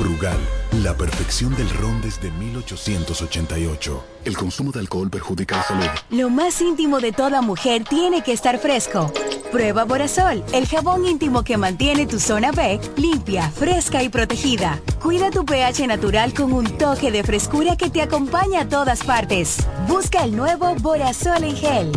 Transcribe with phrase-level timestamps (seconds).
[0.00, 0.38] Brugal,
[0.82, 4.02] la perfección del ron desde 1888.
[4.24, 5.86] El consumo de alcohol perjudica la salud.
[6.08, 9.12] Lo más íntimo de toda mujer tiene que estar fresco.
[9.52, 14.80] Prueba Borasol, el jabón íntimo que mantiene tu zona B limpia, fresca y protegida.
[15.02, 19.58] Cuida tu pH natural con un toque de frescura que te acompaña a todas partes.
[19.86, 21.92] Busca el nuevo Borasol en gel.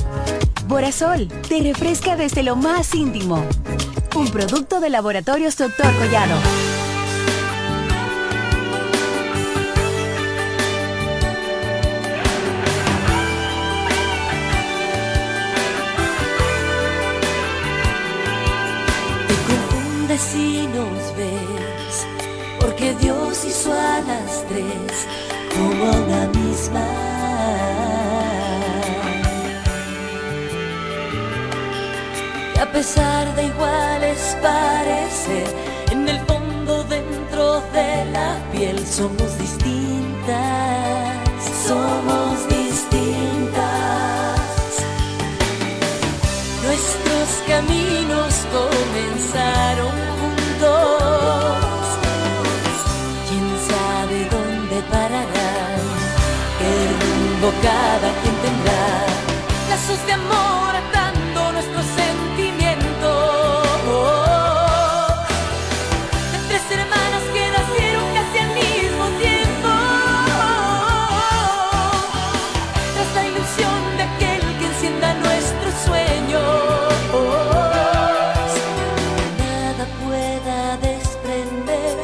[0.68, 3.46] Borasol te refresca desde lo más íntimo.
[4.14, 5.94] Un producto de Laboratorios Dr.
[5.98, 6.36] Collado.
[26.38, 26.86] Misma.
[32.56, 35.48] Y a pesar de iguales parecer,
[35.92, 40.38] en el fondo dentro de la piel somos distintas,
[41.68, 43.64] somos distintas.
[46.66, 50.04] Nuestros caminos comenzaron
[50.64, 51.63] ¿Quién
[57.52, 59.06] cada quien tendrá?
[59.70, 62.84] Lazos de amor atando nuestros sentimientos.
[66.32, 69.70] De tres hermanas que nacieron casi al mismo tiempo.
[72.94, 76.40] Tras la ilusión de aquel que encienda nuestro sueño.
[79.44, 81.98] Nada pueda desprender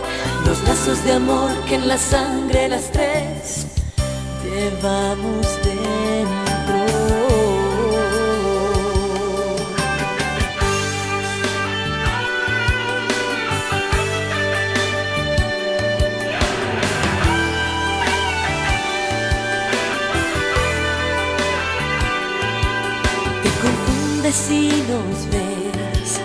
[0.45, 3.68] los lazos de amor que en la sangre las tres
[4.59, 6.79] llevamos dentro.
[23.43, 26.19] Te confundes si nos ves,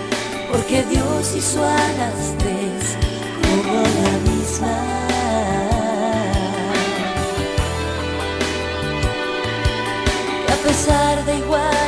[0.51, 2.97] porque Dios hizo a las tres
[3.41, 5.04] como la misma.
[10.85, 11.84] Y a pesar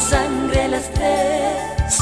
[0.00, 2.00] sangre las tres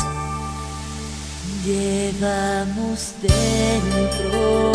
[1.69, 4.73] llevamos dentro.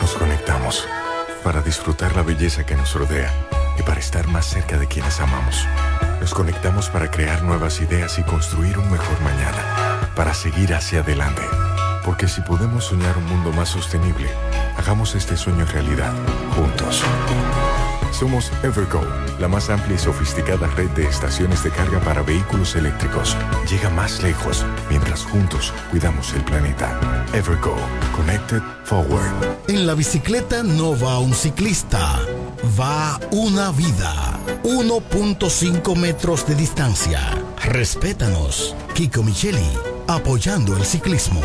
[0.00, 0.88] Nos conectamos
[1.44, 3.32] para disfrutar la belleza que nos rodea
[3.78, 5.66] y para estar más cerca de quienes amamos.
[6.20, 11.42] Nos conectamos para crear nuevas ideas y construir un mejor mañana, para seguir hacia adelante.
[12.04, 14.28] Porque si podemos soñar un mundo más sostenible,
[14.76, 16.12] hagamos este sueño realidad,
[16.56, 17.02] juntos.
[18.12, 19.00] Somos Evergo,
[19.40, 23.36] la más amplia y sofisticada red de estaciones de carga para vehículos eléctricos.
[23.70, 27.00] Llega más lejos mientras juntos cuidamos el planeta.
[27.32, 27.74] Evergo,
[28.14, 29.58] Connected Forward.
[29.68, 32.20] En la bicicleta no va un ciclista,
[32.78, 34.38] va una vida.
[34.62, 37.20] 1.5 metros de distancia.
[37.64, 38.76] Respétanos.
[38.94, 39.66] Kiko Micheli,
[40.06, 41.40] apoyando el ciclismo.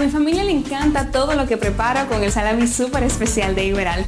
[0.00, 4.06] Mi familia le encanta todo lo que preparo con el salami súper especial de Iberal.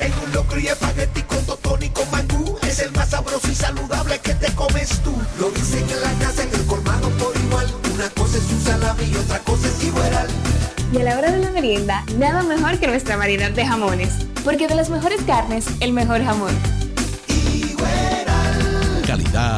[0.00, 2.56] En un locro y espagueti con totón y con mangú.
[2.62, 5.12] Es el más sabroso y saludable que te comes tú.
[5.38, 7.66] Lo dicen en la casa, en el colmado por igual.
[7.94, 10.28] Una cosa es un salami y otra cosa es igual.
[10.92, 14.14] Y a la hora de la merienda, nada mejor que nuestra variedad de jamones.
[14.44, 16.79] Porque de las mejores carnes, el mejor jamón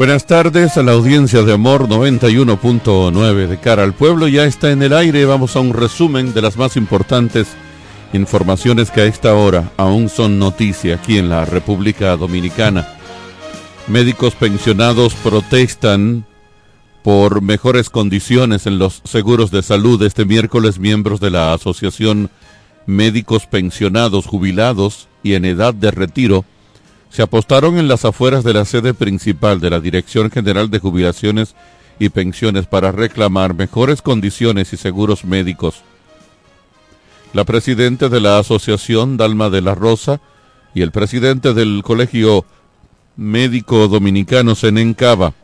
[0.00, 4.28] Buenas tardes a la audiencia de Amor 91.9 de cara al pueblo.
[4.28, 5.26] Ya está en el aire.
[5.26, 7.48] Vamos a un resumen de las más importantes
[8.14, 12.88] informaciones que a esta hora aún son noticia aquí en la República Dominicana.
[13.88, 16.24] Médicos pensionados protestan
[17.02, 20.02] por mejores condiciones en los seguros de salud.
[20.02, 22.30] Este miércoles miembros de la Asociación
[22.86, 26.46] Médicos Pensionados Jubilados y en edad de retiro
[27.10, 31.56] se apostaron en las afueras de la sede principal de la Dirección General de Jubilaciones
[31.98, 35.82] y Pensiones para reclamar mejores condiciones y seguros médicos.
[37.32, 40.20] La presidenta de la Asociación, Dalma de la Rosa,
[40.72, 42.44] y el presidente del Colegio
[43.16, 45.34] Médico Dominicano, Senencaba,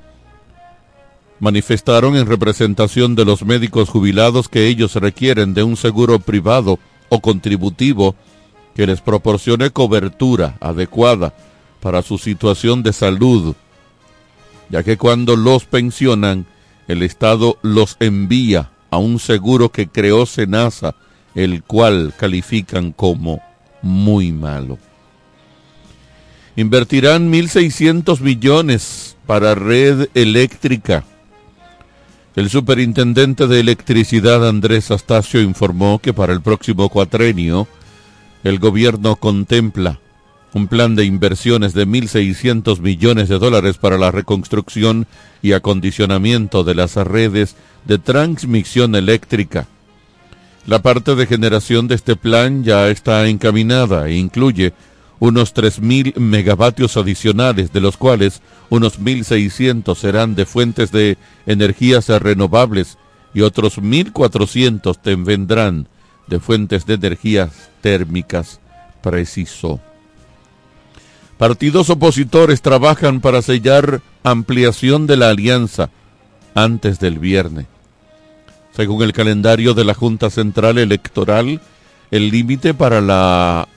[1.41, 6.79] manifestaron en representación de los médicos jubilados que ellos requieren de un seguro privado
[7.09, 8.15] o contributivo
[8.75, 11.35] que les proporcione cobertura adecuada
[11.87, 13.55] para su situación de salud,
[14.71, 16.45] ya que cuando los pensionan,
[16.89, 20.97] el Estado los envía a un seguro que creó Senasa,
[21.37, 23.41] el cual califican como
[23.83, 24.81] muy malo.
[26.57, 31.05] Invertirán 1.600 millones para red eléctrica.
[32.35, 37.69] El superintendente de electricidad Andrés Astacio informó que para el próximo cuatrenio
[38.43, 40.01] el gobierno contempla
[40.57, 45.07] un plan de inversiones de 1.600 millones de dólares para la reconstrucción
[45.43, 49.69] y acondicionamiento de las redes de transmisión eléctrica.
[50.67, 54.73] La parte de generación de este plan ya está encaminada e incluye
[55.19, 62.97] unos 3.000 megavatios adicionales, de los cuales unos 1.600 serán de fuentes de energías renovables
[63.35, 65.87] y otros 1.400 vendrán
[66.29, 68.59] de fuentes de energías térmicas,
[69.03, 69.83] precisó.
[71.39, 75.91] Partidos opositores trabajan para sellar ampliación de la alianza
[76.55, 77.67] antes del viernes.
[78.75, 81.61] Según el calendario de la Junta Central Electoral,
[82.11, 83.69] el límite para la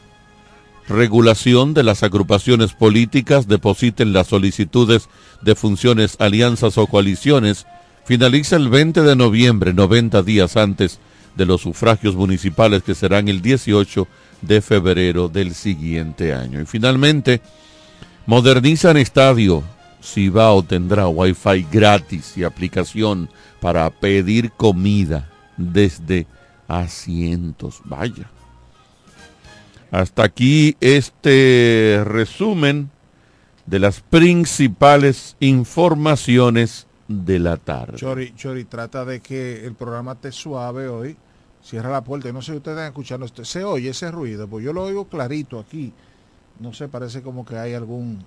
[0.88, 5.10] regulación de las agrupaciones políticas depositen las solicitudes
[5.42, 7.66] de funciones, alianzas o coaliciones
[8.06, 11.00] finaliza el 20 de noviembre, 90 días antes
[11.36, 14.08] de los sufragios municipales que serán el 18
[14.42, 16.62] de febrero del siguiente año.
[16.62, 17.42] Y finalmente,
[18.26, 19.64] modernizan estadio.
[20.02, 23.30] Cibao tendrá wifi gratis y aplicación
[23.60, 26.26] para pedir comida desde
[26.68, 27.82] asientos.
[27.84, 28.30] Vaya.
[29.92, 32.90] Hasta aquí este resumen
[33.66, 37.98] de las principales informaciones de la tarde.
[37.98, 41.18] Chori, Chori, trata de que el programa esté suave hoy
[41.70, 42.32] Cierra la puerta.
[42.32, 43.28] No sé si ustedes están escuchando.
[43.46, 45.94] Se oye ese ruido, pues yo lo oigo clarito aquí.
[46.60, 48.26] No sé, parece como que hay algún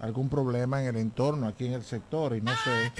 [0.00, 2.92] algún problema en el entorno, aquí en el sector, y no sé.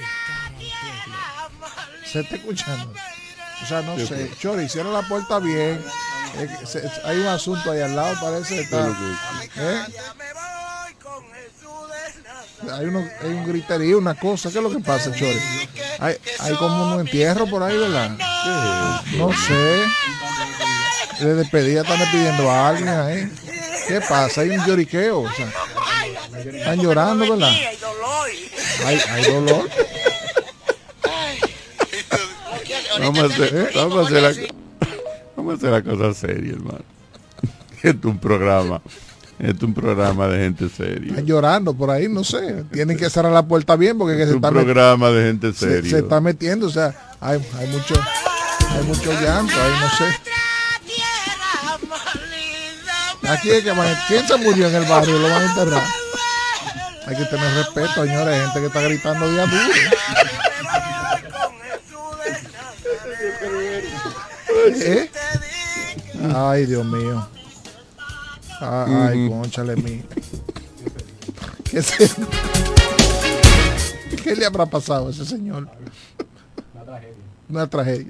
[2.05, 2.93] Se está escuchando.
[3.63, 4.31] O sea, no sé.
[4.39, 5.85] Chori, cierra la puerta bien.
[7.05, 8.61] hay un asunto ahí al lado, parece.
[8.61, 8.89] Está,
[9.57, 9.85] ¿eh?
[12.73, 14.51] Hay, uno, hay un griterío, una cosa.
[14.53, 15.41] ¿Qué es lo que pasa, Chori?
[15.99, 18.17] Hay, hay como un entierro por ahí, ¿verdad?
[19.19, 19.85] No sé.
[21.25, 23.33] De despedida están despidiendo a alguien ahí.
[23.89, 24.41] ¿Qué pasa?
[24.43, 25.21] Hay un lloriqueo.
[25.21, 25.49] O sea,
[26.45, 27.53] están llorando, ¿verdad?
[28.87, 29.69] Hay, hay dolor.
[33.01, 34.49] Vamos a hacer, vamos a hacer la,
[35.37, 36.85] vamos a hacer la cosa seria, hermano.
[37.83, 38.81] Es un programa.
[39.39, 41.11] Es un programa de gente seria.
[41.11, 42.65] Están llorando por ahí, no sé.
[42.73, 45.53] Tienen que cerrar la puerta bien porque que Es se un está programa de gente
[45.53, 45.91] se, seria.
[45.91, 47.95] se está metiendo, o sea, hay, hay mucho
[48.71, 50.21] hay mucho llanto, ahí no sé.
[53.29, 55.19] Aquí es que van a- ¿quién se murió en el barrio?
[55.19, 55.83] Lo van a enterrar.
[57.07, 59.65] Hay que tener respeto, señores, hay gente que está gritando día duro.
[64.77, 65.11] ¿Eh?
[66.35, 67.27] Ay, Dios mío.
[68.61, 70.03] Ah, Ay, conchale mí.
[71.71, 72.11] ¿Qué, se-
[74.23, 75.69] ¿Qué le habrá pasado a ese señor?
[77.49, 78.07] Una tragedia.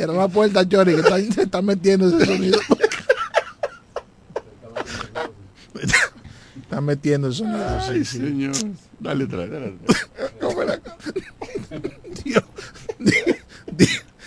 [0.00, 2.58] Cierra la puerta, Chori, que está- se está metiendo ese sonido.
[6.62, 7.62] Está metiendo el sonido.
[7.80, 8.18] Ay, sí, sí.
[8.18, 8.52] señor.
[8.98, 10.08] Dale atrás, dale atrás.
[10.40, 10.80] ¿Cómo era?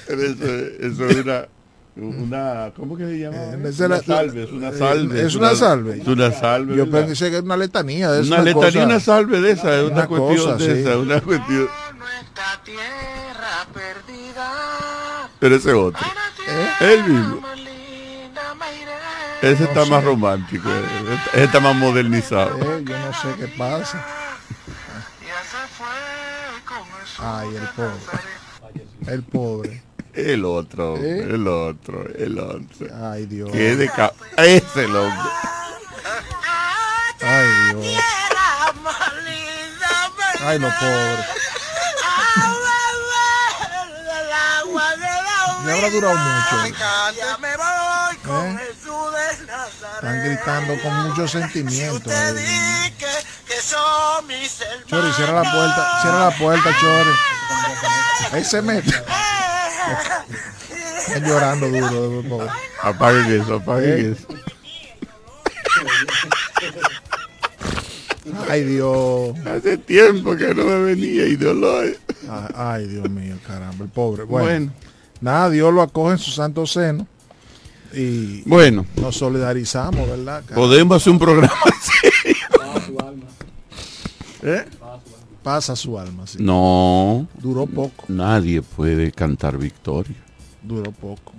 [0.05, 1.47] Pero eso, eso es una,
[1.95, 3.37] una, ¿cómo que se llama?
[3.37, 5.21] Eh, esa Una la- salve, es una eh, salve.
[5.25, 5.97] es una salve.
[6.01, 6.75] Es una salve.
[6.77, 7.07] Yo ¿verdad?
[7.07, 8.19] pensé que era una letanía.
[8.19, 10.81] Es una letanía, cosa- una salve de esa, es una, una cuestión cosa, de sí.
[10.81, 11.67] esa, una cuestión.
[15.43, 16.01] Pero ese otro.
[16.47, 16.71] ¿Eh?
[16.79, 17.41] El mismo.
[19.41, 22.57] Ese está más romántico, eh, ese está más modernizado.
[22.61, 24.05] Eh, yo no sé qué pasa.
[27.19, 27.99] Ay, el pobre.
[29.05, 29.83] El pobre.
[30.13, 31.19] El otro, ¿Eh?
[31.19, 32.87] el otro, el otro.
[33.11, 33.51] Ay, Dios.
[33.51, 33.91] Qué de
[34.37, 35.29] Ese el hombre.
[37.19, 37.97] Ay, Dios.
[40.39, 41.42] Ay, los pobres.
[45.65, 46.65] Me habrá durado mucho.
[46.65, 46.73] ¿Eh?
[49.95, 52.09] Están gritando con mucho sentimiento.
[52.09, 52.93] ahí.
[54.87, 56.01] Chori, cierra la puerta.
[56.01, 57.09] Cierra la puerta, Chori.
[58.31, 58.93] Ahí se mete.
[61.07, 62.21] Están llorando duro.
[62.21, 62.49] de pobre.
[62.81, 64.15] Apaguen eso, apaguen ¿Eh?
[64.17, 64.27] eso.
[68.49, 69.35] Ay, Dios.
[69.45, 71.95] Hace tiempo que no me venía y dolor.
[72.29, 74.23] Ay, ay, Dios mío, caramba, el pobre.
[74.23, 74.73] Bueno, Bueno.
[75.23, 77.07] Nada, Dios lo acoge en su santo seno.
[77.95, 78.85] Y Bueno.
[78.99, 80.43] nos solidarizamos, ¿verdad?
[80.45, 80.55] caramba?
[80.55, 81.53] Podemos hacer un programa
[82.21, 82.35] serio.
[84.43, 84.65] ¿Eh?
[85.41, 86.37] Pasa su alma, sí.
[86.41, 87.27] No.
[87.41, 88.05] Duró poco.
[88.07, 90.15] Nadie puede cantar victoria.
[90.61, 91.33] Duró poco.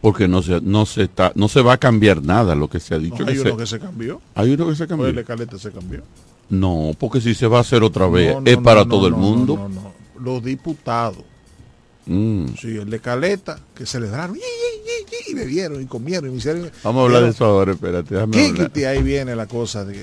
[0.00, 2.94] Porque no se, no se está, no se va a cambiar nada lo que se
[2.94, 3.18] ha dicho.
[3.20, 4.20] No, que hay se- uno que se cambió.
[4.34, 5.08] Hay uno que se cambió.
[5.08, 6.02] Oye, el Caleta se cambió.
[6.48, 9.14] No, porque si se va a hacer otra vez, No, no, es para todo el
[9.14, 9.56] mundo.
[9.56, 9.92] No, no, no.
[10.20, 11.22] Los diputados.
[12.06, 12.46] Mm.
[12.60, 16.70] Sí, el de Caleta, que celebraron y, y, y, y bebieron y comieron y hicieron.
[16.82, 18.16] Vamos a hablar de eso ahora, espérate.
[18.30, 19.96] Kikiti, ahí viene la cosa de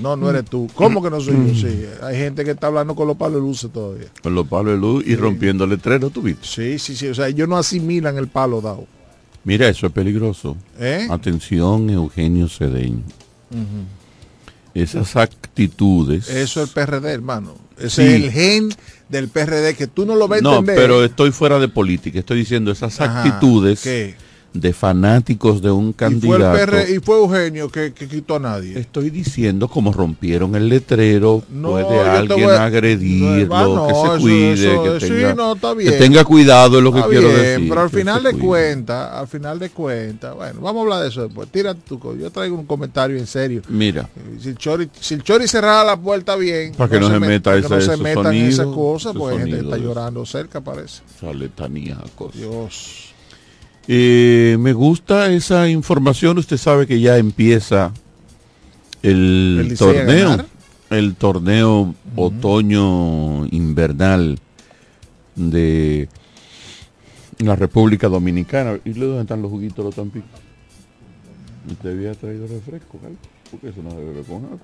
[0.00, 0.68] no, no eres tú.
[0.74, 1.46] ¿Cómo que no soy Mm.
[1.52, 1.68] yo?
[1.68, 4.06] Sí, hay gente que está hablando con los palos de luces todavía.
[4.22, 6.46] Con los palos de luz y rompiendo letreros, ¿tú viste?
[6.46, 7.08] Sí, sí, sí.
[7.08, 8.86] O sea, ellos no asimilan el palo dado.
[9.44, 10.56] Mira, eso es peligroso.
[10.80, 11.06] ¿Eh?
[11.10, 13.02] Atención, Eugenio Cedeño.
[14.74, 16.28] Esas actitudes.
[16.28, 17.54] Eso es el PRD, hermano.
[17.78, 18.02] Ese Sí.
[18.02, 18.68] es el gen
[19.08, 20.76] del PRD que tú no lo ves No, entender.
[20.76, 22.18] pero estoy fuera de política.
[22.18, 24.14] Estoy diciendo esas Ajá, actitudes ¿qué?
[24.54, 26.56] De fanáticos de un y fue el candidato.
[26.70, 28.78] PRD y fue Eugenio que, que quitó a nadie.
[28.78, 34.22] Estoy diciendo como rompieron el letrero, No, puede alguien a- agredirlo, No, no, que se
[34.22, 35.98] cuide, eso- que, sí, tenga, no, está que bien.
[35.98, 37.68] tenga cuidado es lo que quiero decir.
[37.68, 41.22] Pero al final de cuentas, al final de cuentas, bueno, vamos a hablar de eso
[41.24, 41.48] después.
[41.50, 43.60] Tira tu Yo traigo un comentario en serio.
[43.68, 44.08] Mira,
[44.40, 47.26] Si el Chori, si el Chori cerrara la puerta bien, Para que no se met-
[47.26, 51.02] meta esa- no se metan en esas cosas, hay gente está llorando cerca, parece.
[51.16, 52.36] esa letanía, cosas.
[52.40, 53.13] Dios.
[53.86, 56.38] Eh, me gusta esa información.
[56.38, 57.92] Usted sabe que ya empieza
[59.02, 60.44] el, torneo,
[60.90, 64.38] el torneo otoño invernal
[65.34, 66.08] de
[67.38, 68.78] la República Dominicana.
[68.84, 70.30] ¿Y dónde están los juguitos los tampicos?
[71.70, 73.18] ¿Usted había traído refresco, algo?
[73.50, 74.58] Porque eso no se bebe con agua.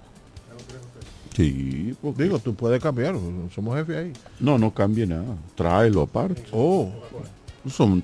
[1.35, 2.25] Sí, porque...
[2.25, 3.15] Digo, tú puedes cambiar,
[3.55, 4.13] somos jefe ahí.
[4.41, 5.37] No, no cambie nada.
[5.55, 6.43] Tráelo aparte.
[6.53, 6.91] Oh,
[7.69, 8.03] Son-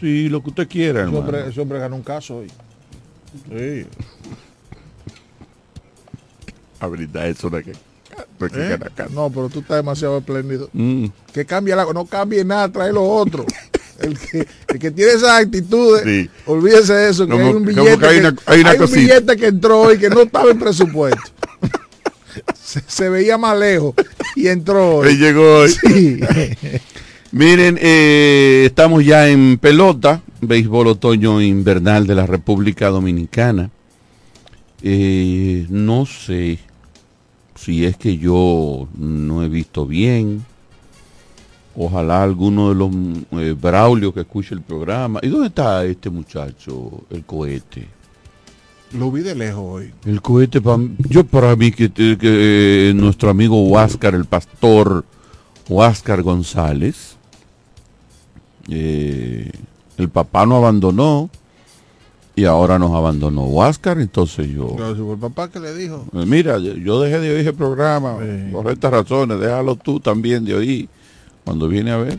[0.00, 1.18] Sí, lo que usted quiera, ese hermano.
[1.20, 2.48] hombre, ese hombre ganó un caso hoy.
[3.48, 3.86] Sí.
[6.80, 7.72] La verdad es una que...
[8.38, 8.78] no que ¿Eh?
[9.10, 10.68] No, pero tú estás demasiado espléndido.
[10.72, 11.06] Mm.
[11.32, 13.46] Que cambie la, no cambie nada, trae lo otro.
[14.00, 16.28] El que, el que tiene esas actitudes, Sí.
[16.46, 18.90] olvídese de eso, que Como- hay un billete que hay una- hay una hay un
[18.92, 21.20] billete que entró y que no estaba en presupuesto.
[22.62, 23.94] se, se veía más lejos
[24.36, 25.04] y entró.
[25.04, 25.70] Él llegó hoy.
[25.70, 26.20] Sí.
[27.34, 33.70] Miren, eh, estamos ya en pelota, béisbol otoño invernal de la República Dominicana.
[34.80, 36.60] Eh, no sé
[37.56, 40.46] si es que yo no he visto bien.
[41.74, 42.90] Ojalá alguno de los
[43.42, 45.18] eh, Braulio que escuche el programa.
[45.20, 47.88] ¿Y dónde está este muchacho, el cohete?
[48.92, 49.92] Lo vi de lejos hoy.
[50.04, 50.62] El cohete,
[51.08, 55.04] yo para mí que, eh, nuestro amigo Huáscar, el pastor
[55.68, 57.16] Huáscar González,
[58.68, 59.50] eh,
[59.96, 61.30] el papá nos abandonó
[62.36, 66.04] y ahora nos abandonó Huáscar, entonces yo, Pero si fue el papá que le dijo.
[66.12, 68.16] eh, mira, yo- dejé de oír el programa
[68.50, 70.88] por estas razones, déjalo tú también de oír.
[71.44, 72.18] Cuando viene a ver,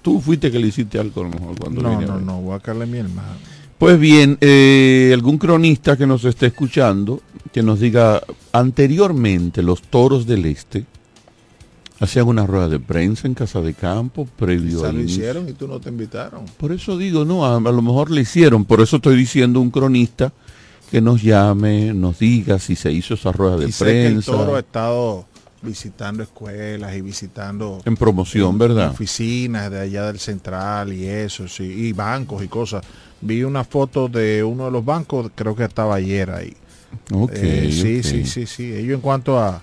[0.00, 2.22] tú fuiste que le hiciste algo a lo mejor cuando No, viene a no, ver.
[2.24, 3.36] no, voy a caerle a mi hermano.
[3.78, 7.20] Pues bien, eh, algún cronista que nos esté escuchando,
[7.52, 8.22] que nos diga,
[8.52, 10.86] anteriormente los toros del este
[12.02, 15.52] hacían una rueda de prensa en Casa de Campo previo Quizá al lo hicieron y
[15.52, 16.44] tú no te invitaron.
[16.58, 19.70] Por eso digo, no, a, a lo mejor le hicieron, por eso estoy diciendo un
[19.70, 20.32] cronista
[20.90, 24.12] que nos llame, nos diga si se hizo esa rueda de Y sé que el
[24.14, 24.32] prensa.
[24.32, 25.26] toro ha estado
[25.62, 28.90] visitando escuelas y visitando En promoción, ¿verdad?
[28.90, 32.84] Oficinas de allá del central y eso, sí, y bancos y cosas.
[33.20, 36.52] Vi una foto de uno de los bancos, creo que estaba ayer ahí.
[37.12, 38.64] Ok, Eh, sí, sí, sí, sí.
[38.74, 39.62] Ellos en cuanto a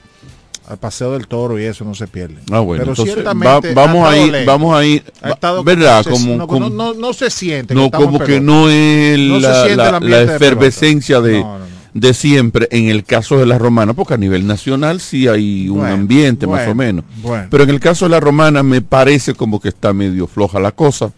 [0.68, 2.40] al paseo del toro y eso no se pierden.
[2.52, 4.46] Ah, bueno, Pero entonces ciertamente va- vamos ha a estado ir, lejos.
[4.48, 6.04] vamos a ir, Ha estado ¿verdad?
[6.04, 7.74] como- Como, no, como- no, no, no se siente.
[7.74, 11.66] no como que no es No se la, de efervescencia de, No, no, no.
[11.94, 15.80] de siempre en el caso de la romana, porque a nivel nacional sí hay un
[15.80, 17.04] Bueno, ambiente más o menos.
[17.24, 17.48] bueno.
[17.50, 20.72] Pero en el caso de la romana me parece como que está medio floja la
[20.72, 21.12] cosa.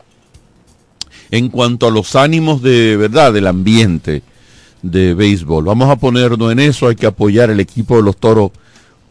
[1.30, 4.22] En cuanto a los ánimos de verdad del ambiente
[4.82, 8.52] de béisbol, vamos a ponernos en eso, hay que apoyar el equipo de los toros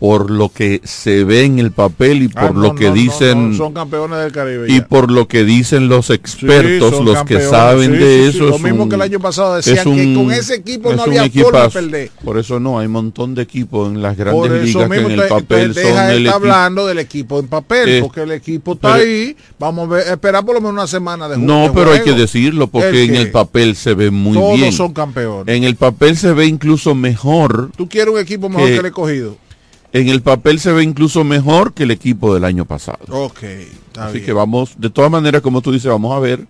[0.01, 2.95] por lo que se ve en el papel y por Ah, no, lo que no,
[3.35, 4.67] no, son campeones del Caribe.
[4.73, 8.37] y por lo que dicen los expertos, son los campeones, que saben sí, de sí,
[8.39, 8.47] eso.
[8.47, 10.89] lo es mismo un- que el año pasado decían es que un- con ese equipo
[10.95, 12.11] no un había forma de perder.
[12.25, 14.97] Por eso no, hay un montón de equipos en las grandes Por eso ligas que
[15.05, 16.53] en el te- papel te son deja el estar equipo.
[16.55, 19.37] hablando del equipo en papel, Eh, porque el equipo está pero- ahí.
[19.59, 22.15] Vamos a ver, esperar por lo menos una semana de No, de pero hay que
[22.15, 24.73] decirlo porque El en el papel se ve muy todos bien.
[24.73, 25.55] son campeones.
[25.55, 27.71] En el papel se ve incluso mejor.
[27.77, 29.37] Tú quieres un equipo mejor que- que, el escogido.
[29.92, 32.98] En el papel se ve incluso mejor que el equipo del año pasado.
[33.09, 34.26] Ok, está Así bien.
[34.26, 36.46] que vamos, de todas maneras, como tú dices, vamos a ver,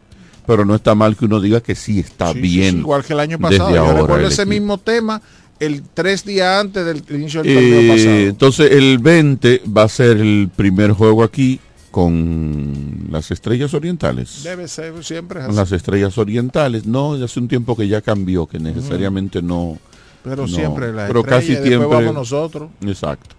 [0.46, 2.74] pero no está mal que uno diga que sí está Sí, bien.
[2.74, 3.74] sí, igual que el año pasado.
[3.74, 4.50] Yo recuerdo ese equipo.
[4.50, 5.22] mismo tema
[5.58, 8.16] el tres días antes del inicio del torneo Eh, pasado.
[8.16, 14.42] entonces el 20 va a ser el primer juego aquí con las estrellas orientales.
[14.44, 16.86] Debe ser siempre es Con las estrellas orientales.
[16.86, 19.78] No, ya hace un tiempo que ya cambió, que necesariamente no.
[20.22, 21.86] Pero no, siempre la pero estrella casi y siempre.
[21.88, 22.70] vamos nosotros.
[22.82, 23.36] Exacto.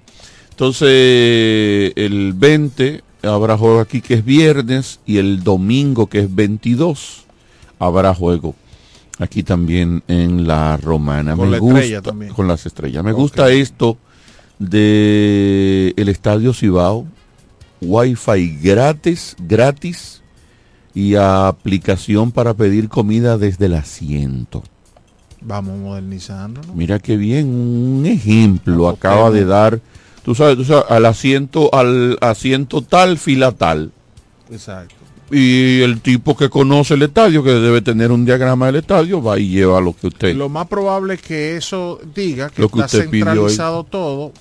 [0.50, 7.26] Entonces, el 20 habrá juego aquí que es viernes y el domingo que es 22
[7.80, 8.56] habrá juego
[9.20, 11.36] aquí también en la romana.
[11.36, 12.34] Con Me la gusta estrella también.
[12.34, 13.04] con las estrellas.
[13.04, 13.98] Me gusta esto
[14.60, 17.06] de el Estadio Cibao,
[17.82, 20.22] Wi-Fi gratis, gratis
[20.94, 24.64] y aplicación para pedir comida desde el asiento.
[25.42, 26.62] Vamos modernizando.
[26.68, 26.74] ¿no?
[26.74, 29.80] Mira qué bien, un ejemplo acaba de dar,
[30.24, 33.92] tú sabes, tú sabes, al asiento, al asiento tal, fila tal.
[34.52, 34.96] Exacto.
[35.32, 39.40] Y el tipo que conoce el estadio, que debe tener un diagrama del estadio, va
[39.40, 40.36] y lleva lo que usted.
[40.36, 44.34] Lo más probable es que eso diga que Lo que está usted centralizado todo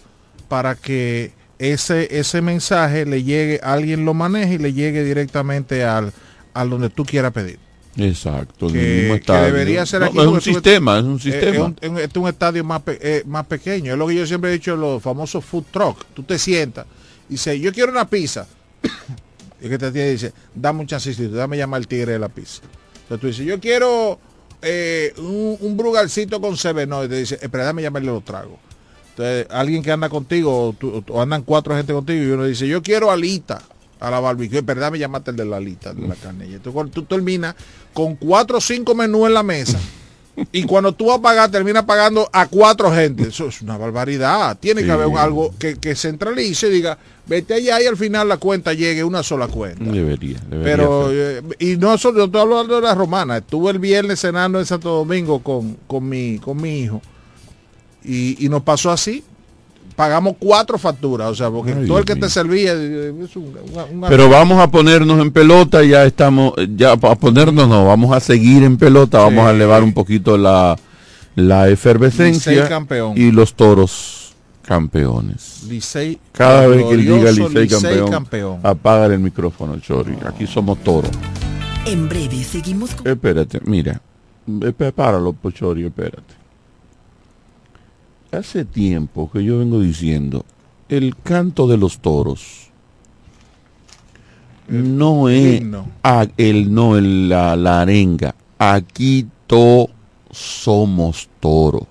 [0.49, 6.13] para que ese ese mensaje le llegue, alguien lo maneje y le llegue directamente al,
[6.55, 7.61] al donde tú quieras pedir.
[8.03, 9.45] Exacto, en el Que, mismo que estadio.
[9.47, 10.19] debería ser No, aquí.
[10.21, 11.51] es un sistema, es un eh, sistema.
[11.55, 13.93] Es un, es un- este es un estadio más, pe- eh, más pequeño.
[13.93, 16.05] Es lo que yo siempre he dicho, los famosos food truck.
[16.15, 16.87] Tú te sientas
[17.29, 18.47] y dices, yo quiero una pizza.
[19.63, 22.29] y que te atiende y dice, dame un chancecito, dame llamar al tigre de la
[22.29, 22.63] pizza.
[23.03, 24.19] Entonces tú dices, yo quiero
[24.63, 26.55] eh, un, un brugalcito con
[26.89, 28.59] no Y te dice, espera, dame llamarle los tragos.
[29.11, 32.67] Entonces, alguien que anda contigo, o, tú- o andan cuatro gente contigo, y uno dice,
[32.67, 33.61] yo quiero alita
[34.01, 37.05] a la barbecue, pero dame llamarte el de la alita, de la Entonces, cuando tú
[37.05, 37.55] terminas
[37.93, 39.79] con cuatro o cinco menús en la mesa,
[40.53, 43.25] y cuando tú vas a pagar, terminas pagando a cuatro gente.
[43.29, 44.57] Eso es una barbaridad.
[44.59, 44.87] Tiene Sí.
[44.87, 48.73] que haber algo que, que centralice y diga, vete allá y al final la cuenta
[48.73, 49.85] llegue una sola cuenta.
[49.85, 53.37] Debería, debería Pero, eh, y no solo, yo estoy hablando de la romana.
[53.39, 57.03] Estuve el viernes cenando en Santo Domingo con, con, mi, con mi hijo.
[58.03, 59.23] Y, y nos pasó así.
[60.01, 63.55] Pagamos cuatro facturas, o sea, porque Ay, todo el que te servía eh, es un,
[63.93, 68.19] una- Pero vamos a ponernos en pelota, ya estamos, ya a ponernos no, vamos a
[68.19, 70.75] seguir en pelota, vamos a elevar un poquito la,
[71.35, 73.13] la efervescencia campeón.
[73.15, 74.33] y los toros
[74.63, 75.65] campeones.
[75.69, 78.61] Licey, Cada vez que él diga Licey Licey campeón, campeón.
[78.63, 80.17] apaga el micrófono, Chori.
[80.27, 81.11] Aquí somos toros.
[81.85, 83.07] En breve seguimos con...
[83.07, 84.01] Espérate, mira.
[84.97, 86.40] Páralo, Pochori, espérate.
[88.33, 90.45] Hace tiempo que yo vengo diciendo,
[90.89, 92.69] el canto de los toros
[94.69, 95.61] no es
[96.05, 98.35] a- el no el, la, la arenga.
[98.59, 99.89] Aquí todos
[100.31, 101.89] somos toro.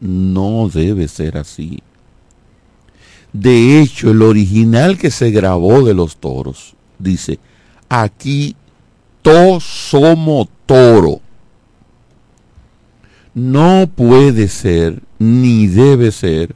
[0.00, 1.82] No debe ser así.
[3.32, 7.38] De hecho, el original que se grabó de los toros dice,
[7.90, 8.56] aquí
[9.20, 11.20] todos somos toro.
[13.38, 16.54] No puede ser, ni debe ser,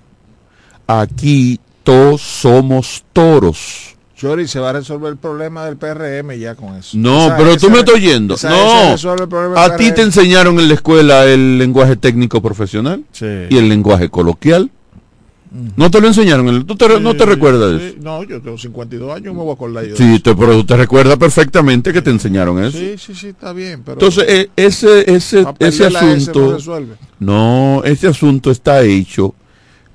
[0.87, 3.95] aquí todos somos toros.
[4.17, 6.97] Chori, se va a resolver el problema del PRM ya con eso.
[6.97, 8.35] No, Esa- pero esa- tú me estás oyendo.
[8.35, 13.27] esa- no, a ti te enseñaron en la escuela el lenguaje técnico profesional Sí.
[13.51, 14.71] y el lenguaje coloquial.
[15.77, 17.87] No te lo enseñaron, ¿tú te- no te recuerdas sí.
[17.89, 17.97] eso?
[18.01, 19.97] No, yo tengo 52 años, me voy a acordar yo.
[19.97, 22.79] Sí, te, pero te recuerdas perfectamente que te enseñaron eso.
[22.79, 23.83] Sí, sí, sí, está bien.
[23.83, 26.57] Pero Entonces, eh, ese, ese, ese asunto,
[27.19, 29.35] no, ese asunto está hecho,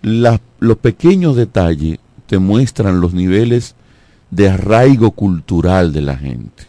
[0.03, 3.75] la- los pequeños detalles te muestran los niveles
[4.29, 6.63] de arraigo cultural de la gente,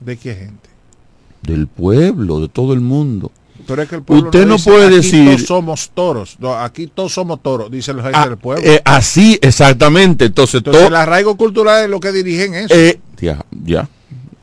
[0.00, 0.68] ¿de qué gente?
[1.42, 3.30] del pueblo, de todo el mundo.
[3.66, 6.36] Pero es que el pueblo Usted no dice, puede aquí decir- todos somos toros.
[6.38, 8.64] No, aquí todos somos toros, dice el jefe Ah, del pueblo.
[8.64, 10.26] eh, así, exactamente.
[10.26, 12.74] Entonces, Entonces, to- el arraigo cultural es lo que dirigen eso.
[12.74, 13.88] eh, ya, ya,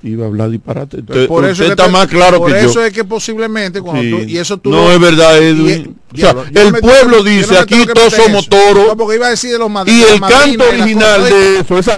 [0.04, 0.98] iba a hablar disparate.
[0.98, 2.86] Entonces, Usted, es usted que está te- más claro por que eso yo.
[2.86, 4.10] es que posiblemente cuando Sí.
[4.12, 5.96] tú, y eso tú No lo- es verdad, y- Edwin.
[6.14, 8.50] O sea, diablo, yo el pueblo dice, aquí todos somos eso.
[8.50, 8.88] toros.
[8.90, 11.98] No, porque iba a decir de los mad- Y el canto original de eso, esa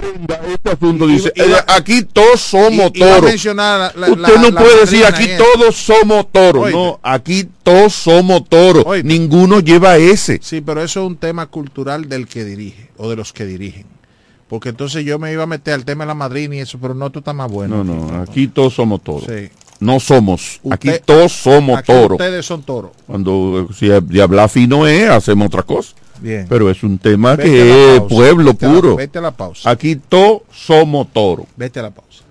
[0.52, 3.34] este asunto dice, iba- aquí todos somos toros.
[3.34, 5.44] Usted la- no la puede decir, aquí eso.
[5.54, 6.70] todos somos toros.
[6.70, 8.84] No, aquí todos somos toros.
[9.04, 10.38] Ninguno lleva ese.
[10.42, 13.84] Sí, pero eso es un tema cultural del que dirige o de los que dirigen.
[14.48, 16.94] Porque entonces yo me iba a meter al tema de la madrina y eso, pero
[16.94, 17.82] no, tú estás más bueno.
[17.82, 19.24] No, no, aquí todos somos toros.
[19.26, 19.48] Sí.
[19.80, 22.12] No somos, aquí todos somos Aquí toros.
[22.12, 22.92] Ustedes son toros.
[23.06, 25.94] Cuando si de hablar fino es, hacemos otra cosa.
[26.20, 26.46] Bien.
[26.48, 28.96] Pero es un tema Vete que es pausa, pueblo vete a la- puro.
[28.96, 29.68] vete a la pausa.
[29.70, 31.44] Aquí todos somos toros.
[31.56, 32.22] Vete a la pausa.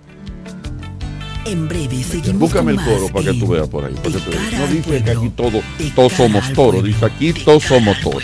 [1.46, 3.94] En breve seguimos Búscame el coro para que tú veas por ahí.
[3.94, 4.44] para que tú veas.
[4.50, 5.64] cara No dice que aquí todos,
[5.96, 6.84] todos somos toros.
[6.84, 8.24] Dice aquí todos somos toros.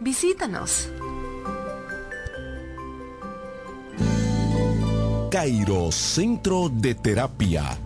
[0.00, 0.88] Visítanos.
[5.30, 7.85] Cairo Centro de Terapia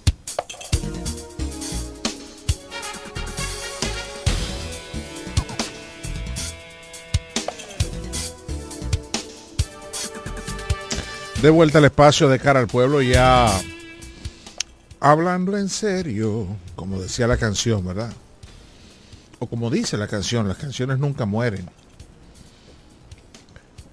[11.41, 13.47] De vuelta al espacio de cara al pueblo, ya
[14.99, 18.13] hablando en serio, como decía la canción, ¿verdad?
[19.39, 21.67] O como dice la canción, las canciones nunca mueren.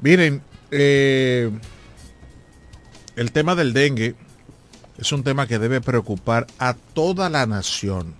[0.02, 1.50] Miren, eh,
[3.16, 4.14] el tema del dengue
[4.98, 8.14] es un tema que debe preocupar a toda la nación.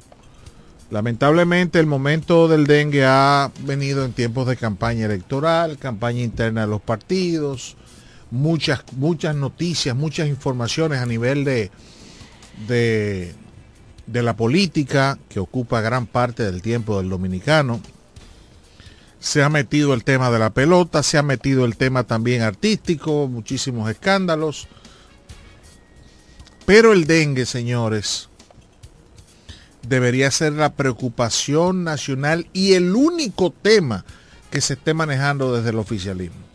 [0.91, 6.69] Lamentablemente el momento del dengue ha venido en tiempos de campaña electoral, campaña interna de
[6.69, 7.77] los partidos,
[8.31, 11.71] muchas, muchas noticias, muchas informaciones a nivel de,
[12.67, 13.35] de,
[14.07, 17.81] de la política que ocupa gran parte del tiempo del dominicano.
[19.21, 23.27] Se ha metido el tema de la pelota, se ha metido el tema también artístico,
[23.29, 24.69] muchísimos escándalos.
[26.67, 28.29] Pero el dengue, señores,
[29.89, 34.05] debería ser la preocupación nacional y el único tema
[34.51, 36.48] que se esté manejando desde el oficialismo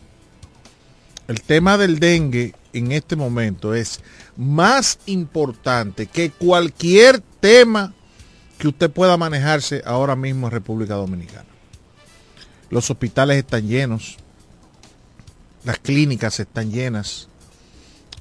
[1.28, 4.00] el tema del dengue en este momento es
[4.36, 7.94] más importante que cualquier tema
[8.58, 11.46] que usted pueda manejarse ahora mismo en República Dominicana.
[12.70, 14.16] Los hospitales están llenos,
[15.64, 17.28] las clínicas están llenas,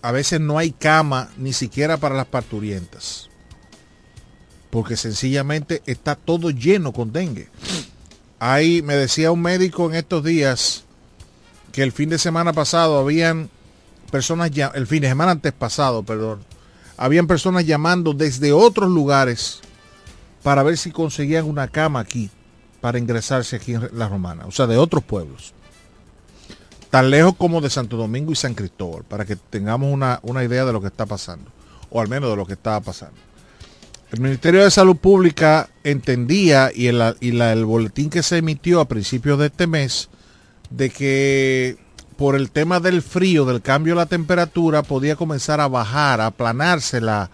[0.02, 3.30] a veces no hay cama ni siquiera para las parturientas,
[4.70, 7.48] porque sencillamente está todo lleno con dengue.
[8.40, 10.83] Ahí me decía un médico en estos días,
[11.74, 13.50] que el fin de semana pasado habían
[14.12, 16.40] personas, ya, el fin de semana antes pasado, perdón,
[16.98, 19.60] habían personas llamando desde otros lugares
[20.44, 22.30] para ver si conseguían una cama aquí
[22.80, 25.54] para ingresarse aquí en La Romana, o sea, de otros pueblos.
[26.92, 30.74] Tan lejos como de Santo Domingo y San Cristóbal, para que tengamos una, idea de
[30.74, 31.50] lo que está pasando,
[31.90, 33.18] o al menos de lo que estaba pasando.
[34.12, 38.88] El Ministerio de Salud Pública entendía y, el, y el boletín que se emitió a
[38.88, 40.10] principios de este mes
[40.76, 41.78] de que
[42.18, 46.28] por el tema del frío, del cambio de la temperatura, podía comenzar a bajar, a
[46.28, 47.30] aplanarse la,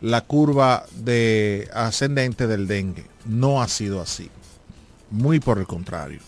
[0.00, 3.06] la curva de ascendente del dengue.
[3.26, 4.30] No ha sido así.
[5.10, 6.20] Muy por el contrario.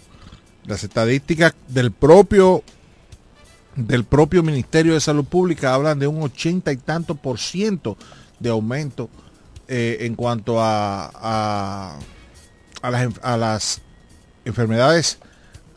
[0.67, 2.63] Las estadísticas del propio
[3.77, 7.97] del propio Ministerio de Salud Pública hablan de un ochenta y tanto por ciento
[8.39, 9.09] de aumento
[9.69, 11.99] eh, en cuanto a,
[12.83, 13.81] a, las
[14.45, 15.19] enfermedades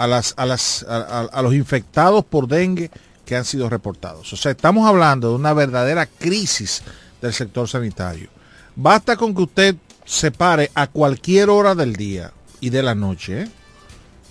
[0.04, 2.92] a, las, a, las, a, los infectados por dengue
[3.26, 4.34] que han sido reportados.
[4.34, 6.84] O sea, estamos hablando de una verdadera crisis
[7.22, 8.30] del sector sanitario.
[8.76, 13.44] Basta con que usted se pare a cualquier hora del día y de la noche,
[13.44, 13.50] ¿eh?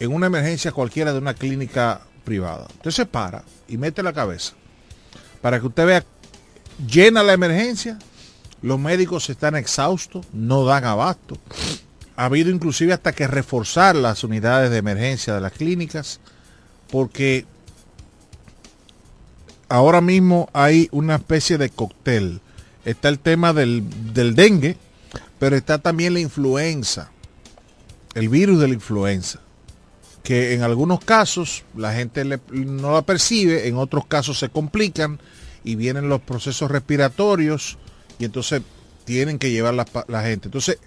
[0.01, 2.67] en una emergencia cualquiera de una clínica privada.
[2.75, 4.53] Usted se para y mete la cabeza
[5.43, 6.05] para que usted vea,
[6.87, 7.99] llena la emergencia,
[8.63, 11.37] los médicos están exhaustos, no dan abasto.
[12.23, 16.21] Ha habido inclusive hasta que reforzar las unidades de emergencia de las clínicas,
[16.89, 17.47] porque
[19.69, 22.41] ahora mismo hay una especie de cóctel.
[22.85, 23.83] Está el tema del,
[24.15, 24.77] del dengue,
[25.41, 27.11] pero está también la influenza,
[28.15, 29.41] el virus de la influenza
[30.23, 35.19] que en algunos casos la gente no la percibe, en otros casos se complican
[35.65, 37.79] y vienen los procesos respiratorios
[38.21, 38.63] y entonces
[39.05, 40.47] tienen que llevar la, la gente.
[40.47, 40.79] Entonces,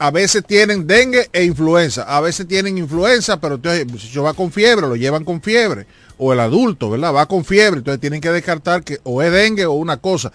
[0.00, 4.32] a veces tienen dengue e influenza, a veces tienen influenza, pero entonces si yo va
[4.32, 5.86] con fiebre, lo llevan con fiebre,
[6.16, 7.14] o el adulto, ¿verdad?
[7.14, 10.32] Va con fiebre, entonces tienen que descartar que o es dengue o una cosa.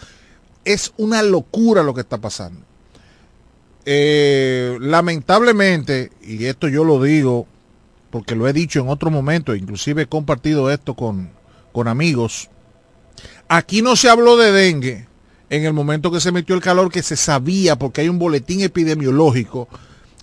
[0.65, 2.62] Es una locura lo que está pasando.
[3.86, 7.47] Eh, lamentablemente, y esto yo lo digo
[8.12, 11.32] porque lo he dicho en otro momento, inclusive he compartido esto con,
[11.71, 12.51] con amigos,
[13.47, 15.08] aquí no se habló de dengue
[15.49, 18.62] en el momento que se metió el calor, que se sabía, porque hay un boletín
[18.62, 19.67] epidemiológico,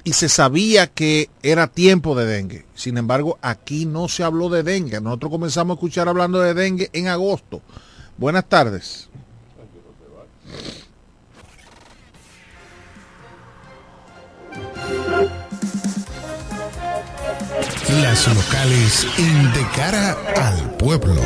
[0.04, 2.64] y se sabía que era tiempo de dengue.
[2.74, 5.00] Sin embargo, aquí no se habló de dengue.
[5.00, 7.62] Nosotros comenzamos a escuchar hablando de dengue en agosto.
[8.18, 9.08] Buenas tardes.
[18.00, 21.20] Las locales De Cara al Pueblo.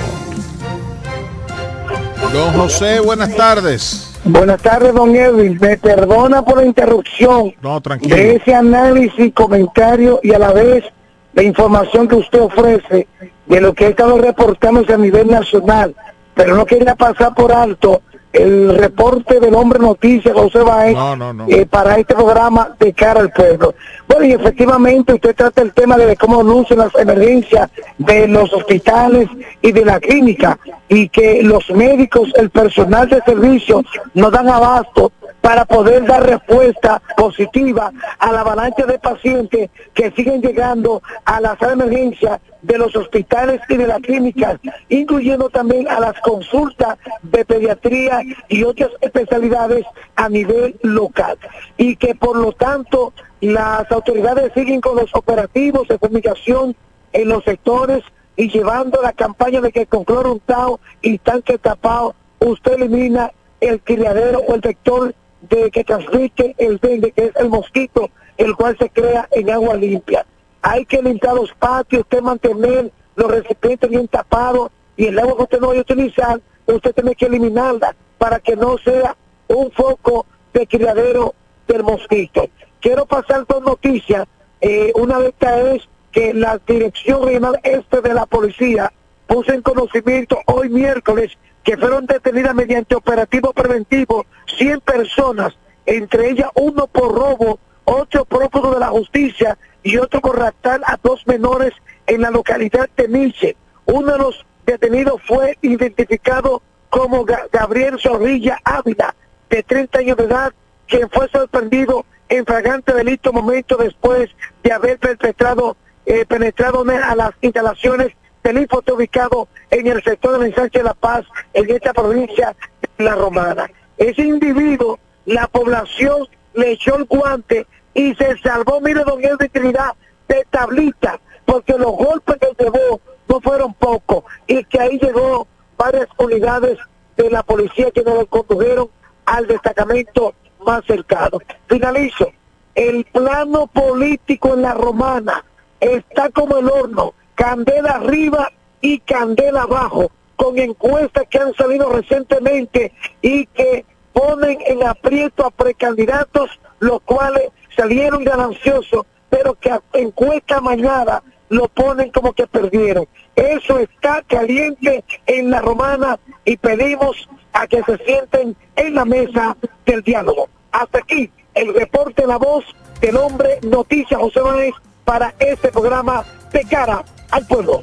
[2.36, 4.12] Don José, buenas tardes.
[4.22, 5.56] Buenas tardes, don Edwin.
[5.58, 8.14] Me perdona por la interrupción No, tranquilo.
[8.14, 10.84] de ese análisis, comentario y a la vez
[11.32, 13.08] la información que usted ofrece
[13.46, 15.94] de lo que ha estado reportándose a nivel nacional.
[16.34, 18.02] Pero no quería pasar por alto
[18.36, 21.46] el reporte del hombre noticia José Baez No, no, no.
[21.48, 23.74] eh, para este programa de cara al pueblo.
[24.08, 29.28] Bueno, y efectivamente usted trata el tema de cómo lucen las emergencias de los hospitales
[29.62, 33.82] y de la clínica y que los médicos, el personal de servicio
[34.14, 35.10] no dan abasto
[35.46, 41.56] para poder dar respuesta positiva a la avalancha de pacientes que siguen llegando a la
[41.56, 46.98] sala de emergencia de los hospitales y de las clínicas, incluyendo también a las consultas
[47.22, 51.38] de pediatría y otras especialidades a nivel local.
[51.76, 56.74] Y que por lo tanto las autoridades siguen con los operativos de comunicación
[57.12, 58.02] en los sectores
[58.34, 63.30] y llevando la campaña de que con cloro untado y tanque tapado usted elimina
[63.60, 65.14] el criadero o el vector
[65.48, 69.74] de que transmite el dengue, que es el mosquito, el cual se crea en agua
[69.74, 70.26] limpia.
[70.62, 75.42] Hay que limpiar los patios, usted mantener los recipientes bien tapados y el agua que
[75.44, 79.16] usted no vaya a utilizar, usted tiene que eliminarla para que no sea
[79.48, 81.34] un foco de criadero
[81.68, 82.48] del mosquito.
[82.80, 84.26] Quiero pasar dos noticias.
[84.60, 88.92] Eh, una de estas es que la Dirección Regional Este de la Policía
[89.26, 91.32] puso en conocimiento hoy miércoles
[91.64, 94.24] que fueron detenidas mediante operativo preventivo
[94.56, 100.38] 100 personas, entre ellas uno por robo, ocho prófugos de la justicia y otro por
[100.38, 101.72] raptar a dos menores
[102.06, 103.56] en la localidad de Miche.
[103.86, 109.14] Uno de los detenidos fue identificado como Ga- Gabriel Zorrilla Ávila,
[109.50, 110.52] de 30 años de edad,
[110.88, 114.30] quien fue sorprendido en flagrante delito momento después
[114.62, 118.12] de haber perpetrado, eh, penetrado a las instalaciones
[118.46, 122.54] del Infote ubicado en el sector del ensanche de La Paz, en esta provincia
[122.96, 123.68] de La Romana.
[123.98, 129.94] Ese individuo, la población le echó el guante y se salvó, mire, don Edwin Trinidad,
[130.28, 136.06] de tablita, porque los golpes que llevó no fueron pocos y que ahí llegó varias
[136.16, 136.78] unidades
[137.16, 138.88] de la policía que nos condujeron
[139.24, 141.38] al destacamento más cercano.
[141.66, 142.30] Finalizo.
[142.76, 145.44] El plano político en la romana
[145.80, 152.92] está como el horno, candela arriba y candela abajo, con encuestas que han salido recientemente
[153.22, 160.60] y que ponen en aprieto a precandidatos, los cuales salieron gananciosos, pero que a encuesta
[160.60, 163.06] mañana lo ponen como que perdieron.
[163.36, 169.56] Eso está caliente en la romana y pedimos a que se sienten en la mesa
[169.84, 170.48] del diálogo.
[170.72, 172.64] Hasta aquí el reporte La Voz
[173.00, 174.74] del hombre Noticias José Báez
[175.04, 176.24] para este programa
[176.58, 177.82] de cara al pueblo.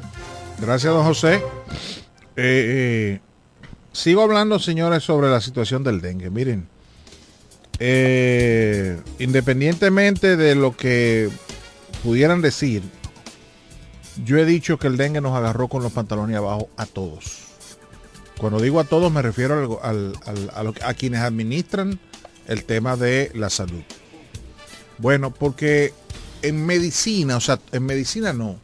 [0.58, 1.34] Gracias, don José.
[1.34, 1.40] Eh,
[2.36, 3.20] eh,
[3.92, 6.30] sigo hablando, señores, sobre la situación del dengue.
[6.30, 6.68] Miren,
[7.78, 11.28] eh, independientemente de lo que
[12.02, 12.82] pudieran decir,
[14.24, 17.42] yo he dicho que el dengue nos agarró con los pantalones abajo a todos.
[18.38, 20.14] Cuando digo a todos me refiero al-
[20.82, 21.98] a quienes administran
[22.46, 23.82] el tema de la salud.
[24.98, 25.92] Bueno, porque
[26.42, 28.58] en medicina, o sea, en medicina no.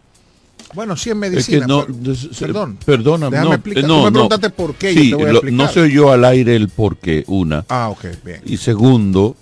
[0.75, 1.61] Bueno, sí en Es medicina.
[1.61, 2.79] que no, pero- des- perdón.
[2.85, 3.83] perdóname, Déjame no, explicar.
[3.83, 4.13] Tú no, me no.
[4.13, 5.67] preguntaste por qué, yo Sí, te voy a lo- explicar.
[5.67, 7.65] no se oyó al aire el por qué, una.
[7.69, 8.41] Ah, ok, bien.
[8.47, 9.37] Y segundo,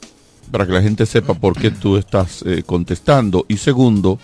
[0.50, 3.44] para que la gente sepa por qué tú estás eh, contestando.
[3.48, 4.18] Y segundo,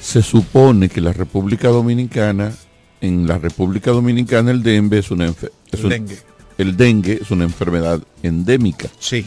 [0.00, 2.52] se supone que la República Dominicana,
[3.00, 6.18] en la República Dominicana el dengue es una es un- dengue.
[6.58, 8.88] el dengue es una enfermedad endémica.
[8.98, 9.24] Sí.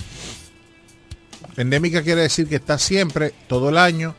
[1.56, 4.14] Endémica quiere decir que está siempre, todo el año,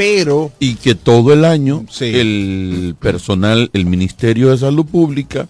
[0.00, 5.46] pero Y que todo el año el personal, el Ministerio de Salud Pública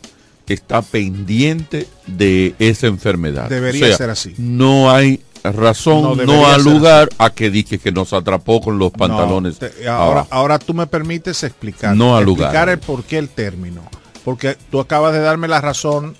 [0.48, 3.48] está pendiente de esa enfermedad.
[3.48, 4.34] Debería O sea, ser así.
[4.38, 8.76] No hay No, razón, no, ha ser lugar a que dije que nos atrapó con
[8.76, 9.60] los pantalones.
[9.62, 10.28] No, te- ahora, abajo.
[10.32, 11.94] ahora tú me permites explicar.
[11.96, 12.68] No al explicar lugar.
[12.70, 13.82] el por qué el término.
[14.24, 16.16] Porque tú acabas de darme la razón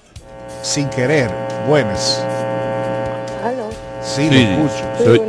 [0.62, 1.30] sin querer.
[1.68, 2.24] Buenas.
[3.44, 3.68] Aló.
[4.02, 4.84] Sí, Sí, lo escucho.
[4.98, 5.20] Sí,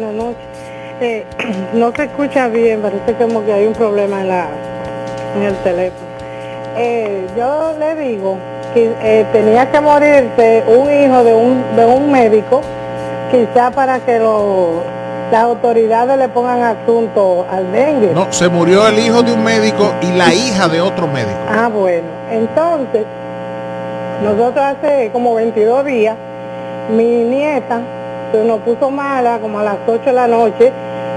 [1.73, 4.45] no se escucha bien, parece como que hay un problema en, la,
[5.35, 6.11] en el teléfono.
[6.77, 8.37] Eh, yo le digo
[8.73, 12.61] que eh, tenía que morirse un hijo de un, de un médico,
[13.31, 14.81] quizá para que lo-
[15.31, 18.11] las autoridades le pongan asunto al dengue.
[18.13, 21.31] No, se murió el hijo de un médico y la hija de otro médico.
[21.49, 22.07] Ah, bueno.
[22.31, 23.05] Entonces,
[24.23, 26.15] nosotros hace como 22 días,
[26.95, 27.79] mi nieta
[28.31, 30.71] se nos puso mala como a las 8 de la noche,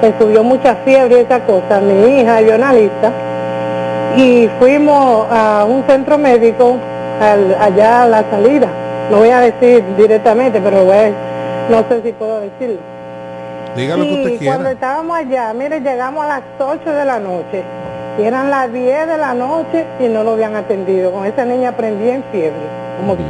[0.04, 1.80] le subió mucha fiebre y esa cosa.
[1.80, 3.10] Mi hija es jornalista
[4.16, 6.76] y fuimos a un centro médico
[7.20, 8.68] al- allá a la salida.
[9.10, 11.10] No voy a decir directamente, pero voy a-
[11.70, 12.78] no sé si puedo decirlo.
[13.76, 14.70] Diga lo que Y usted cuando quiera.
[14.72, 17.62] estábamos allá, mire, llegamos a las 8 de la noche.
[18.18, 21.10] Y eran las 10 de la noche y no lo habían atendido.
[21.10, 22.52] Con esa niña prendía en fiebre,
[23.00, 23.22] como tú.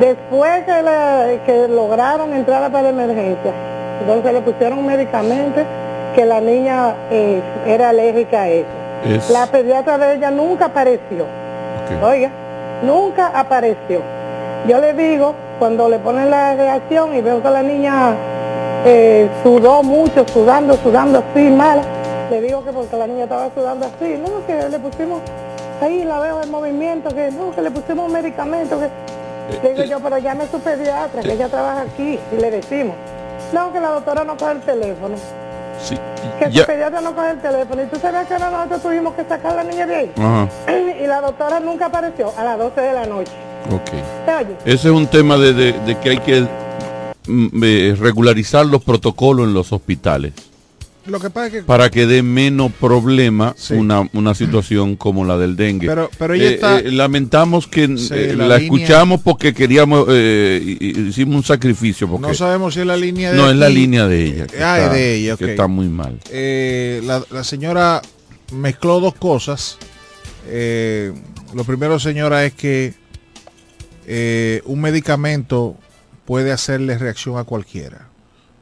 [0.00, 3.52] Después que, le- que lograron entrar para la emergencia,
[4.00, 5.60] entonces le pusieron un medicamento
[6.14, 8.66] que la niña eh, era alérgica a eso.
[9.06, 11.24] Es- La pediatra de ella nunca apareció.
[12.02, 12.30] Oiga,
[12.82, 14.00] nunca apareció.
[14.66, 18.14] Yo le digo, cuando le ponen la reacción y veo que la niña
[18.84, 21.80] eh, sudó mucho, sudando, sudando así, mal,
[22.30, 25.20] le digo que porque la niña estaba sudando así, no, que le pusimos,
[25.80, 28.88] ahí la veo en movimiento, que no, que le pusimos un medicamento, que...
[29.62, 32.94] Le digo yo, pero llame a su pediatra, que ella trabaja aquí, y le decimos,
[33.52, 35.14] no, que la doctora no coge el teléfono,
[35.80, 35.96] Sí,
[36.40, 39.24] que ya- su pediatra no coge el teléfono, y tú sabes que nosotros tuvimos que
[39.24, 40.12] sacar a la niña de ahí.
[40.18, 40.48] Ajá,
[41.02, 43.32] Y la doctora nunca apareció a las 12 de la noche.
[43.70, 43.90] ok.
[44.64, 46.46] Ese es un tema de, de- de que hay que
[47.28, 50.32] mm, eh, regularizar los protocolos en los hospitales
[51.08, 55.36] Lo que pasa es que para que dé menos problema una, una situación como la
[55.38, 55.86] del dengue.
[55.86, 59.54] Pero- pero ella Eh, está- eh, lamentamos que Sí, eh, la la, línea- escuchamos porque
[59.54, 62.08] queríamos, hicimos un sacrificio.
[62.08, 64.46] Porque no sabemos si es la línea de no es la línea de ella.
[64.46, 66.18] que Ah, es está- de ella, que está muy mal.
[66.30, 68.02] La, la señora
[68.52, 69.78] mezcló dos cosas.
[71.54, 72.94] Lo primero, señora, es que
[74.64, 75.76] un medicamento
[76.24, 78.07] puede hacerle reacción a cualquiera.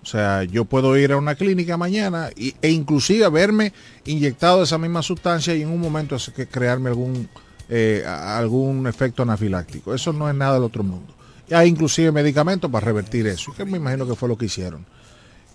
[0.06, 3.72] O sea, yo puedo ir a una clínica mañana y- e inclusive verme
[4.04, 6.16] inyectado esa misma sustancia y en un momento
[6.48, 7.28] crearme algún
[7.68, 9.92] eh, algún efecto anafiláctico.
[9.92, 11.12] Eso no es nada del otro mundo.
[11.50, 14.86] Y hay inclusive medicamentos para revertir eso, que me imagino que fue lo que hicieron.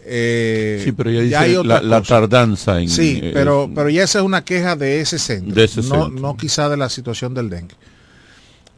[0.03, 2.89] Eh, Sí, pero ella dice hay la, la tardanza en...
[2.89, 6.07] Sí, eh, pero, pero ya esa es una queja de ese centro, De ese no,
[6.07, 6.09] centro.
[6.21, 7.75] no quizá de la situación del dengue.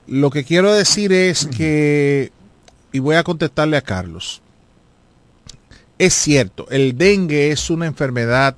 [0.06, 2.32] Lo que quiero decir es que,
[2.92, 4.43] y voy a contestarle a Carlos,
[5.98, 8.56] es cierto, el dengue es una enfermedad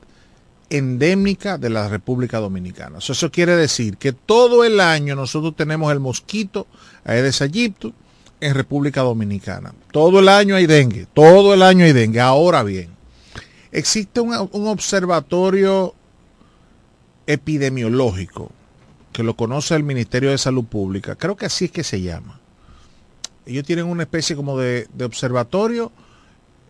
[0.69, 2.99] endémica de la República Dominicana.
[2.99, 6.67] Eso quiere decir que todo el año nosotros tenemos el mosquito
[7.03, 7.93] Aedes aegypti
[8.41, 9.73] en República Dominicana.
[9.91, 12.19] Todo el año hay dengue, todo el año hay dengue.
[12.19, 12.89] Ahora bien,
[13.71, 14.33] existe un,
[14.67, 15.93] observatorio
[17.27, 18.51] epidemiológico
[19.11, 22.39] que lo conoce el Ministerio de Salud Pública, creo que así es que se llama.
[23.45, 25.91] Ellos tienen una especie como de observatorio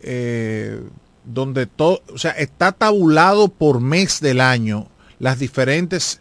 [0.06, 0.80] eh,
[1.24, 4.88] donde todo, o sea, está tabulado por mes del año
[5.18, 6.20] las diferentes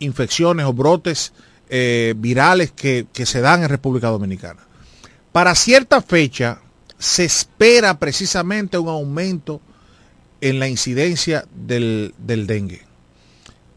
[0.00, 1.32] infecciones o brotes
[1.68, 4.66] eh, virales que, que se dan en República Dominicana.
[5.30, 6.60] Para cierta fecha
[6.98, 9.60] se espera precisamente un aumento
[10.40, 12.82] en la incidencia del, del dengue.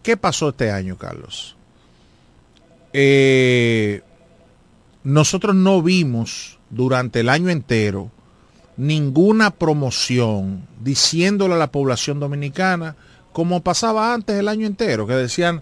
[0.02, 1.56] ¿Qué pasó este año, Carlos?
[2.92, 4.02] Eh,
[5.04, 8.12] nosotros no vimos durante el año entero
[8.78, 12.96] ninguna promoción diciéndole a la población dominicana
[13.32, 15.62] como pasaba antes el año entero, que decían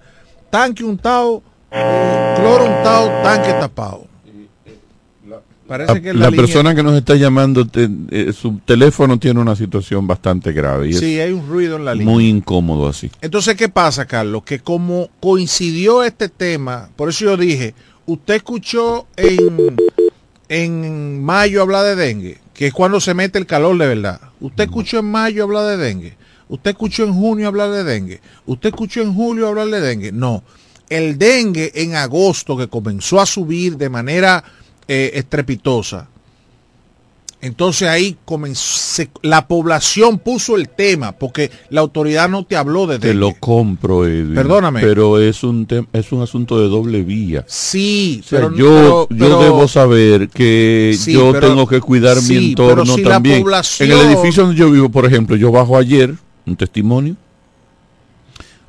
[0.49, 4.07] tanque untado, cloro untado, tanque tapado.
[5.67, 9.55] Parece La, que la persona que nos está llamando, te- eh, su teléfono tiene una
[9.55, 10.89] situación bastante grave.
[10.89, 12.11] Y Sí, hay un ruido en la línea.
[12.11, 13.09] muy incómodo así.
[13.21, 14.43] Entonces, ¿qué pasa, Carlos?
[14.43, 17.73] Que como coincidió este tema, por eso yo dije,
[18.05, 19.77] usted escuchó en,
[20.49, 24.21] en mayo hablar de dengue, que es cuando se mete el calor de verdad.
[24.39, 26.15] Usted escuchó en mayo hablar de dengue.
[26.47, 28.21] Usted escuchó en junio hablar de dengue.
[28.45, 30.11] Usted escuchó en julio hablar de dengue.
[30.11, 30.43] No.
[30.87, 34.43] El dengue en agosto, que comenzó a subir de manera
[34.87, 36.07] eh, estrepitosa,
[37.41, 42.85] entonces ahí comenzó, se- la población puso el tema, porque la autoridad no te habló
[42.87, 43.19] de Te dengue.
[43.19, 44.35] lo compro, Edwin.
[44.35, 44.81] Perdóname.
[44.81, 47.43] Pero es un es un asunto de doble vía.
[47.47, 51.81] Sí, O sea, pero yo, pero- yo debo saber que Sí, yo pero- tengo que
[51.81, 53.41] cuidar sí, mi entorno si la también.
[53.41, 56.13] población- En el edificio donde yo vivo, por ejemplo, yo bajo ayer
[56.45, 57.15] un testimonio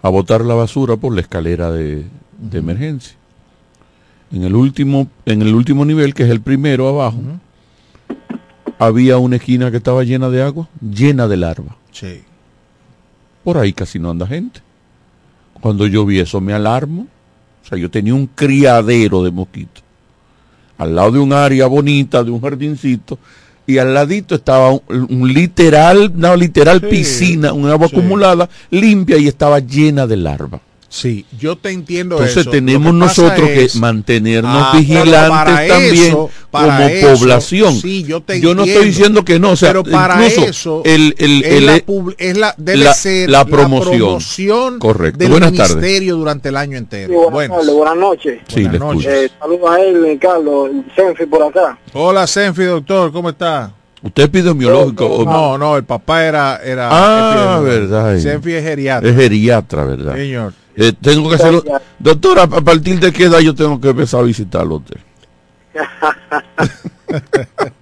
[0.03, 2.05] a botar la basura por la escalera de,
[2.39, 3.15] de emergencia.
[4.33, 7.19] En el último, en el último nivel, que es el primero abajo,
[8.87, 11.77] había una esquina que estaba llena de agua, llena de larva.
[11.93, 12.23] Sí.
[13.45, 14.61] Por ahí casi no anda gente.
[15.61, 17.07] Cuando yo vi eso me alarmo.
[17.65, 19.83] O sea, yo tenía un criadero de mosquitos.
[20.79, 23.19] Al lado de un área bonita, de un jardincito.
[23.67, 27.97] Y al ladito estaba un, un literal, una literal Sí, piscina, un agua sí.
[27.97, 30.61] acumulada, limpia y estaba llena de larva.
[30.95, 32.51] Sí, yo te entiendo Entonces eso.
[32.51, 37.75] Tenemos que nosotros es- que mantenernos Ah, vigilantes para también eso- para como eso, población.
[37.81, 38.83] sí, yo te no estoy entiendo.
[38.85, 42.15] diciendo que no, o sea, pero para incluso eso el, el- es el- la pub-
[42.19, 43.97] es la- debe la- ser la promoción.
[44.01, 45.19] promoción Correcto.
[45.19, 45.77] del Buenas tardes.
[45.77, 47.09] ministerio durante el año entero.
[47.09, 47.57] Sí, buenas Buenas.
[47.57, 48.39] tardes, buenas noches.
[48.49, 49.11] Sí, Buenas escucho.
[49.11, 51.79] Eh, saludos a él, Carlos, Senfi por acá.
[51.95, 53.73] Hola, Senfi, doctor, ¿cómo está?
[54.03, 55.07] ¿Usted es epidemiológico?
[55.07, 56.61] o- No, no, el papá era...
[56.63, 57.31] era Ah,
[57.63, 57.63] epidemiólogo.
[57.89, 58.19] verdad.
[58.19, 59.09] Senfi es geriatra.
[59.09, 60.17] Es geriatra, ¿verdad?
[60.17, 60.53] Señor.
[60.77, 61.63] Eh, tengo que hacerlo.
[61.99, 64.97] Doctora, ¿a partir de qué edad yo tengo que empezar a usted?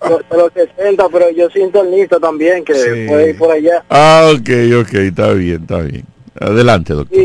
[0.09, 3.07] Yo- de los 60, pero yo soy internista también, que Sí.
[3.09, 3.85] puede ir por allá.
[3.89, 4.51] Ah, ok,
[4.83, 6.05] ok, está bien, está bien.
[6.41, 7.19] Adelante, doctor.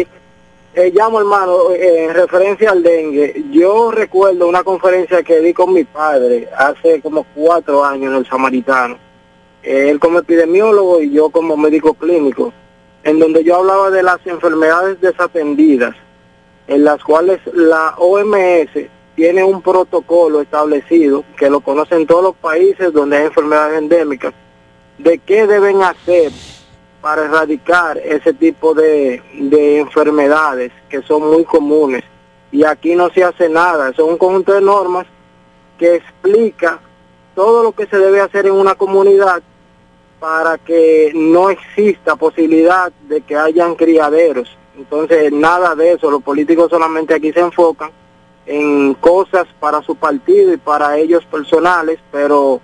[0.78, 3.44] Eh, llamo, hermano, eh, en referencia al dengue.
[3.52, 8.26] Yo recuerdo una conferencia que di con mi padre hace como cuatro años en el
[8.28, 8.98] Samaritano.
[9.64, 12.54] Él como epidemiólogo y yo como médico clínico,
[13.06, 15.96] en donde yo hablaba de las enfermedades desatendidas,
[16.68, 18.72] en las cuales la OMS
[19.16, 24.34] tiene un protocolo establecido, que lo conocen todos los países donde hay enfermedades endémicas,
[24.98, 26.32] de qué deben hacer
[27.00, 32.04] para erradicar ese tipo de, de enfermedades que son muy comunes.
[32.52, 35.06] Y aquí no se hace nada, son un conjunto de normas
[35.78, 36.80] que explica
[37.36, 39.44] todo lo que se debe hacer en una comunidad
[40.26, 44.58] para que no exista posibilidad de que hayan criaderos.
[44.76, 47.92] Entonces, nada de eso, los políticos solamente aquí se enfocan
[48.48, 52.60] en cosas para su partido y para ellos personales, pero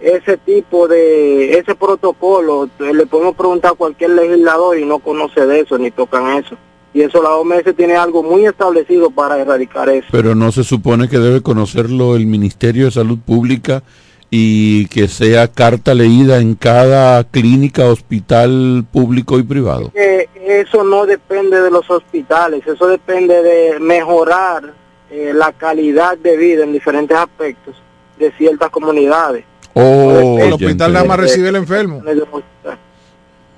[0.00, 5.44] ese tipo de, ese protocolo, eh, le podemos preguntar a cualquier legislador y no conoce
[5.46, 6.56] de eso, ni tocan eso.
[6.94, 10.06] Y eso la OMS tiene algo muy establecido para erradicar eso.
[10.12, 13.82] Pero no se supone que debe conocerlo el Ministerio de Salud Pública
[14.30, 19.92] y que sea carta leída en cada clínica, hospital público y privado.
[19.94, 24.72] eso no depende de los hospitales, eso depende de mejorar
[25.10, 27.74] eh, la calidad de vida en diferentes aspectos
[28.18, 29.44] de ciertas comunidades.
[29.74, 32.02] Oh, el ya hospital nada más recibe el enfermo.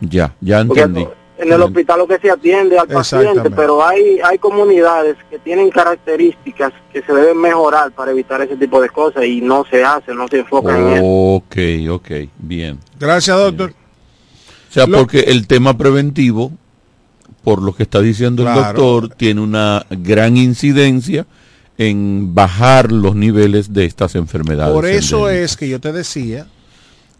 [0.00, 1.08] Ya, ya Porque entendí.
[1.42, 5.70] En el hospital lo que se atiende al paciente, pero hay hay comunidades que tienen
[5.70, 10.14] características que se deben mejorar para evitar ese tipo de cosas y no se hace,
[10.14, 11.04] no se enfoca en eso.
[11.04, 11.56] Ok,
[11.90, 12.78] ok, bien.
[12.98, 13.70] Gracias, doctor.
[14.70, 16.52] O sea, Lo- porque el tema preventivo,
[17.44, 21.26] por lo que está diciendo el doctor, tiene una gran incidencia
[21.78, 24.72] en bajar los niveles de estas enfermedades.
[24.74, 25.50] Por eso endémicas.
[25.52, 26.46] es que yo te decía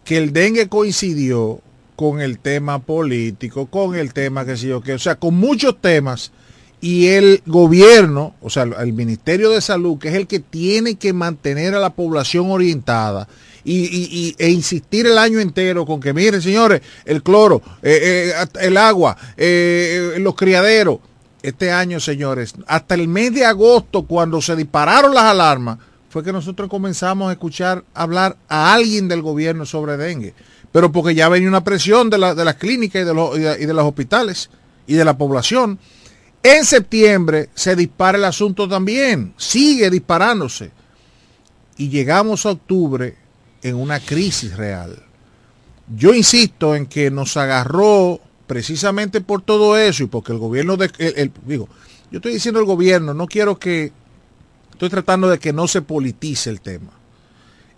[0.04, 1.60] que el dengue coincidió
[1.96, 5.80] con el tema político, con el tema que sé yo qué, o sea, con muchos
[5.80, 6.32] temas
[6.80, 11.12] y el gobierno, o sea, el Ministerio de Salud, que es el que tiene que
[11.12, 13.28] mantener a la población orientada
[13.64, 18.76] y, e insistir el año entero con que, miren, señores, el cloro, eh, eh, el
[18.76, 20.98] agua, eh, los criaderos.
[21.42, 25.78] Este año, señores, hasta el mes de agosto, cuando se dispararon las alarmas,
[26.08, 30.34] fue que nosotros comenzamos a escuchar hablar a alguien del gobierno sobre dengue.
[30.72, 33.40] Pero porque ya venía una presión de, la- de las clínicas y de, los, y
[33.42, 34.50] de- los hospitales
[34.86, 35.78] y de la población.
[36.42, 40.70] En septiembre se dispara el asunto también, sigue disparándose.
[41.76, 43.16] Y llegamos a octubre
[43.62, 45.02] en una crisis real.
[45.94, 50.90] Yo insisto en que nos agarró precisamente por todo eso y porque el gobierno, de,
[50.98, 51.68] el- digo,
[52.10, 53.92] yo estoy diciendo el gobierno, no quiero que,
[54.72, 56.90] estoy tratando de que no se politice el tema.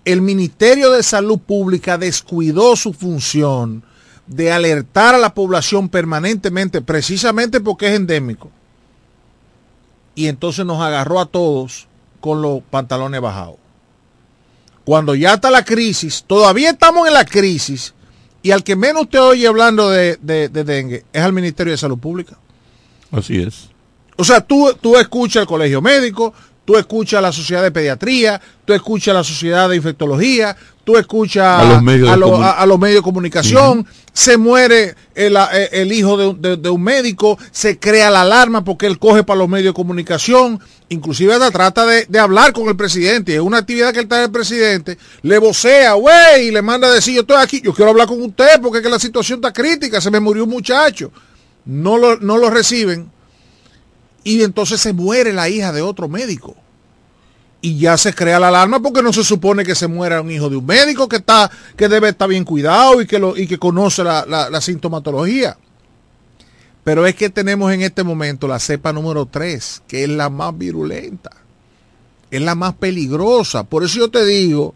[0.04, 3.82] El Ministerio de Salud Pública descuidó su función
[4.26, 8.50] de alertar a la población permanentemente, precisamente porque es endémico.
[10.14, 11.88] Y entonces nos agarró a todos
[12.20, 13.56] con los pantalones bajados.
[14.84, 17.94] Cuando ya está la crisis, todavía estamos en la crisis,
[18.42, 21.78] y al que menos te oye hablando de, de, de dengue es al Ministerio de
[21.78, 22.36] Salud Pública.
[23.10, 23.70] Así es.
[24.16, 26.34] O sea, tú, tú escuchas el colegio médico,
[26.64, 31.64] tú escuchas la sociedad de pediatría, tú escuchas la sociedad de infectología, tú escuchas A
[31.64, 35.36] los medios de a, lo- comun- a- a los medios de comunicación, se muere el,
[35.36, 38.98] eh, el hijo de, un- de- de un médico, se crea la alarma porque él
[38.98, 43.34] coge para los medios de comunicación, inclusive hasta trata de, de hablar con el presidente,
[43.34, 46.88] es una actividad que él está en el presidente, le vocea, güey, y le manda
[46.88, 49.38] a decir, yo estoy aquí, yo quiero hablar con usted porque es que la situación
[49.38, 51.10] está crítica, se me murió un muchacho.
[51.66, 53.10] No lo, no lo reciben
[54.24, 56.56] y entonces se muere la hija de otro médico.
[57.60, 60.50] Y ya se crea la alarma porque no se supone que se muera un hijo
[60.50, 63.58] de un médico que está, que debe estar bien cuidado y que lo, y que
[63.58, 65.56] conoce la, la- la sintomatología.
[66.82, 70.56] Pero es que tenemos en este momento la cepa número 3, que es la más
[70.56, 71.30] virulenta.
[72.30, 73.64] Es la más peligrosa.
[73.64, 74.74] Por eso yo te digo,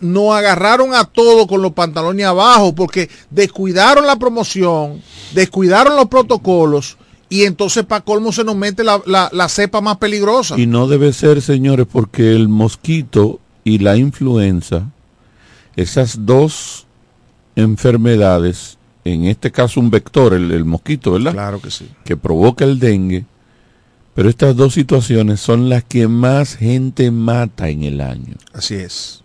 [0.00, 5.00] nos agarraron a todos con los pantalones abajo porque descuidaron la promoción,
[5.32, 6.96] descuidaron los protocolos
[7.40, 10.58] y entonces para colmo se nos mete la, la- la cepa más peligrosa.
[10.58, 14.90] Y no debe ser, señores, porque el mosquito y la influenza,
[15.76, 16.86] esas dos
[17.56, 21.32] enfermedades, en este caso un vector, el, el mosquito, ¿verdad?
[21.32, 21.88] Claro que sí.
[22.04, 23.24] Que provoca el dengue,
[24.14, 28.34] pero estas dos situaciones son las que más gente mata en el año.
[28.52, 29.22] Así es.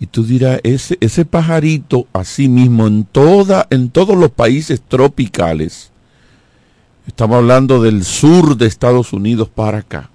[0.00, 5.90] Y tú dirás, ese, ese pajarito, así mismo, en, toda, en todos los países tropicales,
[7.08, 10.10] estamos hablando del sur de Estados Unidos para acá,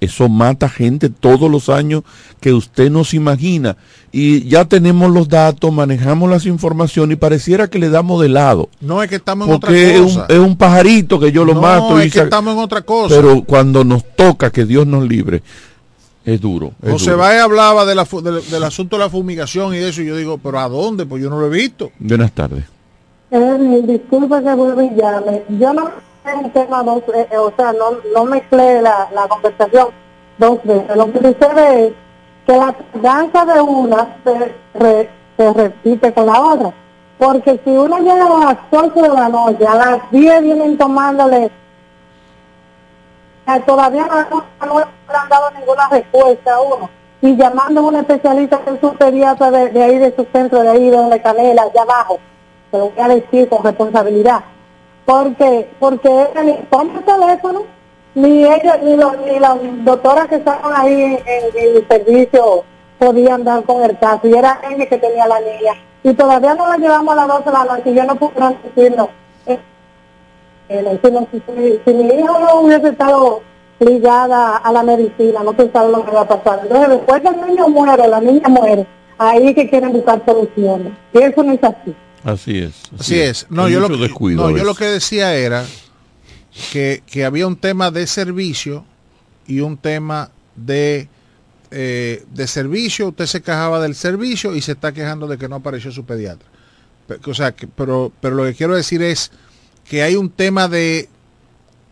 [0.00, 2.02] eso mata gente todos los años
[2.40, 3.76] que usted no se imagina.
[4.12, 8.68] Y ya tenemos los datos, manejamos las informaciones y pareciera que le damos de lado.
[8.82, 10.26] No es que estamos en Porque es otra un, cosa.
[10.28, 11.98] es un pajarito que yo lo no, mato.
[12.02, 13.14] y es que sa- estamos en otra cosa.
[13.14, 15.42] Pero cuando nos toca, que Dios nos libre,
[16.24, 16.72] es duro.
[16.82, 17.22] es José duro.
[17.22, 20.16] Báez hablaba de la fu- del, del asunto de la fumigación y eso, y yo
[20.18, 21.06] digo, ¿pero a dónde?
[21.06, 21.90] Pues yo no lo he visto.
[21.98, 22.64] Buenas tardes.
[23.36, 25.42] Eh, disculpe que vuelva y llame.
[25.48, 25.90] Yo no
[26.40, 29.88] un tema dos, eh, eh, o sea, no, no mezclé la, la conversación
[30.38, 30.96] dos veces.
[30.96, 31.92] Lo que sucede es
[32.46, 32.72] que la
[33.02, 36.72] danza de una se, se repite con la otra.
[37.18, 41.46] Porque si uno llega a las 8 de la noche, a las 10 vienen tomándole,
[43.46, 46.88] eh, todavía no, no han dado ninguna respuesta a uno.
[47.20, 50.62] Y llamando a un especialista que es un pediatra de, de ahí, de su centro,
[50.62, 52.20] de ahí, de donde Canela, allá abajo,
[52.78, 54.44] lo voy a decir con responsabilidad.
[55.04, 57.62] Porque, porque ella ni toma el teléfono,
[58.14, 62.64] ni ella, ni, los, ni las doctoras que estaban ahí en, el servicio
[62.98, 64.26] podían dar con el caso.
[64.26, 65.74] Y era ella que tenía la niña.
[66.02, 68.56] Y todavía no la llevamos a las 12 de la noche y yo no puedo
[68.62, 69.10] decirlo.
[69.46, 70.98] Eh,
[71.84, 73.42] si, mi hija no hubiese estado
[73.80, 76.60] ligada a la medicina, no se sabe lo que va a pasar.
[76.62, 78.86] Entonces, después que el niño muere, la niña muere,
[79.18, 80.92] ahí que quieren buscar soluciones.
[81.12, 81.94] Y eso no es así.
[82.24, 82.74] Así es.
[82.98, 83.46] Así es.
[83.50, 84.78] No, yo lo, que- descuido no, a yo lo veces.
[84.78, 85.64] que decía era
[86.72, 88.84] que, que había un tema de servicio
[89.46, 91.08] y un tema de,
[91.70, 93.08] eh, de servicio.
[93.08, 96.48] Usted se quejaba del servicio y se está quejando de que no apareció su pediatra.
[97.06, 99.30] Pe- O sea, que- pero, pero lo que quiero decir es
[99.84, 101.08] que hay un tema de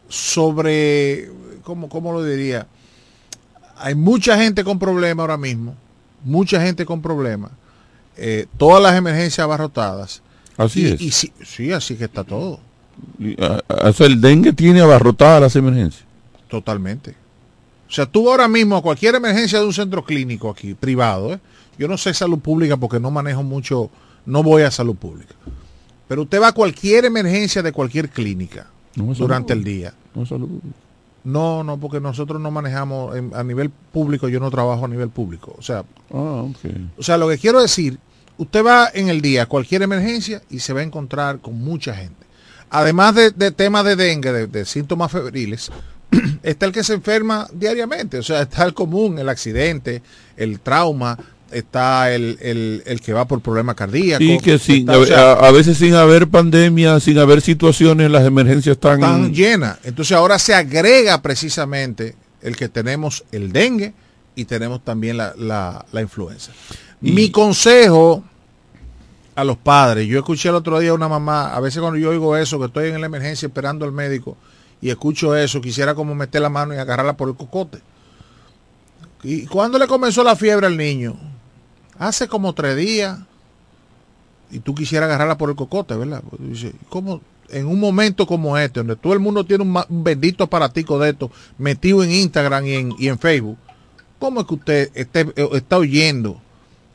[0.09, 1.31] sobre,
[1.63, 2.67] ¿cómo, cómo lo diría?
[3.77, 5.75] Hay mucha gente con problemas ahora mismo,
[6.25, 7.51] mucha gente con problemas,
[8.17, 10.23] eh, todas las emergencias abarrotadas.
[10.57, 11.01] Así Y- es.
[11.01, 12.61] y sí, sí, así que está todo.
[13.85, 16.05] O sea, el dengue tiene abarrotadas las emergencias.
[16.49, 17.15] Totalmente.
[17.89, 21.41] O sea, tú ahora mismo a cualquier emergencia de un centro clínico aquí, privado, ¿eh?
[21.79, 23.91] yo no sé salud pública porque no manejo mucho,
[24.27, 25.35] no voy a salud pública.
[26.09, 29.95] Pero usted va a cualquier emergencia de cualquier clínica No durante el día.
[30.15, 30.49] No es salud.
[31.25, 35.09] No, no, porque nosotros no manejamos en- a nivel público, yo no trabajo a nivel
[35.11, 35.55] público.
[35.59, 36.45] O sea, Ah,
[36.99, 37.99] o sea, lo que quiero decir,
[38.39, 41.95] usted va en el día a cualquier emergencia y se va a encontrar con mucha
[41.95, 42.27] gente.
[42.71, 45.71] Además de, de temas de dengue, de, de síntomas febriles,
[46.43, 48.19] está el que se enferma diariamente.
[48.19, 50.03] O sea, está el común, el accidente,
[50.37, 51.19] el trauma,
[51.53, 54.27] está el, el- el que va por problemas cardíacos.
[54.27, 58.25] Sí, que sin, está, o sea, a, veces sin haber pandemia, sin haber situaciones, las
[58.25, 58.95] emergencias están...
[59.01, 59.79] están llenas.
[59.85, 63.93] Entonces ahora se agrega precisamente el que tenemos el dengue
[64.35, 66.53] y tenemos también la, la- la influenza.
[67.01, 68.25] Mi consejo
[69.35, 72.11] a los padres, yo escuché el otro día a una mamá, a veces cuando yo
[72.11, 74.37] oigo eso, que estoy en la emergencia esperando al médico
[74.81, 77.79] y escucho eso, quisiera como meter la mano y agarrarla por el cocote.
[79.23, 81.17] ¿Y cuándo le comenzó la fiebre al niño?
[82.03, 83.17] Hace como tres días.
[84.51, 86.21] Y tú quisieras agarrarla por el cocote, ¿verdad?
[86.29, 87.21] Pues ¿cómo?
[87.49, 91.31] En un momento como este, donde todo el mundo tiene un, bendito aparatico de esto
[91.59, 93.57] metido en Instagram y en, y en Facebook,
[94.19, 96.41] ¿cómo es que usted esté, está oyendo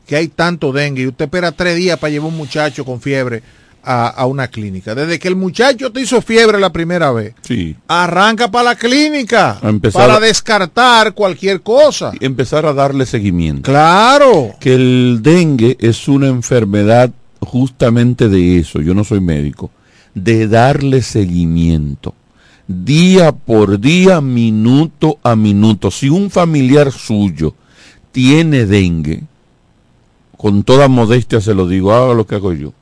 [0.06, 3.42] que hay tanto dengue y usted espera tres días para llevar un muchacho con fiebre
[3.88, 4.94] a, a, una clínica.
[4.94, 7.74] Desde que el muchacho te hizo fiebre la primera vez, sí.
[7.88, 9.58] arranca para la clínica
[9.94, 12.12] para a, descartar cualquier cosa.
[12.20, 13.62] Empezar a darle seguimiento.
[13.62, 14.56] Claro.
[14.60, 17.10] Que el dengue es una enfermedad
[17.40, 19.70] justamente de eso, yo no soy médico,
[20.14, 22.14] de darle seguimiento.
[22.66, 25.90] Día por día, minuto a minuto.
[25.90, 27.54] Si un familiar suyo
[28.12, 29.22] tiene dengue,
[30.36, 32.74] con toda modestia se lo digo, haga lo que hago yo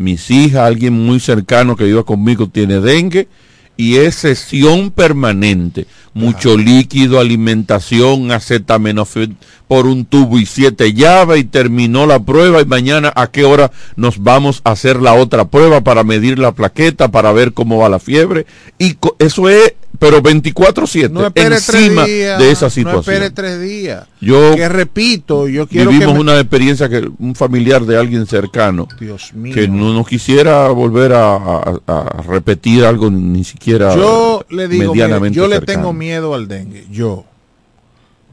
[0.00, 3.28] mis hijas, alguien muy cercano que viva conmigo tiene dengue
[3.76, 5.86] y es sesión permanente.
[6.12, 9.36] Mucho líquido, alimentación, acetaminofén
[9.68, 13.70] por un tubo y siete llaves y terminó la prueba y mañana a qué hora
[13.96, 17.88] nos vamos a hacer la otra prueba para medir la plaqueta, para ver cómo va
[17.88, 18.46] la fiebre.
[18.78, 22.94] Y eso es pero 24/7 no encima días, de esa situación.
[22.94, 24.06] No espere tres días.
[24.18, 26.20] Yo que repito, yo quiero vivimos que me...
[26.20, 29.54] una experiencia que un familiar de alguien cercano Dios mío.
[29.54, 34.94] que no, no quisiera volver a, a, a, repetir algo ni siquiera yo le digo,
[34.94, 35.60] medianamente mire, yo cercano.
[35.60, 36.86] le tengo miedo al dengue.
[36.90, 37.26] Yo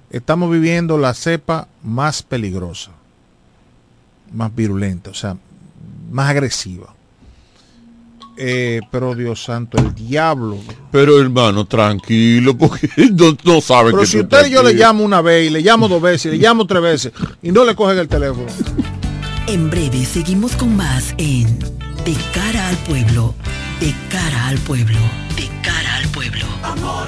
[0.10, 2.92] estamos viviendo la cepa más peligrosa,
[4.34, 5.36] más virulenta, o sea,
[6.12, 6.97] más agresiva.
[8.40, 10.58] Eh, pero Dios santo, el diablo.
[10.92, 15.04] Pero hermano, tranquilo, porque no, no sabe Pero que si usted y yo le llamo
[15.04, 17.76] una vez y le llamo dos veces, y le llamo tres veces y no le
[17.76, 18.48] cogen el teléfono.
[19.48, 21.60] En breve seguimos con más en
[22.06, 23.34] De cara al pueblo,
[23.80, 25.00] de cara al pueblo,
[25.36, 26.46] de cara al pueblo.
[26.64, 27.08] Amor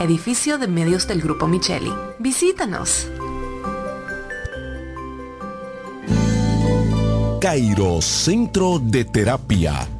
[0.00, 1.92] edificio de medios del Grupo Micheli.
[2.18, 3.06] Visítanos.
[7.40, 9.99] Cairo Centro de Terapia.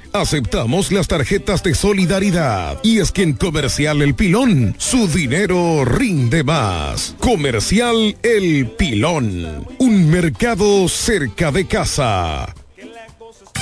[0.13, 2.77] Aceptamos las tarjetas de solidaridad.
[2.83, 7.15] Y es que en Comercial El Pilón, su dinero rinde más.
[7.19, 9.65] Comercial El Pilón.
[9.77, 12.53] Un mercado cerca de casa.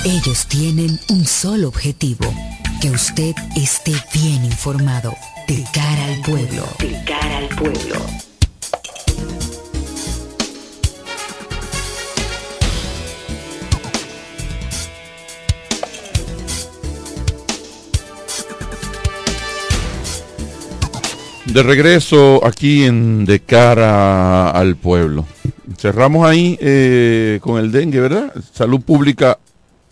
[0.04, 2.32] Ellos tienen un solo objetivo,
[2.80, 5.14] que usted esté bien informado,
[5.46, 8.29] de cara al pueblo, de cara al pueblo.
[21.52, 25.26] De regreso aquí en De cara al pueblo.
[25.78, 28.32] Cerramos ahí eh, con el dengue, ¿verdad?
[28.52, 29.38] Salud Pública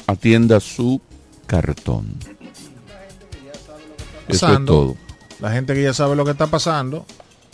[0.07, 1.01] atienda su
[1.47, 2.15] cartón.
[4.29, 4.97] Eso es todo.
[5.41, 7.07] La gente que ya sabe lo que está pasando,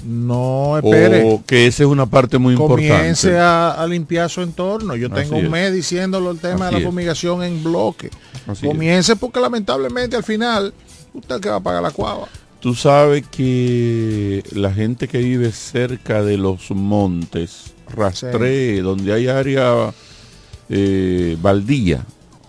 [0.05, 1.23] no espere.
[1.27, 3.39] O que esa es una parte muy Comience importante.
[3.39, 4.97] a, a limpiar su entorno.
[4.97, 5.51] Yo Así tengo un es.
[5.51, 8.11] mes diciéndolo el tema Así de la fumigación en bloque.
[8.47, 10.75] Así Comience porque lamentablemente al final
[11.13, 12.27] usted que va a pagar la cuava.
[12.65, 19.93] Tú sabes que la gente que vive cerca de los montes, rastree, donde hay área
[20.71, 22.07] eh, baldía,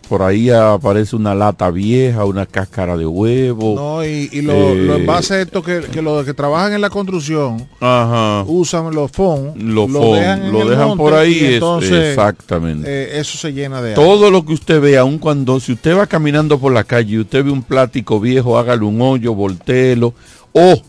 [0.08, 3.76] por ahí aparece una lata vieja, una cáscara de huevo.
[3.76, 6.90] No, y, y lo, eh, lo envases estos que, que los que trabajan en la
[6.90, 8.44] construcción Ajá.
[8.48, 12.88] usan los FON, Lo lo dejan, lo dejan monte por ahí, y es- entonces exactamente.
[12.88, 14.04] eh, eso se llena de agua.
[14.06, 17.20] Todo lo que usted ve, aun cuando si usted va caminando por la calle y
[17.20, 20.14] usted ve un plástico viejo, hágale un hoyo, volteelo.
[20.54, 20.82] O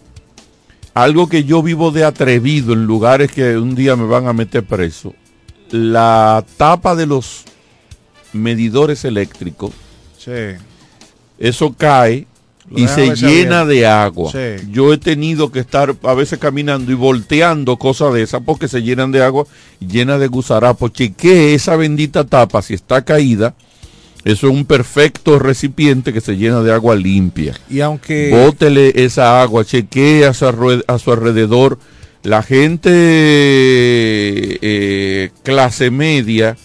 [0.95, 4.64] algo que yo vivo de atrevido en lugares que un día me van a meter
[4.64, 5.12] preso.
[5.71, 7.45] La tapa de los
[8.37, 9.72] medidores eléctricos,
[10.18, 10.57] Sí.
[11.39, 12.26] eso cae
[12.70, 14.32] Lo y se llena de agua.
[14.32, 14.66] Sí.
[14.72, 18.82] Yo he tenido que estar a veces caminando y volteando cosas de esas porque se
[18.82, 19.47] llenan de agua
[19.78, 20.93] llena de gusarapos.
[20.93, 23.55] Chequee esa bendita tapa, si está caída,
[24.24, 27.55] eso es un perfecto recipiente que se llena de agua limpia.
[27.70, 31.78] Y aunque Bótele esa agua, chequee a su, arrue- a su alrededor.
[32.24, 32.91] La gente
[34.61, 36.57] eh, clase media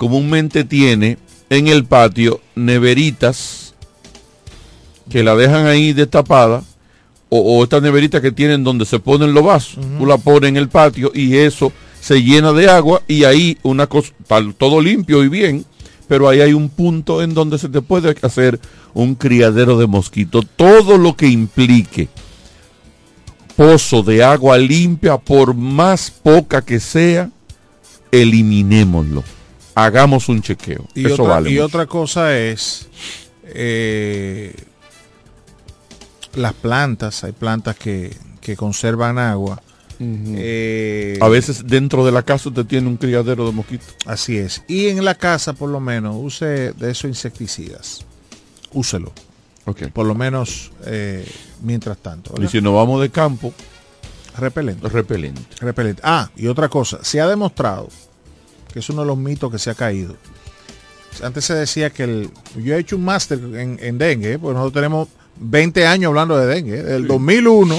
[0.00, 1.18] comúnmente tiene
[1.50, 3.74] en el patio neveritas
[5.10, 6.64] que la dejan ahí destapada
[7.28, 9.84] o, o estas neveritas que tienen donde se ponen los vasos.
[9.98, 11.70] Tú la pones en el patio y eso
[12.00, 14.10] se llena de agua y ahí una cosa,
[14.56, 15.66] todo limpio y bien,
[16.08, 18.58] pero ahí hay un punto en donde se te puede hacer
[18.94, 20.46] un criadero de mosquitos.
[20.56, 22.08] Todo lo que implique
[23.54, 27.28] pozo de agua limpia, por más poca que sea,
[28.10, 29.22] eliminémoslo.
[29.84, 30.86] Hagamos un chequeo.
[30.94, 31.50] Y, Eso otra, vale.
[31.50, 31.66] y mucho.
[31.66, 32.88] otra cosa es
[33.44, 34.54] eh,
[36.34, 39.62] las plantas, hay plantas que, que conservan agua.
[40.02, 43.94] Eh, A veces dentro de la casa usted tiene un criadero de mosquitos.
[44.06, 44.62] Así es.
[44.66, 48.04] Y en la casa, por lo menos, use de esos insecticidas.
[48.72, 49.12] Úselo.
[49.92, 51.24] Por lo menos eh,
[51.62, 52.34] mientras tanto.
[52.42, 53.52] Y si nos vamos de campo,
[54.38, 54.88] repelente.
[54.88, 55.42] Repelente.
[55.60, 56.00] Repelente.
[56.04, 57.88] Ah, y otra cosa, se ha demostrado
[58.72, 60.16] que es uno de los mitos que se ha caído.
[61.22, 64.74] Antes se decía que el, yo he hecho un máster en, en dengue, porque nosotros
[64.80, 66.78] tenemos 20 años hablando de dengue.
[66.78, 66.82] ¿eh?
[66.82, 67.76] Del 2001,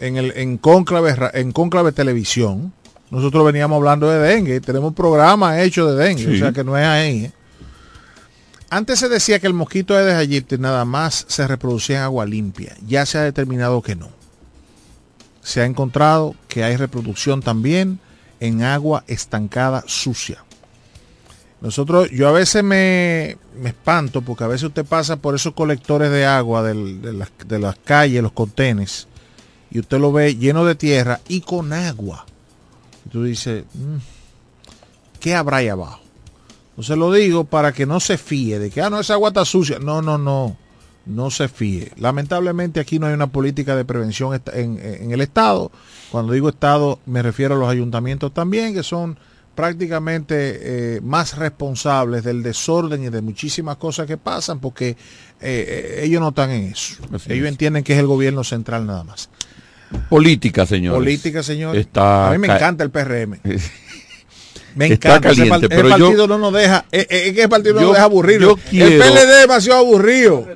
[0.00, 2.72] en, el, en, Cónclave, Ra- en Cónclave Televisión,
[3.10, 4.60] nosotros veníamos hablando de dengue.
[4.60, 6.34] Tenemos un programa hecho de dengue, Sí.
[6.36, 7.24] o sea que no es ahí.
[7.26, 7.32] ¿eh?
[8.70, 12.74] Antes se decía que el mosquito Aedes aegypti nada más se reproducía en agua limpia.
[12.86, 14.08] Ya se ha determinado que no.
[15.42, 17.98] Se ha encontrado que hay reproducción también
[18.42, 20.44] en agua estancada sucia.
[21.60, 26.10] Nosotros, yo a veces me, me espanto porque a veces usted pasa por esos colectores
[26.10, 26.74] de agua de,
[27.12, 29.06] las, de las calles, los contenes,
[29.70, 32.26] y usted lo ve lleno de tierra y con agua.
[33.06, 33.98] Y tú dices, "Mm,
[35.20, 36.00] qué habrá ahí abajo.
[36.70, 39.44] Entonces lo digo para que no se fíe de que, ah, no, esa agua está
[39.44, 39.78] sucia.
[39.78, 40.56] No, no, no,
[41.06, 41.92] no se fíe.
[41.96, 45.72] Lamentablemente aquí no hay una política de prevención en, en el Estado.
[46.10, 49.16] Cuando digo Estado me refiero a los ayuntamientos también, que son
[49.54, 54.96] prácticamente eh, más responsables del desorden y de muchísimas cosas que pasan porque eh,
[55.40, 56.96] eh, ellos no están en eso.
[57.28, 59.28] ellos entienden que es el gobierno central nada más.
[60.08, 60.94] Política, señor.
[60.94, 61.76] Política, señor.
[61.76, 63.40] Está a mí me encanta el PRM.
[64.74, 65.28] Me encanta.
[65.28, 68.42] Caliente, ese, partido no nos deja, es, que el partido no nos deja aburrir.
[68.42, 70.46] el PLD es demasiado aburrido.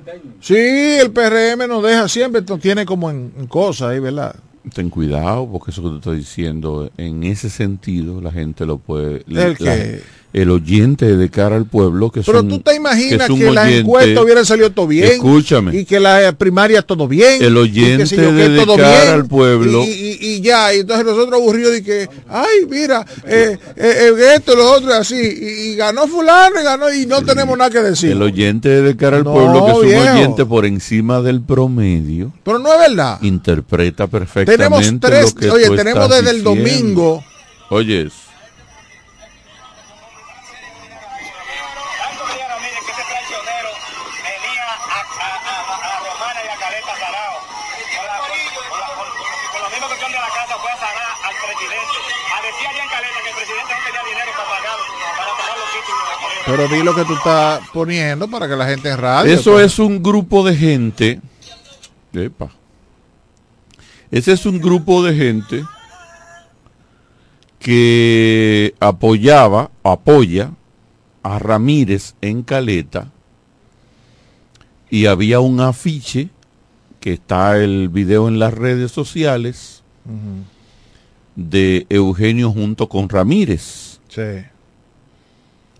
[0.40, 4.34] Sí, el PRM nos deja siempre, nos tiene como en, en cosas ahí, ¿verdad?
[4.74, 9.22] Ten cuidado, porque eso que te estoy diciendo, en ese sentido, la gente lo puede.
[9.28, 10.02] ¿El,
[10.36, 14.44] el oyente de cara al pueblo que Pero tú te imaginas que, las encuestas hubieran
[14.44, 15.12] salido todo bien.
[15.12, 15.74] Escúchame.
[15.74, 17.42] Y que la primaria todo bien.
[17.42, 19.82] El oyente de cara al pueblo.
[19.82, 24.70] Y, ya, y entonces nosotros aburridos de que, ay, mira, eh, eh, eh esto, lo
[24.72, 25.16] otro, así.
[25.16, 28.10] Y, ganó fulano y ganó y no tenemos nada que decir.
[28.10, 32.30] El oyente de cara al pueblo, que es un oyente por encima del promedio.
[32.44, 33.18] Pero no es verdad.
[33.22, 34.98] Interpreta perfectamente.
[34.98, 37.24] Tenemos tres, oye, tenemos desde el domingo.
[37.70, 38.10] Oye,
[56.46, 59.32] Pero di lo que tú estás poniendo para que la gente en radio.
[59.32, 59.66] Eso pues.
[59.66, 61.20] es un grupo de gente.
[62.12, 62.50] Epa.
[64.12, 65.64] Ese es un grupo de gente
[67.58, 70.52] que apoyaba, apoya
[71.24, 73.10] a Ramírez en Caleta
[74.88, 76.28] y había un afiche
[77.00, 79.82] que está el video en las redes sociales
[81.34, 83.98] de Eugenio junto con Ramírez.
[84.08, 84.22] Sí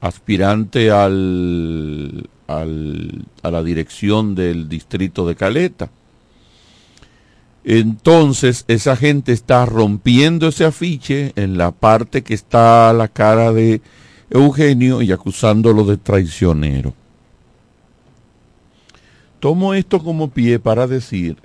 [0.07, 5.91] aspirante al, a la dirección del distrito de Caleta.
[7.65, 13.53] Entonces esa gente está rompiendo ese afiche en la parte que está a la cara
[13.53, 13.81] de
[14.31, 16.95] Eugenio y acusándolo de traicionero.
[19.41, 21.37] Tomo esto como pie para decir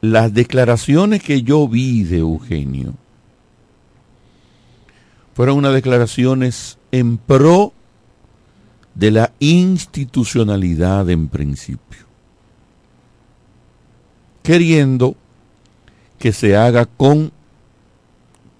[0.00, 2.94] las declaraciones que yo vi de Eugenio
[5.34, 7.72] fueron unas declaraciones en pro
[8.94, 12.06] de la institucionalidad en principio,
[14.42, 15.16] queriendo
[16.18, 17.32] que se haga con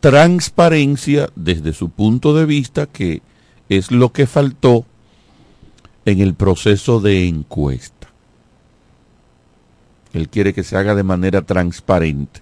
[0.00, 3.22] transparencia desde su punto de vista, que
[3.68, 4.84] es lo que faltó
[6.04, 8.08] en el proceso de encuesta.
[10.12, 12.40] Él quiere que se haga de manera transparente.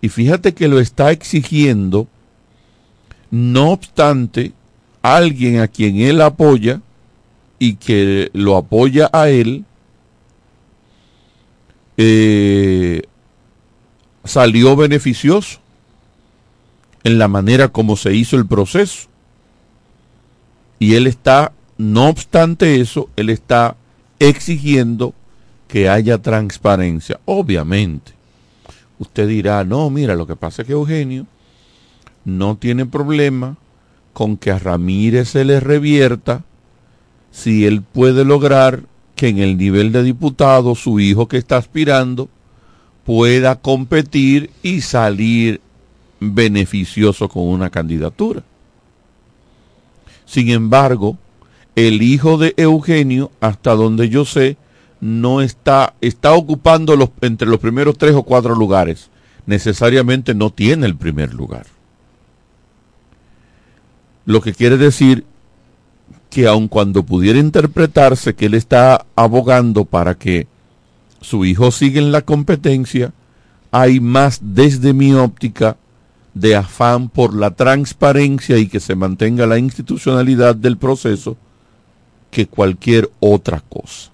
[0.00, 2.08] Y fíjate que lo está exigiendo
[3.30, 4.52] no obstante,
[5.02, 6.80] alguien a quien él apoya
[7.58, 9.64] y que lo apoya a él,
[11.96, 13.02] eh,
[14.24, 15.60] salió beneficioso
[17.04, 19.08] en la manera como se hizo el proceso.
[20.78, 23.76] Y él está, no obstante eso, él está
[24.18, 25.14] exigiendo
[25.68, 27.20] que haya transparencia.
[27.24, 28.12] Obviamente,
[28.98, 31.26] usted dirá, no, mira, lo que pasa es que Eugenio
[32.24, 33.56] no tiene problema
[34.12, 36.44] con que a Ramírez se le revierta
[37.30, 38.82] si él puede lograr
[39.16, 42.28] que en el nivel de diputado su hijo que está aspirando
[43.04, 45.60] pueda competir y salir
[46.20, 48.42] beneficioso con una candidatura.
[50.24, 51.18] Sin embargo,
[51.74, 54.56] el hijo de Eugenio, hasta donde yo sé,
[55.00, 59.10] no está, está ocupando los, entre los primeros tres o cuatro lugares.
[59.46, 61.66] Necesariamente no tiene el primer lugar.
[64.24, 65.24] Lo que quiere decir
[66.30, 70.46] que aun cuando pudiera interpretarse que él está abogando para que
[71.20, 73.12] su hijo siga en la competencia,
[73.70, 75.76] hay más desde mi óptica
[76.34, 81.36] de afán por la transparencia y que se mantenga la institucionalidad del proceso
[82.30, 84.10] que cualquier otra cosa.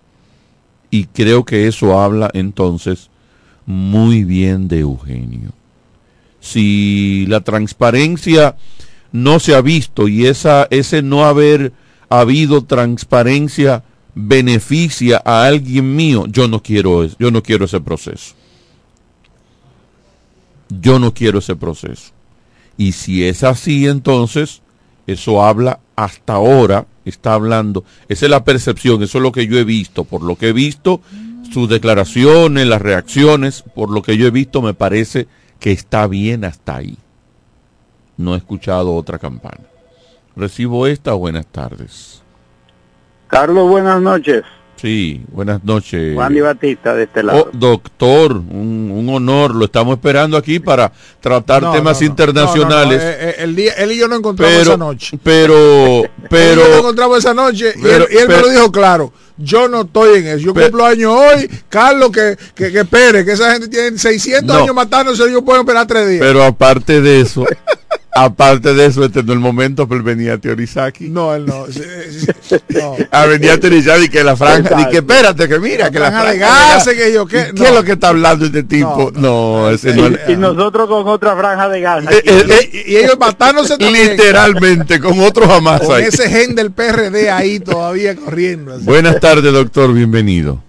[0.90, 3.10] Y creo que eso habla entonces
[3.66, 5.52] muy bien de Eugenio.
[6.40, 8.56] Si la transparencia
[9.12, 11.72] no se ha visto y esa, ese no haber
[12.08, 13.84] habido transparencia
[14.14, 18.34] beneficia a alguien mío, yo no quiero, yo no quiero ese proceso.
[20.68, 22.12] Yo no quiero ese proceso.
[22.76, 24.60] Y si es así, entonces,
[25.06, 29.58] eso habla hasta ahora, está hablando, esa es la percepción, eso es lo que yo
[29.58, 31.00] he visto, por lo que he visto,
[31.52, 35.26] sus declaraciones, las reacciones, por lo que yo he visto, me parece
[35.58, 36.98] que está bien hasta ahí
[38.18, 39.64] no he escuchado otra campana.
[40.36, 42.20] Recibo esta, buenas tardes.
[43.28, 44.42] Carlos, buenas noches.
[44.76, 46.14] Sí, buenas noches.
[46.14, 47.48] Juan Di Batista de este lado.
[47.52, 52.10] Oh, doctor, un, un honor, lo estamos esperando aquí para tratar No, temas no, no.
[52.12, 52.98] internacionales.
[53.02, 55.18] No, no, no, eh, eh, el día, él y yo nos encontramos pero, esa noche.
[55.20, 58.48] pero, pero, Él y yo encontramos esa noche y él, y él pero- me lo
[58.50, 59.12] dijo claro.
[59.36, 60.38] Yo no estoy en eso.
[60.38, 61.48] Yo Pero- cumplo años hoy.
[61.68, 64.62] Carlos, que, que, que espere, que esa gente tiene 600 No.
[64.62, 65.22] años matándose.
[65.24, 66.20] Ellos pueden esperar tres días.
[66.20, 67.44] pero aparte de eso,
[68.24, 71.08] aparte de eso, este no es el momento, pero venía a teorizar aquí.
[71.08, 71.66] No, él no.
[71.66, 72.56] Sí, sí, sí.
[72.70, 72.96] No.
[73.10, 76.10] A venir a teorizar y que la franja, y que espérate, que mira, que la
[76.10, 77.52] franja de gases, que yo, ¿qué?
[77.54, 77.64] ¿Qué No.
[77.66, 79.10] es lo que está hablando este tipo?
[79.14, 80.18] No, ese no es.
[80.28, 82.04] Y nosotros con otra franja de gas.
[82.10, 84.10] Eh, eh, eh, Y, y ellos matándose también.
[84.10, 86.04] Literalmente, con otros jamás Con ahí.
[86.04, 88.74] ese gen del PRD ahí todavía corriendo.
[88.74, 88.84] así.
[88.84, 90.62] Buenas tardes, doctor, bienvenido.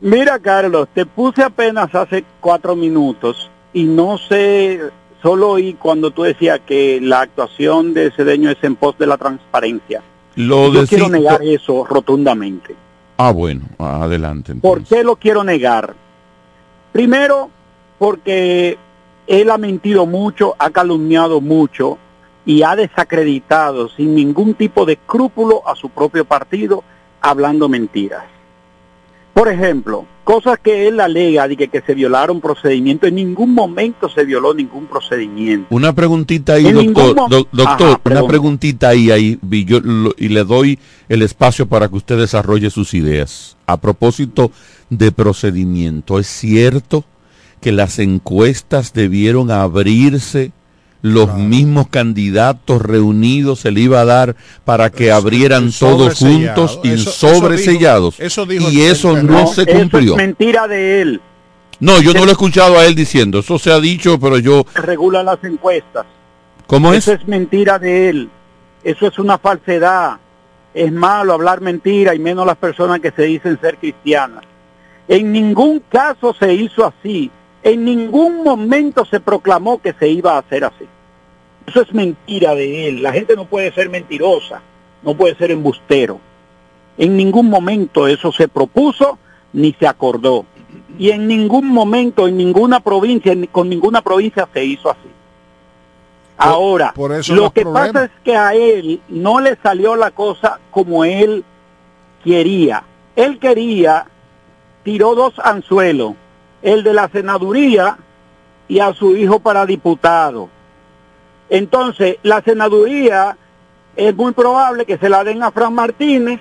[0.00, 4.80] Mira, Carlos, te puse apenas hace cuatro minutos y no sé,
[5.22, 9.16] solo oí cuando tú decías que la actuación de Cedeño es en pos de la
[9.16, 10.02] transparencia.
[10.36, 12.74] Lo Yo quiero negar eso rotundamente.
[13.16, 14.54] Ah, bueno, adelante.
[14.54, 15.94] ¿Por qué lo quiero negar?
[16.92, 17.50] Primero,
[17.98, 18.78] porque
[19.26, 21.98] él ha mentido mucho, ha calumniado mucho
[22.46, 26.82] y ha desacreditado sin ningún tipo de escrúpulo a su propio partido
[27.20, 28.24] hablando mentiras.
[29.34, 34.08] Por ejemplo, cosas que él alega de que, que se violaron procedimientos, en ningún momento
[34.08, 35.66] se violó ningún procedimiento.
[35.70, 37.28] Una preguntita ahí, En doctor.
[37.28, 40.78] Do- doctor, Ajá, una preguntita ahí, ahí y, yo lo- y le doy
[41.08, 43.56] el espacio para que usted desarrolle sus ideas.
[43.66, 44.52] A propósito
[44.88, 47.04] de procedimiento, ¿es cierto
[47.60, 50.52] que las encuestas debieron abrirse?
[51.02, 56.90] Los mismos candidatos reunidos se le iba a dar para que abrieran todos juntos y
[56.90, 58.16] Eso- eso sobresellados.
[58.18, 60.12] dijo- eso dijo y eso el- no no, se Eso cumplió.
[60.12, 61.20] es mentira de él.
[61.78, 63.38] No, yo no lo he escuchado a él diciendo.
[63.38, 64.66] Eso se ha dicho, pero yo...
[64.74, 66.04] Regula las encuestas.
[66.66, 66.98] ¿Cómo es?
[67.08, 68.30] Eso es mentira de él.
[68.84, 70.18] Eso es una falsedad.
[70.74, 74.44] Es malo hablar mentira y menos las personas que se dicen ser cristianas.
[75.08, 77.30] En ningún caso se hizo así.
[77.62, 80.86] En ningún momento se proclamó que se iba a hacer así.
[81.66, 83.02] Eso es mentira de él.
[83.02, 84.62] La gente no puede ser mentirosa,
[85.02, 86.20] no puede ser embustero.
[86.96, 89.18] En ningún momento eso se propuso
[89.52, 90.46] ni se acordó.
[90.98, 95.08] Y en ningún momento, en ninguna provincia, con ninguna provincia se hizo así.
[96.36, 97.92] Ahora, por eso lo que problemas.
[97.92, 101.44] pasa es que a él no le salió la cosa como él
[102.24, 102.82] quería.
[103.14, 104.06] Él quería,
[104.82, 106.14] tiró dos anzuelos,
[106.62, 107.98] el de la senaduría
[108.68, 110.48] y a su hijo para diputado.
[111.48, 113.36] Entonces, la senaduría
[113.96, 116.40] es muy probable que se la den a Fran Martínez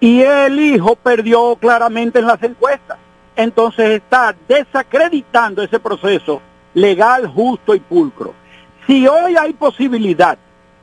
[0.00, 2.98] y el hijo perdió claramente en las encuestas.
[3.36, 6.42] Entonces está desacreditando ese proceso
[6.74, 8.34] legal, justo y pulcro.
[8.86, 10.36] Si hoy hay posibilidad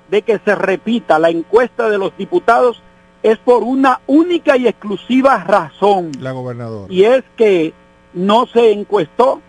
[0.09, 2.81] de que se repita la encuesta de los diputados,
[3.21, 6.11] es por una única y exclusiva razón.
[6.19, 6.91] La gobernadora.
[6.91, 7.73] Y es que
[8.13, 9.41] no se encuestó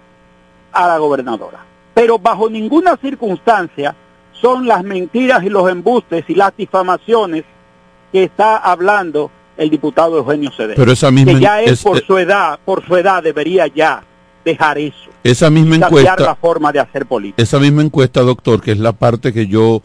[0.72, 1.64] a la gobernadora.
[1.94, 3.94] Pero bajo ninguna circunstancia
[4.32, 7.44] son las mentiras y los embustes y las difamaciones
[8.12, 10.76] que está hablando el diputado Eugenio Cedeño.
[10.76, 13.66] Pero esa misma que ya en- es, por eh, su edad, por su edad debería
[13.66, 14.02] ya
[14.44, 15.10] dejar eso.
[15.22, 16.16] Esa misma encuesta...
[16.18, 17.42] la forma de hacer política.
[17.42, 19.82] Esa misma encuesta, doctor, que es la parte que yo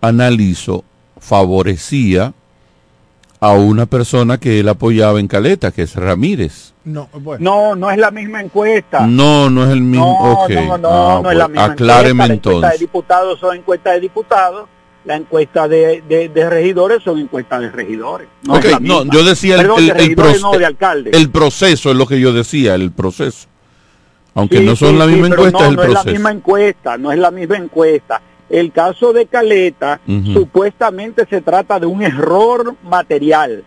[0.00, 0.84] analizo,
[1.18, 2.32] favorecía
[3.40, 6.72] a una persona que él apoyaba en Caleta, que es Ramírez.
[6.84, 7.42] No, bueno.
[7.42, 9.06] No, no es la misma encuesta.
[9.06, 10.18] No, no es el mismo.
[10.20, 10.50] No, ok.
[10.50, 12.50] no, no, Ah, no es la misma Acláreme encuesta.
[12.50, 14.68] La encuesta de diputados son encuestas de diputados,
[15.04, 18.28] la encuesta de, de- de regidores son encuestas de regidores.
[18.44, 20.58] No, Ok, es la no, yo decía el, Perdón, el- de el regidores, proce- no,
[20.58, 21.10] de alcalde.
[21.12, 23.48] el proceso, es lo que yo decía, el proceso.
[24.34, 25.88] Aunque Sí, no son sí, la sí, misma pero encuesta, no, es el no es
[25.88, 26.12] la proceso.
[26.14, 28.22] misma encuesta, no es la misma encuesta.
[28.48, 30.00] El caso de Caleta
[30.32, 33.64] supuestamente se trata de un error material.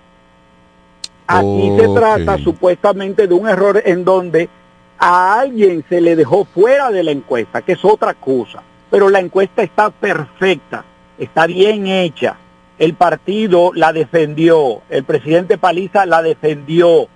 [1.27, 4.49] Aquí se trata supuestamente de un error en donde
[4.97, 8.63] a alguien se le dejó fuera de la encuesta, que es otra cosa.
[8.89, 10.85] Pero la encuesta está perfecta,
[11.17, 12.37] está bien hecha.
[12.79, 17.07] El partido la defendió, el presidente Paliza la defendió.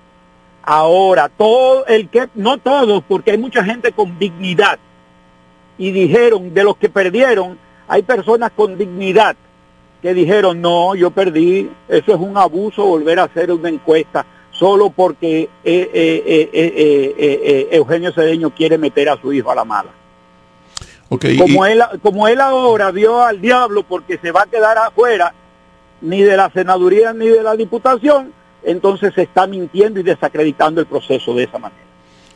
[0.62, 4.78] Ahora, todo el que, no todos, porque hay mucha gente con dignidad.
[5.78, 9.36] Y dijeron, de los que perdieron, hay personas con dignidad
[10.02, 14.90] que dijeron, no, yo perdí, eso es un abuso volver a hacer una encuesta solo
[14.90, 19.50] porque eh, eh, eh, eh, eh, eh, eh, Eugenio Cedeño quiere meter a su hijo
[19.52, 19.90] a la mala.
[21.38, 25.34] Como y- él, como él ahora vio al diablo porque se va a quedar afuera
[26.02, 28.34] ni de la senaduría ni de la diputación,
[28.64, 31.82] entonces se está mintiendo y desacreditando el proceso de esa manera.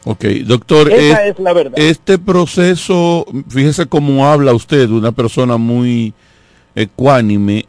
[0.05, 1.73] Ok, doctor, Esa es- es la verdad.
[1.77, 6.13] este proceso, fíjese cómo habla usted, una persona muy
[6.75, 7.65] ecuánime,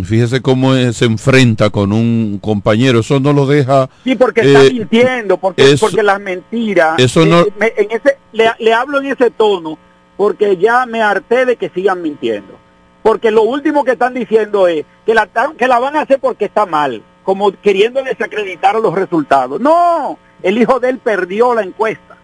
[0.00, 3.90] Fíjese cómo eh, se enfrenta con un compañero, eso no lo deja...
[4.04, 6.94] Sí, porque eh, está mintiendo, porque, eso- porque las mentiras...
[7.00, 9.76] eso no- eh, me- en ese, le, le hablo en ese tono
[10.16, 12.54] porque ya me harté de que sigan mintiendo.
[13.02, 15.28] Porque lo último que están diciendo es que la,
[15.58, 19.60] que la van a hacer porque está mal, como queriendo desacreditar los resultados.
[19.60, 22.16] No, el hijo de él perdió la encuesta,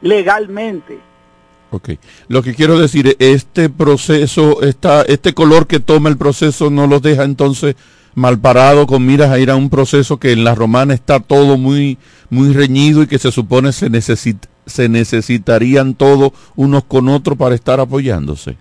[0.00, 0.98] legalmente.
[1.70, 1.90] Ok.
[2.28, 6.86] Lo que quiero decir es, este proceso, esta, este color que toma el proceso no
[6.86, 7.76] los deja entonces
[8.14, 11.56] mal parado con miras a ir a un proceso que en la romana está todo
[11.56, 11.96] muy,
[12.28, 17.54] muy reñido y que se supone se, necesit- se necesitarían todos unos con otros para
[17.54, 18.56] estar apoyándose.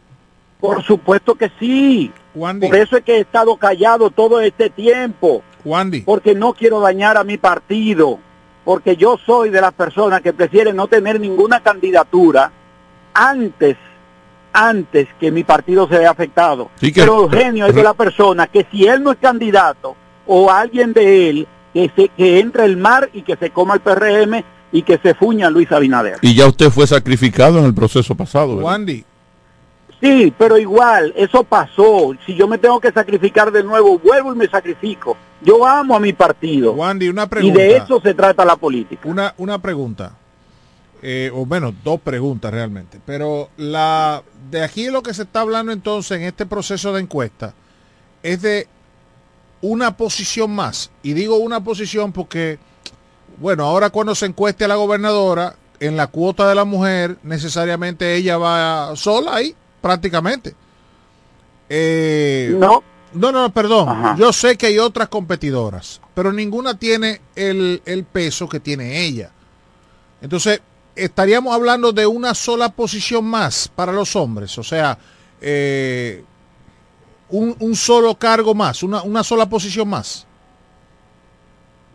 [0.61, 2.11] Por supuesto que sí.
[2.33, 5.43] Por eso es que he estado callado todo este tiempo.
[6.05, 8.19] Porque no quiero dañar a mi partido.
[8.63, 12.51] Porque yo soy de las personas que prefieren no tener ninguna candidatura
[13.13, 13.75] antes,
[14.53, 16.69] antes que mi partido se vea afectado.
[16.79, 19.95] Sí que- Pero Eugenio es de la persona que si él no es candidato
[20.27, 23.79] o alguien de él, que, se, que entre el mar y que se coma el
[23.79, 24.43] PRM
[24.73, 26.17] y que se fuña Luis Abinader.
[26.21, 28.57] Y ya usted fue sacrificado en el proceso pasado.
[28.57, 28.63] ¿verdad?
[28.71, 29.05] Wandy,
[30.01, 32.11] Sí, pero igual, eso pasó.
[32.25, 35.15] Si yo me tengo que sacrificar de nuevo, vuelvo y me sacrifico.
[35.41, 36.73] Yo amo a mi partido.
[36.73, 39.07] Wandy, una y de eso se trata la política.
[39.07, 40.13] Una, una pregunta.
[41.03, 42.99] Eh, o menos, dos preguntas realmente.
[43.05, 47.53] Pero la de aquí lo que se está hablando entonces en este proceso de encuesta
[48.23, 48.67] es de
[49.61, 50.91] una posición más.
[51.03, 52.59] Y digo una posición porque,
[53.37, 58.15] bueno, ahora cuando se encueste a la gobernadora, en la cuota de la mujer, necesariamente
[58.15, 60.55] ella va sola ahí, prácticamente.
[61.69, 62.83] Eh, no.
[63.13, 64.15] No, no, perdón.
[64.17, 69.31] Yo sé que hay otras competidoras, pero ninguna tiene el, el peso que tiene ella.
[70.21, 70.61] Entonces,
[70.95, 74.97] estaríamos hablando de una sola posición más para los hombres, o sea,
[75.41, 76.23] eh,
[77.29, 80.25] un, un solo cargo más, una, una sola posición más.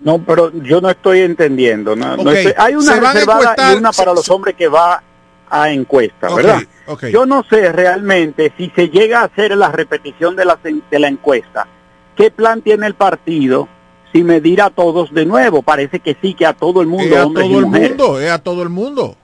[0.01, 1.97] No, pero yo no estoy entendiendo.
[1.97, 5.03] No, no Ok, estoy- hay una reservada y una para se- los hombres que va
[5.51, 6.63] a encuesta, ¿verdad?
[7.13, 11.09] Yo no sé realmente si se llega a hacer la repetición de la, de la
[11.09, 11.67] encuesta,
[12.17, 13.69] ¿qué plan tiene el partido
[14.13, 15.63] si medir a todos de nuevo?
[15.63, 17.89] Parece que sí, que a todo el mundo, Es a hombres todo y el mujeres.
[17.91, 19.17] mundo, es a todo el mundo.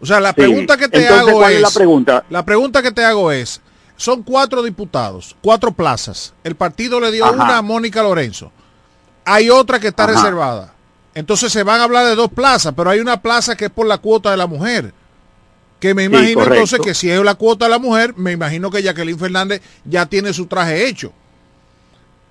[0.00, 0.36] O sea, la Sí.
[0.36, 2.24] pregunta que te Entonces, hago ¿cuál es, es la pregunta?
[2.28, 3.60] la pregunta que te hago es,
[3.96, 6.34] son cuatro diputados, cuatro plazas.
[6.44, 7.32] El partido le dio Ajá.
[7.34, 8.52] una a Mónica Lorenzo.
[9.24, 10.12] Hay otra que está Ajá.
[10.12, 10.72] reservada.
[11.14, 13.86] Entonces se van a hablar de dos plazas, pero hay una plaza que es por
[13.86, 14.92] la cuota de la mujer.
[15.80, 18.82] Que me imagino entonces que si es la cuota de la mujer, me imagino que
[18.82, 21.12] Jacqueline Fernández ya tiene su traje hecho.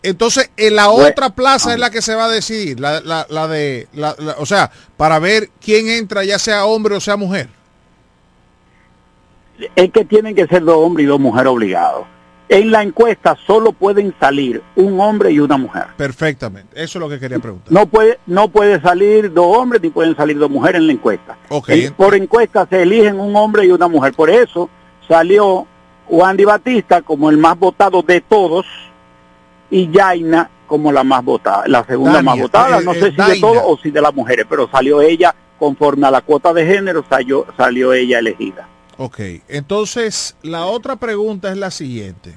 [0.02, 3.26] Entonces, en la Bueno, otra plaza es la que se va a decidir, la, la-
[3.30, 7.50] la de, la- o sea, para ver quién entra, ya sea hombre o sea mujer.
[9.76, 12.06] Es que tienen que ser dos hombres y dos mujeres obligados.
[12.48, 15.86] En la encuesta solo pueden salir un hombre y una mujer.
[15.98, 17.74] Perfectamente, eso es lo que quería preguntar.
[17.74, 21.38] No puede, no puede salir dos hombres ni pueden salir dos mujeres en la encuesta.
[21.50, 21.70] Ok.
[21.70, 24.14] En- por encuesta se eligen un hombre y una mujer.
[24.14, 24.70] Por eso
[25.08, 25.66] salió
[26.08, 28.66] Juan Di Batista como el más votado de todos
[29.72, 32.80] y Yaina como la más votada, la segunda Dania, más votada.
[32.80, 35.34] eh, No eh, sé si de todos o si de las mujeres, pero salió ella
[35.58, 38.68] conforme a la cuota de género, salió, salió ella elegida.
[38.98, 42.34] Ok, entonces la otra pregunta es la siguiente.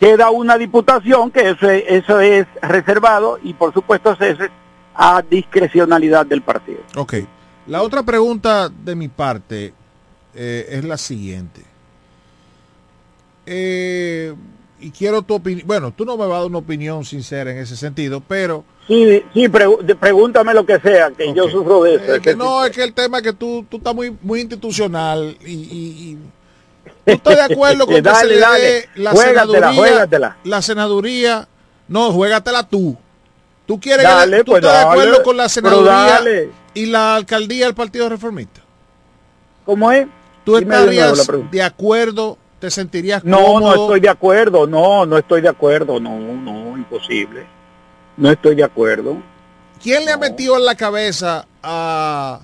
[0.00, 4.50] Queda una diputación que eso es, eso es reservado y por supuesto eso es
[4.94, 6.80] a discrecionalidad del partido.
[6.96, 7.14] Ok,
[7.66, 9.72] la otra pregunta de mi parte
[10.34, 11.62] eh, es la siguiente.
[13.46, 14.34] Eh,
[14.80, 15.66] y quiero tu opinión.
[15.66, 19.22] Bueno, tú no me vas a dar una opinión sincera en ese sentido, pero Sí,
[19.32, 22.14] sí, pregúntame lo que sea, que yo sufro de eso.
[22.16, 25.36] es que no, es que el tema es que tú, tú estás muy, muy institucional
[25.46, 26.18] y, y- y-
[27.04, 28.60] ¿tú estás de acuerdo con que Dale, se le dale.
[28.64, 29.72] dé la Juégatela, senaduría?
[29.80, 30.36] juégatela.
[30.44, 31.48] La senaduría,
[31.88, 32.96] no, juégatela tú.
[33.66, 36.20] ¿Tú quieres Dale, que tú pues estás de acuerdo con la senaduría
[36.74, 38.60] y la alcaldía del Partido Reformista?
[39.64, 40.08] ¿Cómo es?
[40.44, 42.36] ¿Tú Dime de nuevo la estarías de acuerdo?
[42.58, 43.60] ¿Te sentirías No, cómodo?
[43.76, 47.46] no estoy de acuerdo, no, no estoy de acuerdo, no, no, imposible.
[48.16, 49.16] No estoy de acuerdo.
[49.82, 52.40] ¿Quién le ha metido en la cabeza a,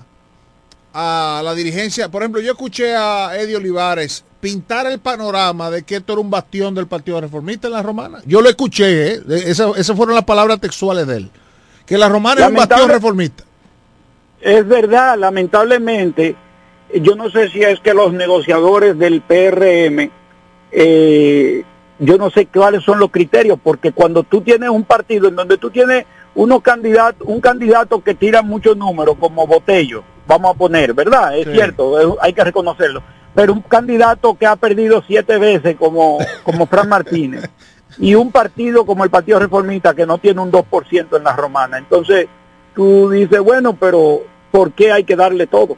[0.93, 2.09] a la dirigencia?
[2.09, 6.29] Por ejemplo, yo escuché a Eddie Olivares pintar el panorama de que esto era un
[6.29, 8.19] bastión del Partido Reformista en la Romana.
[8.25, 9.19] Yo lo escuché, ¿eh?
[9.19, 11.29] De- Esas, fueron las palabras textuales de él.
[11.85, 13.43] Que la Romana es un bastión reformista.
[14.41, 16.35] Es verdad, lamentablemente,
[17.01, 20.09] yo no sé si es que los negociadores del PRM,
[20.71, 21.63] eh,
[21.99, 25.57] yo no sé cuáles son los criterios, porque cuando tú tienes un partido en donde
[25.57, 26.05] tú tienes
[26.35, 31.37] unos candidatos, un candidato que tira muchos números, como Botello, vamos a poner, ¿verdad?
[31.37, 31.53] Es Sí.
[31.53, 33.01] cierto, es- hay que reconocerlo.
[33.35, 37.49] Pero un candidato que ha perdido siete veces, como, como Fran Martínez,
[37.97, 41.77] y un partido como el Partido Reformista que no tiene un 2% en la romana.
[41.77, 42.27] Entonces,
[42.75, 44.21] tú dices, bueno, pero
[44.51, 45.75] ¿por qué hay que darle todo?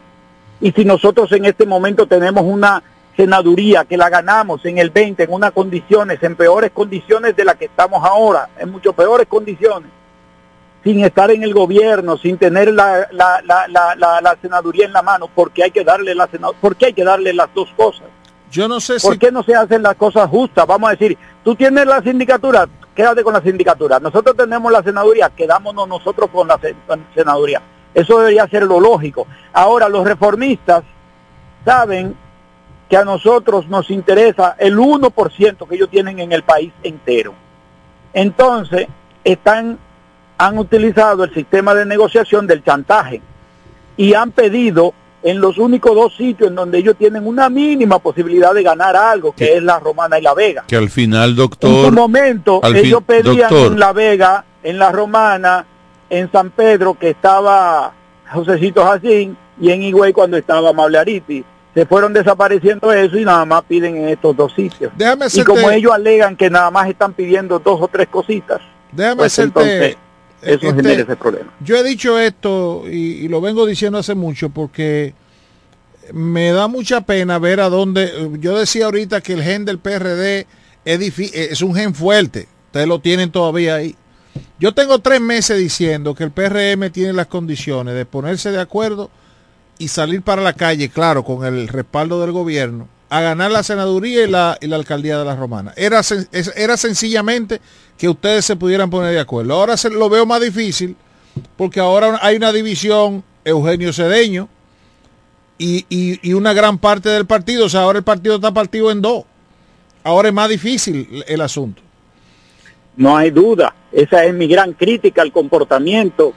[0.60, 2.84] Y si nosotros en este momento tenemos una
[3.22, 7.56] senaduría que la ganamos en el 20 en unas condiciones, en peores condiciones de las
[7.56, 9.92] que estamos ahora, en mucho peores condiciones,
[10.84, 15.04] sin estar en el gobierno, sin tener la, la, la, la, la senaduría en la
[15.04, 16.28] mano, porque hay que darle la
[16.60, 18.08] porque hay que darle las dos cosas.
[18.50, 19.08] Yo no sé si...
[19.08, 20.66] ¿Por qué no se hacen las cosas justas?
[20.66, 24.00] Vamos a decir, tú tienes la sindicatura, quédate con la sindicatura.
[24.00, 26.60] Nosotros tenemos la senaduría, quedámonos nosotros con la
[27.14, 27.62] senaduría.
[27.94, 29.28] Eso debería ser lo lógico.
[29.54, 30.84] Ahora, los reformistas
[31.64, 32.16] saben
[32.92, 37.34] que a nosotros nos interesa el 1% que ellos tienen en el país entero.
[38.12, 38.90] Entonces,
[39.24, 39.80] están,
[40.38, 43.22] han utilizado el sistema de negociación del chantaje
[43.96, 44.94] y han pedido
[45.24, 49.32] en los únicos dos sitios en donde ellos tienen una mínima posibilidad de ganar algo,
[49.32, 50.66] que es la Romana y la Vega.
[50.68, 51.70] Que al final, doctor...
[51.70, 55.66] En su momento, ellos pedían en la Vega, en la Romana,
[56.10, 57.94] en San Pedro, que estaba
[58.34, 61.46] Josecito Jacín, y en Higüey cuando estaba Amable Ariti.
[61.74, 64.92] Se fueron desapareciendo eso y nada más piden en estos dos sitios.
[65.34, 68.62] y como ellos alegan que nada más están pidiendo dos o tres cositas,
[68.92, 69.96] Déjame pues entonces
[70.42, 71.54] eso este, genera ese problema.
[71.62, 75.14] Yo he dicho esto y, lo vengo diciendo hace mucho porque
[76.14, 78.12] me da mucha pena ver a dónde.
[78.40, 80.48] Yo decía ahorita que el gen del PRD
[80.84, 82.48] es, es un gen fuerte.
[82.68, 83.96] Ustedes lo tienen todavía ahí.
[84.60, 89.10] Yo tengo tres meses diciendo que el PRM tiene las condiciones de ponerse de acuerdo
[89.78, 94.24] y salir para la calle, claro, con el respaldo del gobierno, a ganar la senaduría
[94.24, 95.74] y la, y la alcaldía de la Romana.
[95.76, 96.02] Era,
[96.56, 97.60] era sencillamente
[97.98, 99.54] que ustedes se pudieran poner de acuerdo.
[99.54, 100.96] Ahora se, lo veo más difícil
[101.58, 104.48] porque ahora hay una división Eugenio Cedeño
[105.58, 107.66] y, y, una gran parte del partido.
[107.66, 109.26] O sea, ahora el partido está partido en dos.
[110.04, 111.82] Ahora es más difícil el asunto.
[112.98, 113.76] No hay duda.
[113.92, 116.34] Esa es mi gran crítica al comportamiento,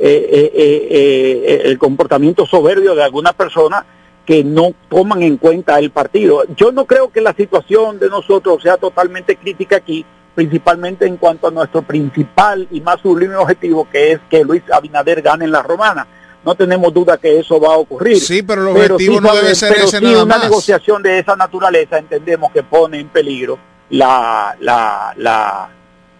[0.00, 3.84] el comportamiento soberbio de algunas personas
[4.24, 6.44] que no toman en cuenta el partido.
[6.56, 10.04] Yo no creo que la situación de nosotros sea totalmente crítica aquí,
[10.34, 15.20] principalmente en cuanto a nuestro principal y más sublime objetivo, que es que Luis Abinader
[15.20, 16.06] gane en la romana.
[16.44, 18.18] No tenemos duda que eso va a ocurrir.
[18.18, 22.50] Sí, pero el objetivo no debe ser ese nada una negociación de esa naturaleza entendemos
[22.52, 23.58] que pone en peligro
[23.90, 25.68] la, la, la,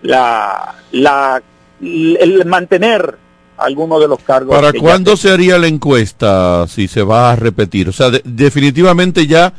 [0.02, 1.42] la, la
[1.80, 3.16] el mantener
[3.60, 4.54] algunos de los cargos.
[4.54, 7.88] ¿Para cuándo se haría la encuesta si se va a repetir?
[7.88, 9.52] O sea, definitivamente ya,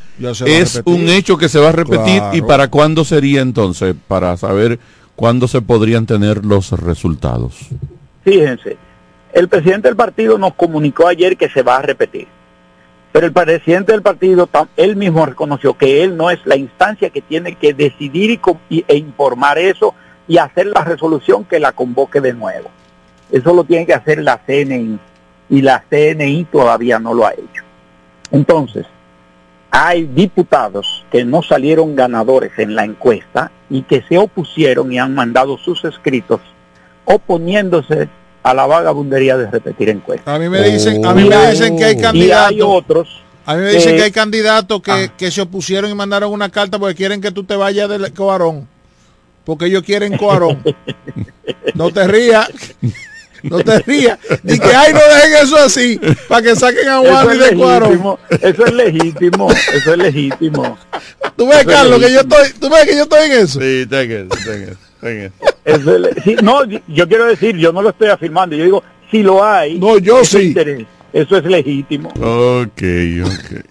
[0.46, 4.80] es un hecho que se va a repetir y para cuándo sería entonces, para saber
[5.16, 7.56] cuándo se podrían tener los resultados.
[8.24, 8.78] Fíjense,
[9.34, 12.28] el presidente del partido nos comunicó ayer que se va a repetir.
[13.12, 17.22] Pero el presidente del partido, él mismo reconoció que él no es la instancia que
[17.22, 19.94] tiene que decidir y, e informar eso
[20.28, 22.72] y hacer la resolución que la convoque de nuevo.
[23.32, 25.00] Eso lo tiene que hacer la CNI
[25.50, 27.64] y la CNI todavía no lo ha hecho.
[28.32, 28.86] Entonces,
[29.70, 35.16] hay diputados que no salieron ganadores en la encuesta y que se opusieron y han
[35.16, 36.42] mandado sus escritos
[37.06, 38.10] oponiéndose
[38.44, 40.34] a la vagabundería de repetir encuestas.
[40.34, 42.52] A mí me dicen, a mí me dicen que hay candidatos.
[42.52, 43.22] hay otros.
[43.46, 45.14] A mí me dicen que hay candidatos que, ah.
[45.18, 48.68] que, se opusieron y mandaron una carta porque quieren que tú te vayas del coarón.
[49.46, 50.62] Porque ellos quieren coarón.
[51.76, 52.50] no te rías.
[53.44, 54.20] No te rías.
[54.44, 58.20] Ni que, ay, no dejen eso así, para que saquen a Juan y de Cuaro.
[58.30, 60.78] Eso es legítimo, eso es legítimo.
[61.36, 63.60] Tú ves, Carlos, que yo estoy, tú ves que yo estoy en eso.
[63.60, 64.30] Sí, ten
[65.66, 66.42] eso, eso.
[66.44, 69.98] no, yo quiero decir, yo no lo estoy afirmando, yo digo, si lo hay, no,
[69.98, 70.54] yo sí.
[71.12, 72.10] eso es legítimo.
[72.10, 72.84] Ok,
[73.26, 73.66] ok.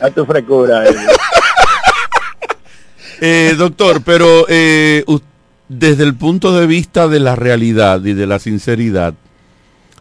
[0.00, 0.84] A tu frecura.
[0.88, 0.94] Eh.
[3.20, 5.28] eh, doctor, pero eh, usted
[5.68, 9.14] desde el punto de vista de la realidad y de la sinceridad,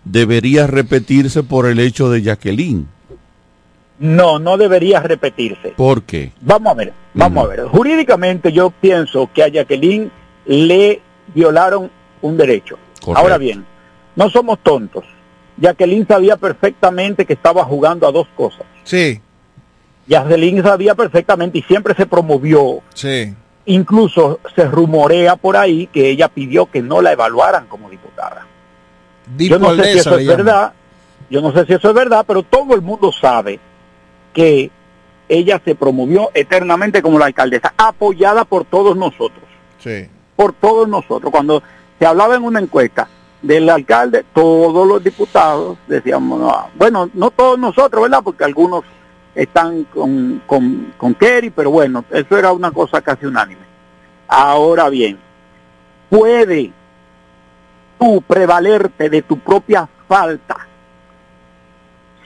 [0.05, 2.87] debería repetirse por el hecho de Jacqueline.
[3.99, 5.73] No, no debería repetirse.
[5.75, 6.31] ¿Por qué?
[6.41, 7.65] Vamos a ver, vamos a ver.
[7.65, 10.11] Jurídicamente yo pienso que a Jacqueline
[10.45, 11.01] le
[11.33, 11.91] violaron
[12.21, 12.77] un derecho.
[13.13, 13.65] Ahora bien,
[14.15, 15.03] no somos tontos.
[15.59, 18.65] Jacqueline sabía perfectamente que estaba jugando a dos cosas.
[18.83, 19.19] Sí.
[20.07, 22.81] Jacqueline sabía perfectamente y siempre se promovió.
[22.93, 23.33] Sí
[23.67, 28.47] Incluso se rumorea por ahí que ella pidió que no la evaluaran como diputada.
[29.37, 30.73] yo no sé si eso es verdad,
[31.29, 33.59] yo no sé si eso es verdad, pero todo el mundo sabe
[34.33, 34.71] que
[35.27, 39.43] ella se promovió eternamente como la alcaldesa, apoyada por todos nosotros.
[39.83, 40.07] Sí.
[40.37, 41.31] Por todos nosotros.
[41.31, 41.61] Cuando
[41.99, 43.09] se hablaba en una encuesta
[43.41, 48.21] del alcalde, todos los diputados decíamos, bueno, no todos nosotros, ¿verdad?
[48.23, 48.83] Porque algunos
[49.37, 53.61] están con, con, con Kerry, pero bueno, eso era una cosa casi unánime.
[54.27, 55.19] Ahora bien,
[56.09, 56.71] puede
[57.99, 60.67] tú prevalerte de tu propia falta,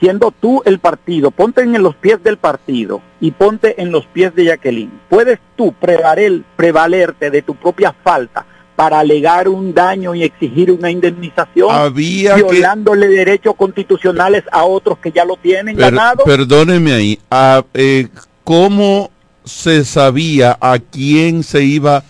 [0.00, 4.34] siendo tú el partido, ponte en los pies del partido y ponte en los pies
[4.34, 5.00] de Jacqueline.
[5.08, 8.46] Puedes tú prevaler, prevalerte de tu propia falta
[8.82, 14.98] para alegar un daño y exigir una indemnización, Había que- violándole derechos constitucionales a otros
[14.98, 16.24] que ya lo tienen Per- ganado.
[16.24, 17.18] perdóneme ahí.
[17.30, 18.08] ah, eh,
[18.42, 19.12] ¿Cómo
[19.44, 22.02] se sabía a quién se iba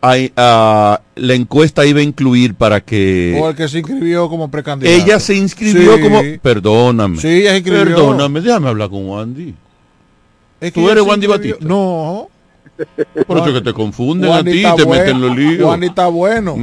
[0.00, 4.48] a, a- la encuesta iba a incluir para que O el que se inscribió como
[4.52, 4.96] precandidato.
[5.02, 6.00] ella se inscribió Sí.
[6.02, 7.84] como perdóname Sí, ella se inscribió.
[7.86, 9.52] perdóname déjame hablar con Wandy
[10.60, 12.28] Es que tú eres Wandy Batista No.
[13.26, 16.56] Por eso que te confunden a ti está te meten los líos está bueno.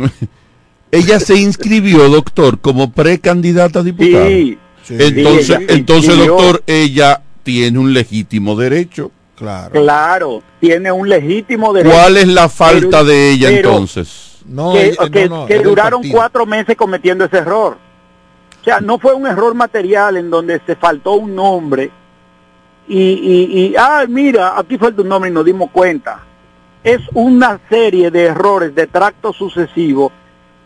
[0.91, 4.57] ella se inscribió doctor como precandidata a diputada Sí.
[4.83, 4.95] Sí.
[4.99, 9.71] entonces Sí, ella se entonces doctor ella tiene un legítimo derecho Claro.
[9.71, 11.95] Claro, tiene un legítimo derecho.
[11.95, 14.37] ¿Cuál es la falta Pero- de ella pero entonces?
[14.45, 17.75] No, que, ella- que- no, no, que duraron cuatro meses cometiendo ese error.
[18.59, 21.89] O sea, no fue un error material en donde se faltó un nombre
[22.87, 26.23] y, y, y ah, mira, aquí falta un nombre y nos dimos cuenta.
[26.83, 30.11] Es una serie de errores de tracto sucesivo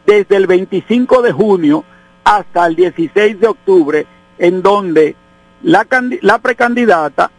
[0.05, 1.83] desde el 25 de junio
[2.23, 5.15] hasta el 16 de octubre, en donde
[5.61, 5.85] la,
[6.21, 7.31] la precandidata,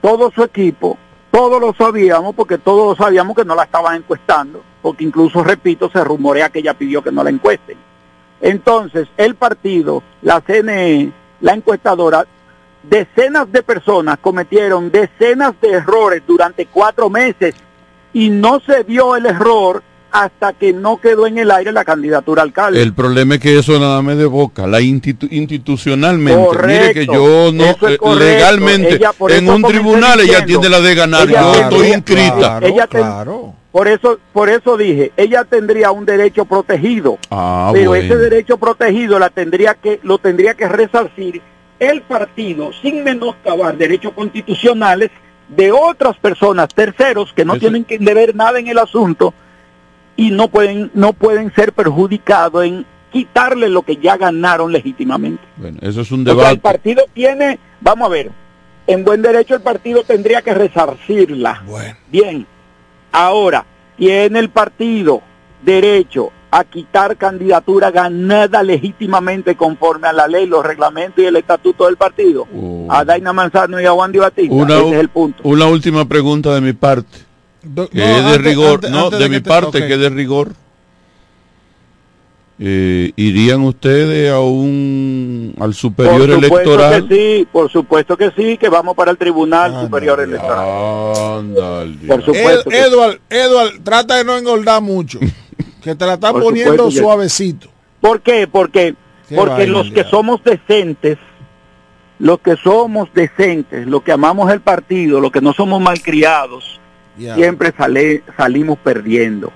[0.00, 0.98] todo su equipo,
[1.30, 6.02] todos lo sabíamos, porque todos sabíamos que no la estaban encuestando, porque incluso, repito, se
[6.02, 7.78] rumorea que ella pidió que no la encuesten.
[8.40, 12.26] Entonces, el partido, la CNE, la encuestadora,
[12.82, 17.54] decenas de personas cometieron decenas de errores durante cuatro meses
[18.12, 19.82] y no se vio el error
[20.12, 22.82] hasta que no quedó en el aire la candidatura alcalde.
[22.82, 26.44] El problema es que eso nada más de boca, la institu- institucionalmente.
[26.46, 28.14] Correcto, Mire que yo no, es eh, correcto.
[28.16, 32.36] legalmente, Ella, por en un tribunal ella tiene la de ganar, ella yo estoy inscrita.
[32.36, 33.54] Claro, Ella ten- claro.
[33.70, 38.04] Por eso, por eso dije, ella tendría un derecho protegido, Ah, pero bueno.
[38.04, 41.40] ese derecho protegido la tendría que, lo tendría que resarcir
[41.80, 45.10] el partido sin menoscabar derechos constitucionales
[45.48, 49.34] de otras personas, terceros, que no Eso- tienen que ver nada en el asunto
[50.16, 55.42] y no pueden, no pueden ser perjudicados en quitarle lo que ya ganaron legítimamente.
[55.56, 56.58] Bueno, eso es un O sea, el debate.
[56.58, 58.30] partido tiene, vamos a ver,
[58.86, 61.62] en buen derecho el partido tendría que resarcirla.
[62.08, 62.46] Bien,
[63.10, 63.64] ahora,
[63.96, 65.22] tiene el partido
[65.62, 71.86] derecho a quitar candidatura ganada legítimamente conforme a la ley, los reglamentos y el estatuto
[71.86, 72.46] del partido.
[72.88, 74.54] A Daina Manzano y a Wandy Batista.
[74.54, 75.42] Una, Ese es el punto.
[75.44, 77.18] una última pregunta de mi parte,
[77.62, 79.78] Do- que no, es de antes- rigor, antes- no, antes de, de mi te- parte,
[79.78, 79.86] ok.
[79.86, 80.52] que es de rigor.
[82.62, 87.08] Eh, ¿Irían ustedes a un al superior por supuesto electoral?
[87.08, 91.38] que sí, por supuesto que sí, que vamos para el Tribunal Superior Electoral.
[91.38, 91.96] Ándale.
[92.06, 92.70] Por Ed- supuesto.
[92.70, 92.76] sí.
[92.76, 95.18] Edward, Edward, trata de no engordar mucho.
[95.82, 97.68] Que te la están Por poniendo supuesto suavecito.
[98.00, 98.46] ¿Por qué?
[98.46, 98.94] Porque,
[99.28, 101.18] Qué porque vaina, los que somos decentes,
[102.18, 106.80] los que somos decentes, los que amamos el partido, los que no somos malcriados,
[107.34, 109.52] siempre sale, salimos perdiendo.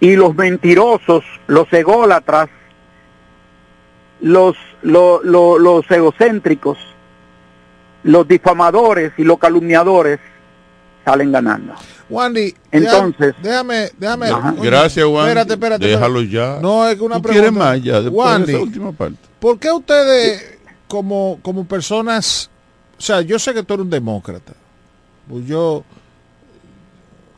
[0.00, 2.48] Y los mentirosos, los ególatras,
[4.20, 6.78] los, lo- lo- los egocéntricos,
[8.04, 10.18] los difamadores y los calumniadores
[11.10, 11.72] salen ganando.
[12.10, 14.26] Wandy, Entonces- déjame, déjame.
[14.28, 14.54] Ajá.
[14.62, 15.28] Gracias, Wandy.
[15.28, 15.86] Espérate, espérate.
[15.86, 16.58] Déjalo ya.
[16.60, 17.48] No, es que una ¿Tú pregunta.
[17.48, 19.18] quieres más ya, después Wandy, de esa última parte?
[19.40, 22.50] ¿por qué ustedes, como, como personas,
[22.98, 24.52] o sea, yo sé que tú eres un demócrata.
[25.28, 25.84] Pues yo.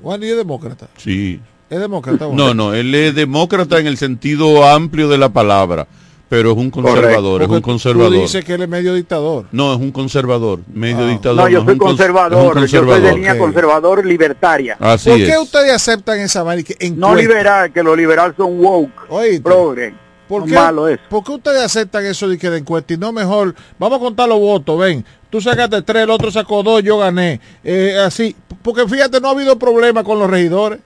[0.00, 0.88] Wandy es demócrata.
[0.96, 1.40] Sí.
[1.68, 2.26] Es demócrata.
[2.26, 2.42] Wandy?
[2.42, 5.86] No, no, él es demócrata en el sentido amplio de la palabra,
[6.30, 8.12] pero es un conservador, es un conservador.
[8.12, 9.46] Tú dices que él es medio dictador.
[9.50, 11.08] No, es un conservador, medio Ah.
[11.08, 11.36] dictador.
[11.36, 14.76] No, yo soy conservador, es un yo soy de línea conservador libertaria.
[14.78, 15.28] Así ¿Por es.
[15.28, 19.92] qué ustedes aceptan esa que No liberal, que los liberales son woke, Oíste, progre.
[20.28, 21.02] ¿Por qué, malo eso.
[21.10, 23.52] ¿Por qué ustedes aceptan eso de que de encuesta y no mejor?
[23.80, 25.04] Vamos a contar los votos, ven.
[25.30, 27.40] Tú sacaste tres, el otro sacó dos, yo gané.
[27.64, 30.78] Eh, así, porque fíjate, no ha habido problema con los regidores.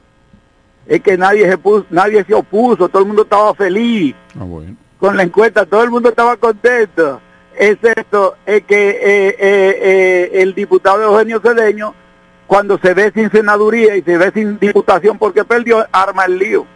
[0.86, 4.76] Es que nadie se puso, nadie se opuso, todo el mundo estaba feliz Ah, bueno.
[5.06, 7.20] Con la encuesta, todo el mundo estaba contento.
[7.56, 11.94] Excepto es que eh, eh, eh, el diputado Eugenio Cedeño,
[12.46, 16.66] cuando se ve sin senaduría y se ve sin diputación porque perdió, arma el lío.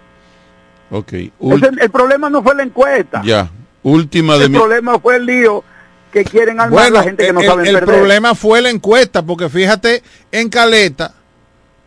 [0.91, 1.13] Ok.
[1.41, 3.51] Ul- Ese- el problema no fue la encuesta, ya.
[3.83, 4.59] Última de el mi...
[4.59, 5.65] problema fue el lío
[6.13, 7.95] que quieren armar Bueno, la gente que no el, sabe el perder.
[7.97, 10.03] problema fue la encuesta, porque fíjate,
[10.33, 11.15] en Caleta,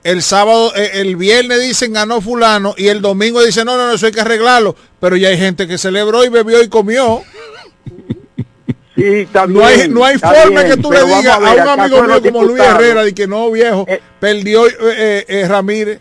[0.03, 3.93] el sábado, eh, el viernes dicen ganó fulano y el domingo dicen no, no, no,
[3.93, 4.75] eso hay que arreglarlo.
[4.99, 7.21] Pero ya hay gente que celebró y bebió y comió.
[8.95, 11.63] Sí, está No hay, no hay forma bien, que tú le digas a ver, a
[11.73, 12.61] un amigo mío como Luis.
[12.61, 13.85] Herrera de que no, viejo,
[14.19, 15.99] perdió eh, eh, eh, Ramírez.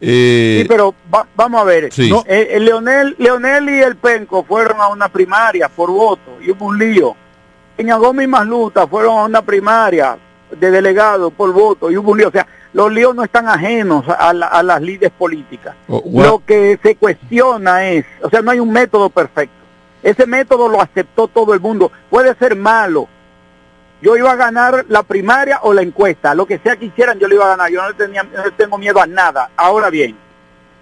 [0.00, 1.92] Eh, Sí, pero va- vamos a ver.
[1.92, 2.08] Sí.
[2.10, 6.50] No, eh, eh, Leonel, Leonel y el Penco fueron a una primaria por voto y
[6.50, 7.14] hubo un lío.
[7.76, 10.16] Peña Gómez y Masluta fueron a una primaria
[10.58, 12.28] de delegado por voto y hubo un lío.
[12.28, 15.74] O sea, los líos no están ajenos a, la- a las líderes políticas.
[15.88, 19.54] Oh, Lo que se cuestiona es, o sea, no hay un método perfecto.
[20.02, 21.92] Ese método lo aceptó todo el mundo.
[22.10, 23.08] Puede ser malo.
[24.00, 27.28] Yo iba a ganar la primaria o la encuesta, lo que sea que hicieran, yo
[27.28, 27.70] lo iba a ganar.
[27.70, 29.50] Yo no, le tenía, no tengo miedo a nada.
[29.56, 30.16] Ahora bien,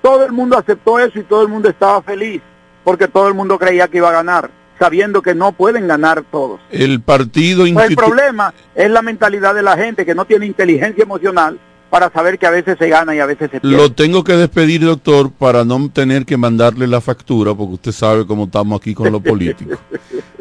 [0.00, 2.40] todo el mundo aceptó eso y todo el mundo estaba feliz,
[2.82, 4.48] porque todo el mundo creía que iba a ganar,
[4.78, 6.60] sabiendo que no pueden ganar todos.
[6.70, 11.02] el partido Pues el problema es la mentalidad de la gente que no tiene inteligencia
[11.02, 11.58] emocional
[11.90, 13.76] para saber que a veces se gana y a veces se pierde.
[13.76, 18.24] Lo tengo que despedir, doctor, para no tener que mandarle la factura, porque usted sabe
[18.26, 19.78] cómo estamos aquí con los políticos.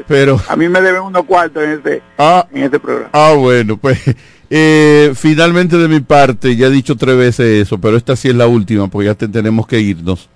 [0.08, 3.10] Pero, A mí me deben unos cuartos en este, ah, en este programa.
[3.14, 4.00] ah, bueno, pues
[4.50, 8.36] eh, finalmente de mi parte, ya he dicho tres veces eso, pero esta sí es
[8.36, 10.30] la última, porque ya te- tenemos que irnos.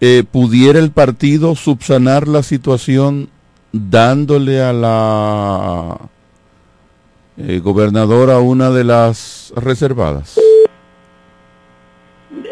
[0.00, 3.30] Eh, ¿Pudiera el partido subsanar la situación
[3.72, 5.98] dándole a la
[7.36, 10.38] eh, gobernadora una de las reservadas?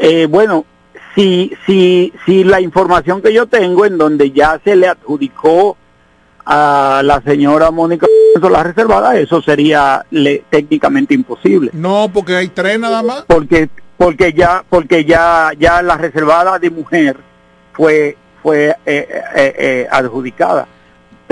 [0.01, 0.65] Eh, bueno,
[1.15, 5.77] si, si, si la información que yo tengo en donde ya se le adjudicó
[6.45, 8.07] a la señora Mónica
[8.41, 11.71] la reservada, eso sería le- técnicamente imposible.
[11.75, 13.23] No, porque hay tres nada más.
[13.29, 17.17] Porque porque ya porque ya ya la reservada de mujer
[17.73, 20.67] fue fue eh, eh, eh, adjudicada.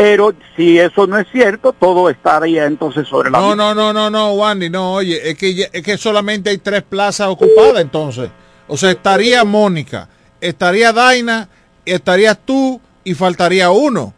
[0.02, 3.56] Pero si eso no es cierto, todo estaría entonces sobre la No, mesa.
[3.56, 6.82] no, no, no, no, Wandy, no, oye, es que, ya- es que solamente hay tres
[6.82, 8.30] plazas ocupadas entonces.
[8.66, 10.08] O sea, estaría Mónica,
[10.40, 11.48] estaría Daina,
[11.84, 14.14] estarías tú y faltaría uno.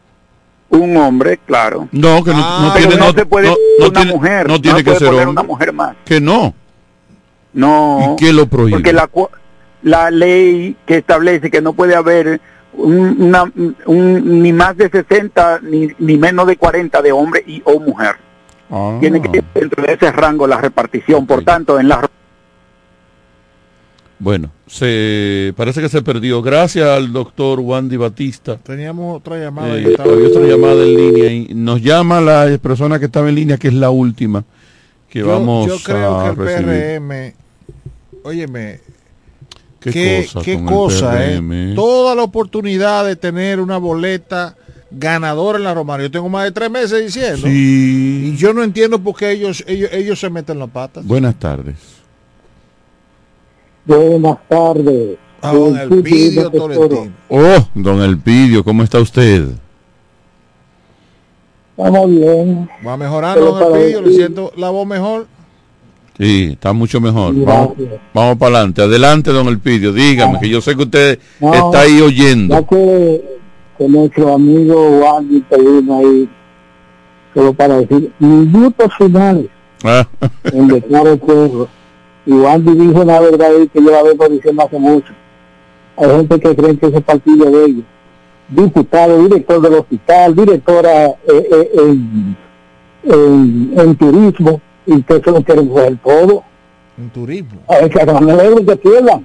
[0.69, 1.89] Un hombre, claro.
[1.91, 4.49] No, que no, Ah, no tiene, no, no, se puede no- no una tiene, mujer.
[4.49, 5.27] no tiene que ser hombre.
[5.27, 5.97] una mujer más.
[6.05, 6.55] Que no.
[7.53, 8.15] No.
[8.19, 8.77] ¿Y qué lo prohíbe?
[8.77, 9.29] Porque la, cu-
[9.83, 12.41] la ley que establece que no puede haber
[12.75, 13.45] una,
[13.87, 18.17] un- ni más de 60 ni, ni menos de 40 de hombre y o mujer.
[18.71, 18.97] Ah.
[19.01, 21.27] Tiene que ir dentro de ese rango la repartición.
[21.27, 22.09] Por tanto, en la
[24.19, 26.43] Bueno, se parece que se perdió.
[26.43, 28.57] Gracias al doctor Wandy Batista.
[28.57, 29.77] Teníamos otra llamada.
[29.77, 33.35] Eh, estaba- había otra llamada en línea y nos llama la persona que estaba en
[33.35, 34.45] línea, que es la última
[35.11, 36.65] que yo, vamos yo creo a que el recibir.
[36.67, 37.35] PRM,
[38.23, 38.81] óyeme,
[39.83, 40.27] ¿Qué qué,
[40.65, 41.37] cosa qué eh?
[41.39, 41.75] PRM?
[41.75, 44.57] Toda la oportunidad de tener una boleta
[44.91, 46.05] ganadora en la Romana.
[46.05, 47.47] Yo tengo más de tres meses diciendo.
[47.47, 48.33] Sí.
[48.33, 51.05] Y yo no entiendo por qué ellos, ellos, ellos se meten las patas.
[51.05, 51.77] Buenas tardes.
[53.85, 55.19] Buenas tardes.
[55.41, 57.13] Ah, don Elpidio Tolentino.
[57.29, 59.49] Oh, don Elpidio, ¿cómo está usted?
[61.77, 62.71] Estamos bien.
[62.87, 64.03] Va mejorando, don Elpidio.
[64.03, 65.27] Le siento la voz mejor.
[66.23, 67.35] Sí, está mucho mejor.
[67.35, 67.73] Vamos,
[68.15, 68.81] vamos para adelante.
[68.83, 69.93] Adelante, don Elpidio.
[69.93, 72.55] Dígame, que yo sé que usted No, está ahí oyendo.
[72.55, 73.25] Ya que,
[73.77, 76.29] que nuestro amigo Wandy te vino ahí,
[77.35, 79.47] solo para decir, minutos finales
[79.83, 80.07] Ah,
[80.45, 81.69] en Declaro Pueblo.
[82.25, 85.13] Y Wandy dijo una verdad ahí que yo la vengo diciendo hace mucho.
[85.97, 87.85] Hay gente que cree que ese partido de ellos.
[88.49, 92.37] Diputado, director del hospital, directora eh, eh, en,
[93.05, 96.43] en, en turismo, y que eso lo quieren coger todo.
[96.99, 97.61] En turismo.
[97.69, 99.25] A ver, que hagan el euro que pierdan.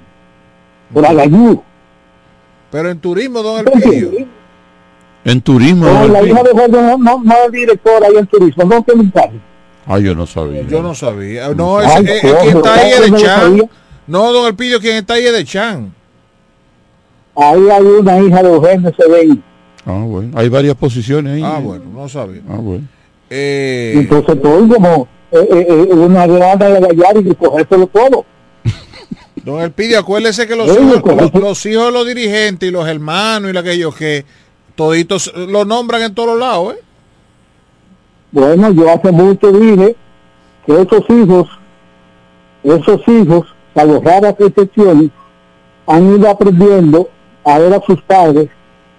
[0.92, 1.62] Por Agayú.
[2.70, 4.10] Pero en turismo, don Elpidio.
[5.24, 5.86] en turismo.
[5.86, 8.82] No, don la hija de Jorge no, no, no es directora ahí en turismo, no
[8.82, 9.38] tiene un cargo.
[9.86, 10.62] Ay, yo no sabía.
[10.62, 11.48] Yo no sabía.
[11.54, 13.70] No, eh, coño, quien está ahí es de ¿cómo no lo Chan.
[14.06, 15.94] No, don Elpidio, quien está ahí es de Chan.
[17.34, 19.42] Ahí hay una hija de Eugenio Cedeño.
[19.86, 20.30] Ah, bueno.
[20.34, 21.42] Hay varias posiciones ahí.
[21.42, 21.62] Ah, ¿eh?
[21.62, 22.42] bueno, no sabía.
[22.48, 22.84] Ah, bueno.
[23.30, 28.24] Eh, Entonces todo como eh, eh, eh, una grana de gallar y cogérselo todo.
[29.44, 33.52] Don Elpidio, acuérdese que los, hijos, los, los hijos de los dirigentes y los hermanos
[33.52, 34.24] y aquellos que
[34.74, 36.82] toditos lo nombran en todos lados, ¿eh?
[38.30, 39.96] Bueno, yo hace mucho dije
[40.66, 41.48] que esos hijos,
[42.62, 45.10] esos hijos, salvo raras excepciones,
[45.86, 47.08] han ido aprendiendo
[47.44, 48.48] a ver a sus padres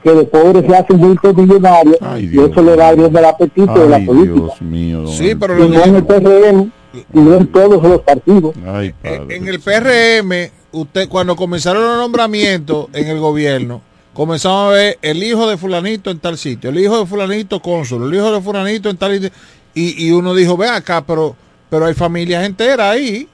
[0.03, 3.97] que de pobres se hacen multimillonarios y eso le va abriendo el apetito de la
[3.97, 4.33] Ay, política.
[4.33, 5.07] Dios mío.
[5.07, 6.71] Sí, pero Y lo no en el PRM,
[7.13, 8.55] sino en todos los partidos.
[8.65, 9.35] Ay, padre.
[9.35, 13.81] En el PRM, usted cuando comenzaron los nombramientos en el gobierno,
[14.13, 18.03] comenzamos a ver el hijo de fulanito en tal sitio, el hijo de fulanito cónsul,
[18.07, 19.29] el hijo de fulanito en tal sitio,
[19.73, 21.35] y, y uno dijo, ve acá, pero
[21.69, 23.27] pero hay familias enteras ahí.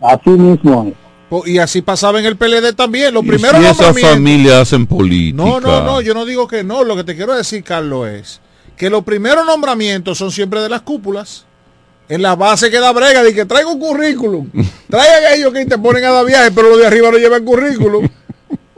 [0.00, 0.94] Así mismo es.
[1.46, 3.14] Y así pasaba en el PLD también.
[3.14, 5.36] Los Y primeros si esas familias hacen política.
[5.42, 6.84] No, no, no, yo no digo que no.
[6.84, 8.40] Lo que te quiero decir, Carlos, es
[8.76, 11.44] que los primeros nombramientos son siempre de las cúpulas.
[12.08, 14.50] En la base queda brega de que traigo un currículum.
[14.90, 18.08] Traigan ellos que te ponen a dar viaje, pero lo de arriba no llevan currículum.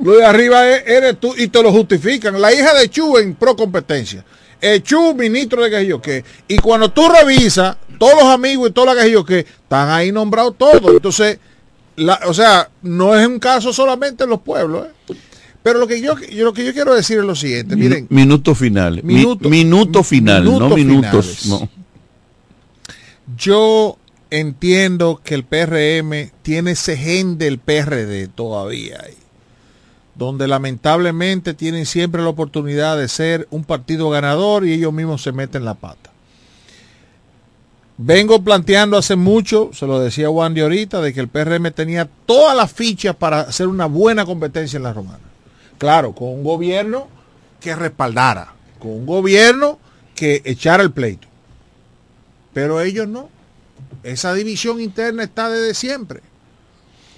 [0.01, 2.39] Lo de arriba es- eres tú y te lo justifican.
[2.39, 4.23] La hija de Chu en pro competencia.
[4.61, 6.23] Eh, Chu, ministro de que yo qué.
[6.47, 10.13] Y cuando tú revisas, todos los amigos y todas las que yo que están ahí
[10.13, 10.83] nombrados todos.
[10.93, 11.39] Entonces,
[11.97, 14.87] la, o sea, no es un caso solamente en los pueblos.
[15.09, 15.15] ¿eh?
[15.63, 17.75] Pero lo que yo, yo- lo que yo quiero decir es lo siguiente.
[17.77, 19.01] Miren, Minuto final.
[19.03, 21.27] Mi- Minuto- Minuto, final, no minutos minutos.
[21.27, 21.47] finales.
[21.47, 21.69] No.
[23.37, 23.99] Yo
[24.31, 29.15] entiendo que el PRM tiene ese gen del PRD todavía ahí,
[30.15, 35.33] donde lamentablemente tienen siempre la oportunidad de ser un partido ganador y ellos mismos se
[35.33, 36.11] meten la pata.
[37.97, 42.57] Vengo planteando hace mucho, se lo decía Wandy ahorita, de que el PRM tenía todas
[42.57, 45.21] las fichas para hacer una buena competencia en la romana.
[45.79, 47.07] Claro, con un gobierno
[47.61, 49.79] que respaldara, con un gobierno
[50.17, 51.29] que echara el pleito.
[52.53, 53.29] Pero ellos no.
[54.03, 56.21] Esa división interna está desde siempre.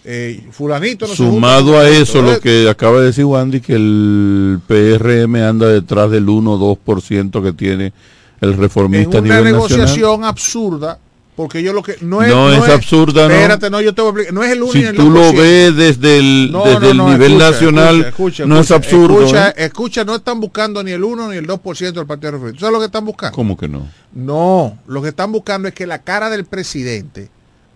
[0.09, 5.35] Eh, fulanito no Sumado a eso, lo que acaba de decir Wandy, que el PRM
[5.37, 7.93] anda detrás del 1 o 2% que tiene
[8.41, 9.79] el en reformista a una nivel nacional.
[9.79, 10.99] negociación absurda,
[11.37, 13.35] porque yo lo que no es, No es absurda, ¿no?
[13.35, 14.35] Espérate, no, yo te voy a explicar.
[14.35, 15.37] No es el 1 Si el tú lo 2%.
[15.39, 18.71] ves desde el, No, desde no, el no, nivel escucha, nacional, escucha, escucha, no es
[18.71, 19.21] absurdo.
[19.21, 19.55] Escucha, ¿eh?
[19.59, 22.61] escucha, no están buscando ni el 1 ni el 2% del Partido Reformista.
[22.61, 23.35] ¿Sabes lo que están buscando?
[23.37, 23.87] ¿Cómo que no?
[24.15, 27.29] No, lo que están buscando es que la cara del presidente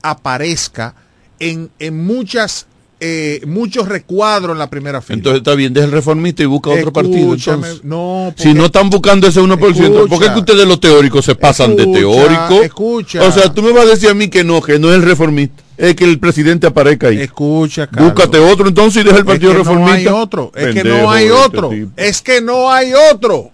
[0.02, 0.94] aparezca
[1.38, 2.66] en, en muchas
[3.00, 5.16] eh, muchos recuadros en la primera fila.
[5.16, 7.34] Entonces está bien, deja el reformista y busca otro partido.
[7.34, 7.82] Entonces.
[7.82, 10.24] no, si no están buscando ese 1%, ¿por qué Escucha.
[10.26, 12.62] es que ustedes los teóricos se pasan de Escucha, teórico?
[12.62, 13.22] escucha.
[13.22, 15.02] O sea, tú me vas a decir a mí que no, que no es el
[15.02, 17.20] reformista, es que el presidente aparezca ahí.
[17.20, 18.12] Escucha, Carlos.
[18.12, 20.10] Búscate otro entonces y deja el Es partido que reformista.
[20.10, 20.52] No hay otro.
[20.54, 21.70] Es que no hay este otro.
[21.96, 23.50] Es que no hay otro.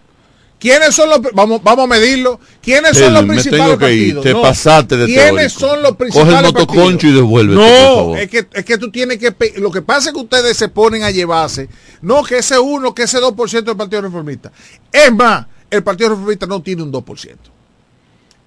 [0.68, 2.40] ¿Quiénes son los vamos vamos a medirlo?
[2.60, 4.24] ¿Quiénes son los principales partidos?
[4.24, 5.60] Te pasaste de ¿Quiénes teórico.
[5.60, 8.18] son los Coge principales el motoconcho y devuélvete, por No, favor.
[8.18, 11.04] es que es que tú tienes que lo que pasa es que ustedes se ponen
[11.04, 11.68] a llevarse,
[12.02, 14.50] no que ese 1, que ese 2% del Partido Reformista.
[14.90, 17.36] Es más, el Partido Reformista no tiene un 2%.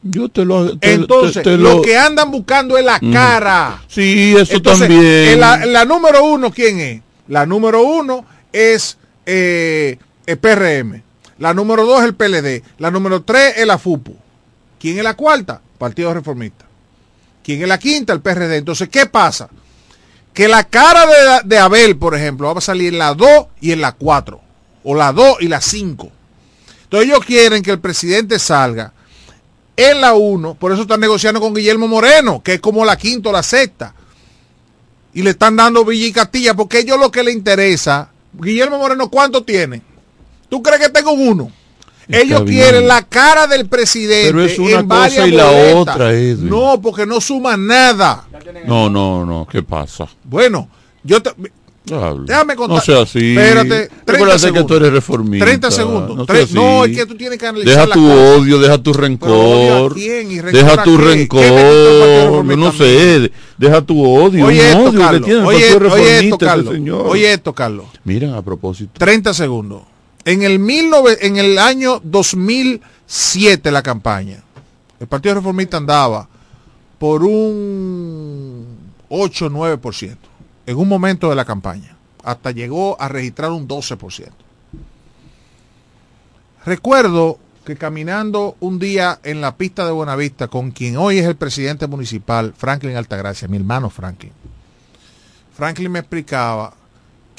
[0.02, 1.76] Yo te lo te- Entonces, te- te lo...
[1.76, 3.14] lo- que andan buscando es la Mm.
[3.14, 3.82] cara.
[3.88, 5.40] Sí, eso Entonces, también.
[5.40, 7.02] La, la número uno, ¿quién es?
[7.28, 11.04] La número uno es eh, el PRM.
[11.40, 12.64] La número dos el PLD.
[12.78, 14.16] La número tres es la FUPU.
[14.80, 15.62] ¿Quién es la cuarta?
[15.78, 16.66] Partido Reformista.
[17.44, 18.14] ¿Quién es la quinta?
[18.14, 18.58] El PRD.
[18.58, 19.50] Entonces, ¿qué pasa?
[20.34, 23.82] Que la cara de, Abel, por ejemplo, va a salir en la 2 y en
[23.82, 24.40] la 4.
[24.84, 26.12] O la 2 y la 5.
[26.84, 28.94] Entonces ellos quieren que el presidente salga
[29.76, 33.30] en la 1, por eso están negociando con Guillermo Moreno, que es como la quinta
[33.30, 33.94] o la sexta.
[35.14, 39.10] Y le están dando Villa y Castilla, porque ellos lo que le interesa, Guillermo Moreno,
[39.10, 39.82] ¿cuánto tiene?
[40.50, 41.52] ¿Tú crees que tengo uno?
[42.08, 42.64] Está ellos bien.
[42.64, 45.76] quieren la cara del presidente Pero es una en varias cosa y la boletas.
[45.96, 46.50] otra, Edwin.
[46.50, 48.28] No, porque no suma nada.
[48.66, 50.08] No, no, no, ¿qué pasa?
[50.24, 50.68] Bueno,
[51.04, 51.32] yo te-
[52.26, 52.78] déjame contar.
[52.78, 53.36] No sea así.
[53.38, 54.68] Espérate, 30 Recuérdate que segundos.
[54.68, 55.46] tú eres reformista.
[55.46, 56.18] 30 segundos.
[56.18, 59.94] No, Tre- es que tú tienes que analizar Deja tu odio, deja tu rencor.
[59.94, 61.44] quién y rencor Deja tu rencor.
[61.44, 63.32] Reformista No sé.
[63.58, 64.46] Deja tu odio.
[64.48, 65.30] Oye esto, odio Carlos.
[65.30, 66.74] Oye, oye esto, Carlos.
[66.74, 67.06] señor.
[67.08, 67.86] Oye esto, Carlos.
[68.04, 68.92] Mira, a propósito.
[68.98, 69.82] 30 segundos.
[70.26, 74.44] En el, 19 en el año 2007 la campaña,
[75.00, 76.28] el Partido Reformista andaba
[76.98, 78.66] por un
[79.10, 80.18] 8-9%
[80.66, 81.96] en un momento de la campaña.
[82.24, 84.28] Hasta llegó a registrar un 12%.
[86.66, 91.36] Recuerdo que caminando un día en la pista de Buenavista con quien hoy es el
[91.36, 94.34] presidente municipal, Franklin Altagracia, mi hermano Franklin.
[95.56, 96.74] Franklin me explicaba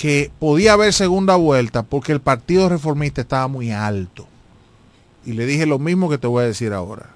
[0.01, 4.27] que podía haber segunda vuelta porque el Partido Reformista estaba muy alto.
[5.27, 7.11] Y le dije lo mismo que te voy a decir ahora.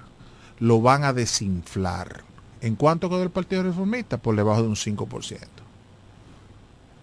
[0.59, 2.23] Lo van a desinflar.
[2.61, 4.17] ¿En cuánto quedó el Partido Reformista?
[4.17, 5.39] Por debajo de un 5%.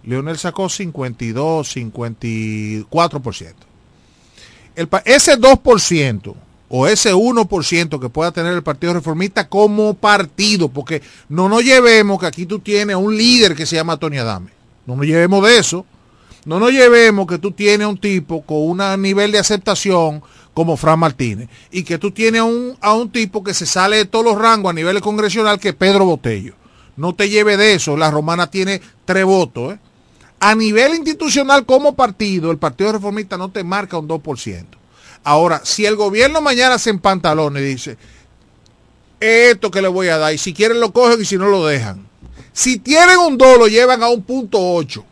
[0.05, 3.55] Leonel sacó 52, 54%.
[4.77, 6.35] El, ese 2%
[6.69, 12.21] o ese 1% que pueda tener el Partido Reformista como partido, porque no nos llevemos
[12.21, 14.62] que aquí tú tienes a un líder que se llama Tony Adame.
[14.87, 15.87] No nos llevemos de eso.
[16.45, 20.23] No nos llevemos que tú tienes a un tipo con un nivel de aceptación
[20.55, 23.97] como Fran Martínez y que tú tienes a un, a un tipo que se sale
[23.97, 26.55] de todos los rangos a nivel congresional que es Pedro Botello.
[26.97, 27.97] No te lleve de eso.
[27.97, 29.75] La romana tiene tres votos.
[29.75, 29.79] ¿eh?
[30.41, 34.65] A nivel institucional como partido, el Partido Reformista no te marca un 2%.
[35.25, 37.97] Ahora, si el gobierno mañana se empantalona y dice,
[39.21, 41.65] esto que le voy a dar, y si quieren lo cogen y si no lo
[41.65, 42.09] dejan.
[42.53, 45.05] Si tienen un 2, lo llevan a un punto 8,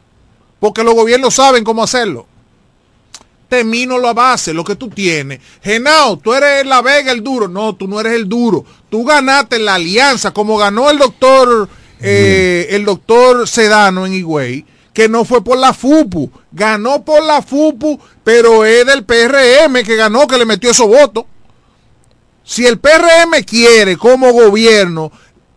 [0.59, 2.27] porque los gobiernos saben cómo hacerlo.
[3.49, 5.41] termino la base, lo que tú tienes.
[5.61, 7.49] Genao, tú eres la Vega el duro.
[7.49, 8.65] No, tú no eres el duro.
[8.89, 11.69] Tú ganaste la alianza, como ganó el doctor,
[12.01, 16.31] eh, el doctor Sedano en Higüey, que no fue por la FUPU.
[16.53, 21.25] Ganó por la FUPU, pero es del PRM que ganó, que le metió esos votos.
[22.45, 25.11] Si el PRM quiere como gobierno,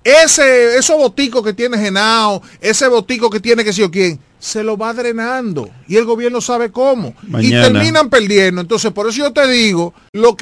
[0.03, 4.61] ese, esos boticos que tiene Genao, ese botico que tiene que sé yo quién, se
[4.61, 7.15] lo va drenando y el gobierno sabe cómo.
[7.39, 8.59] Y terminan perdiendo.
[8.59, 10.31] Entonces, por eso yo te digo, lo que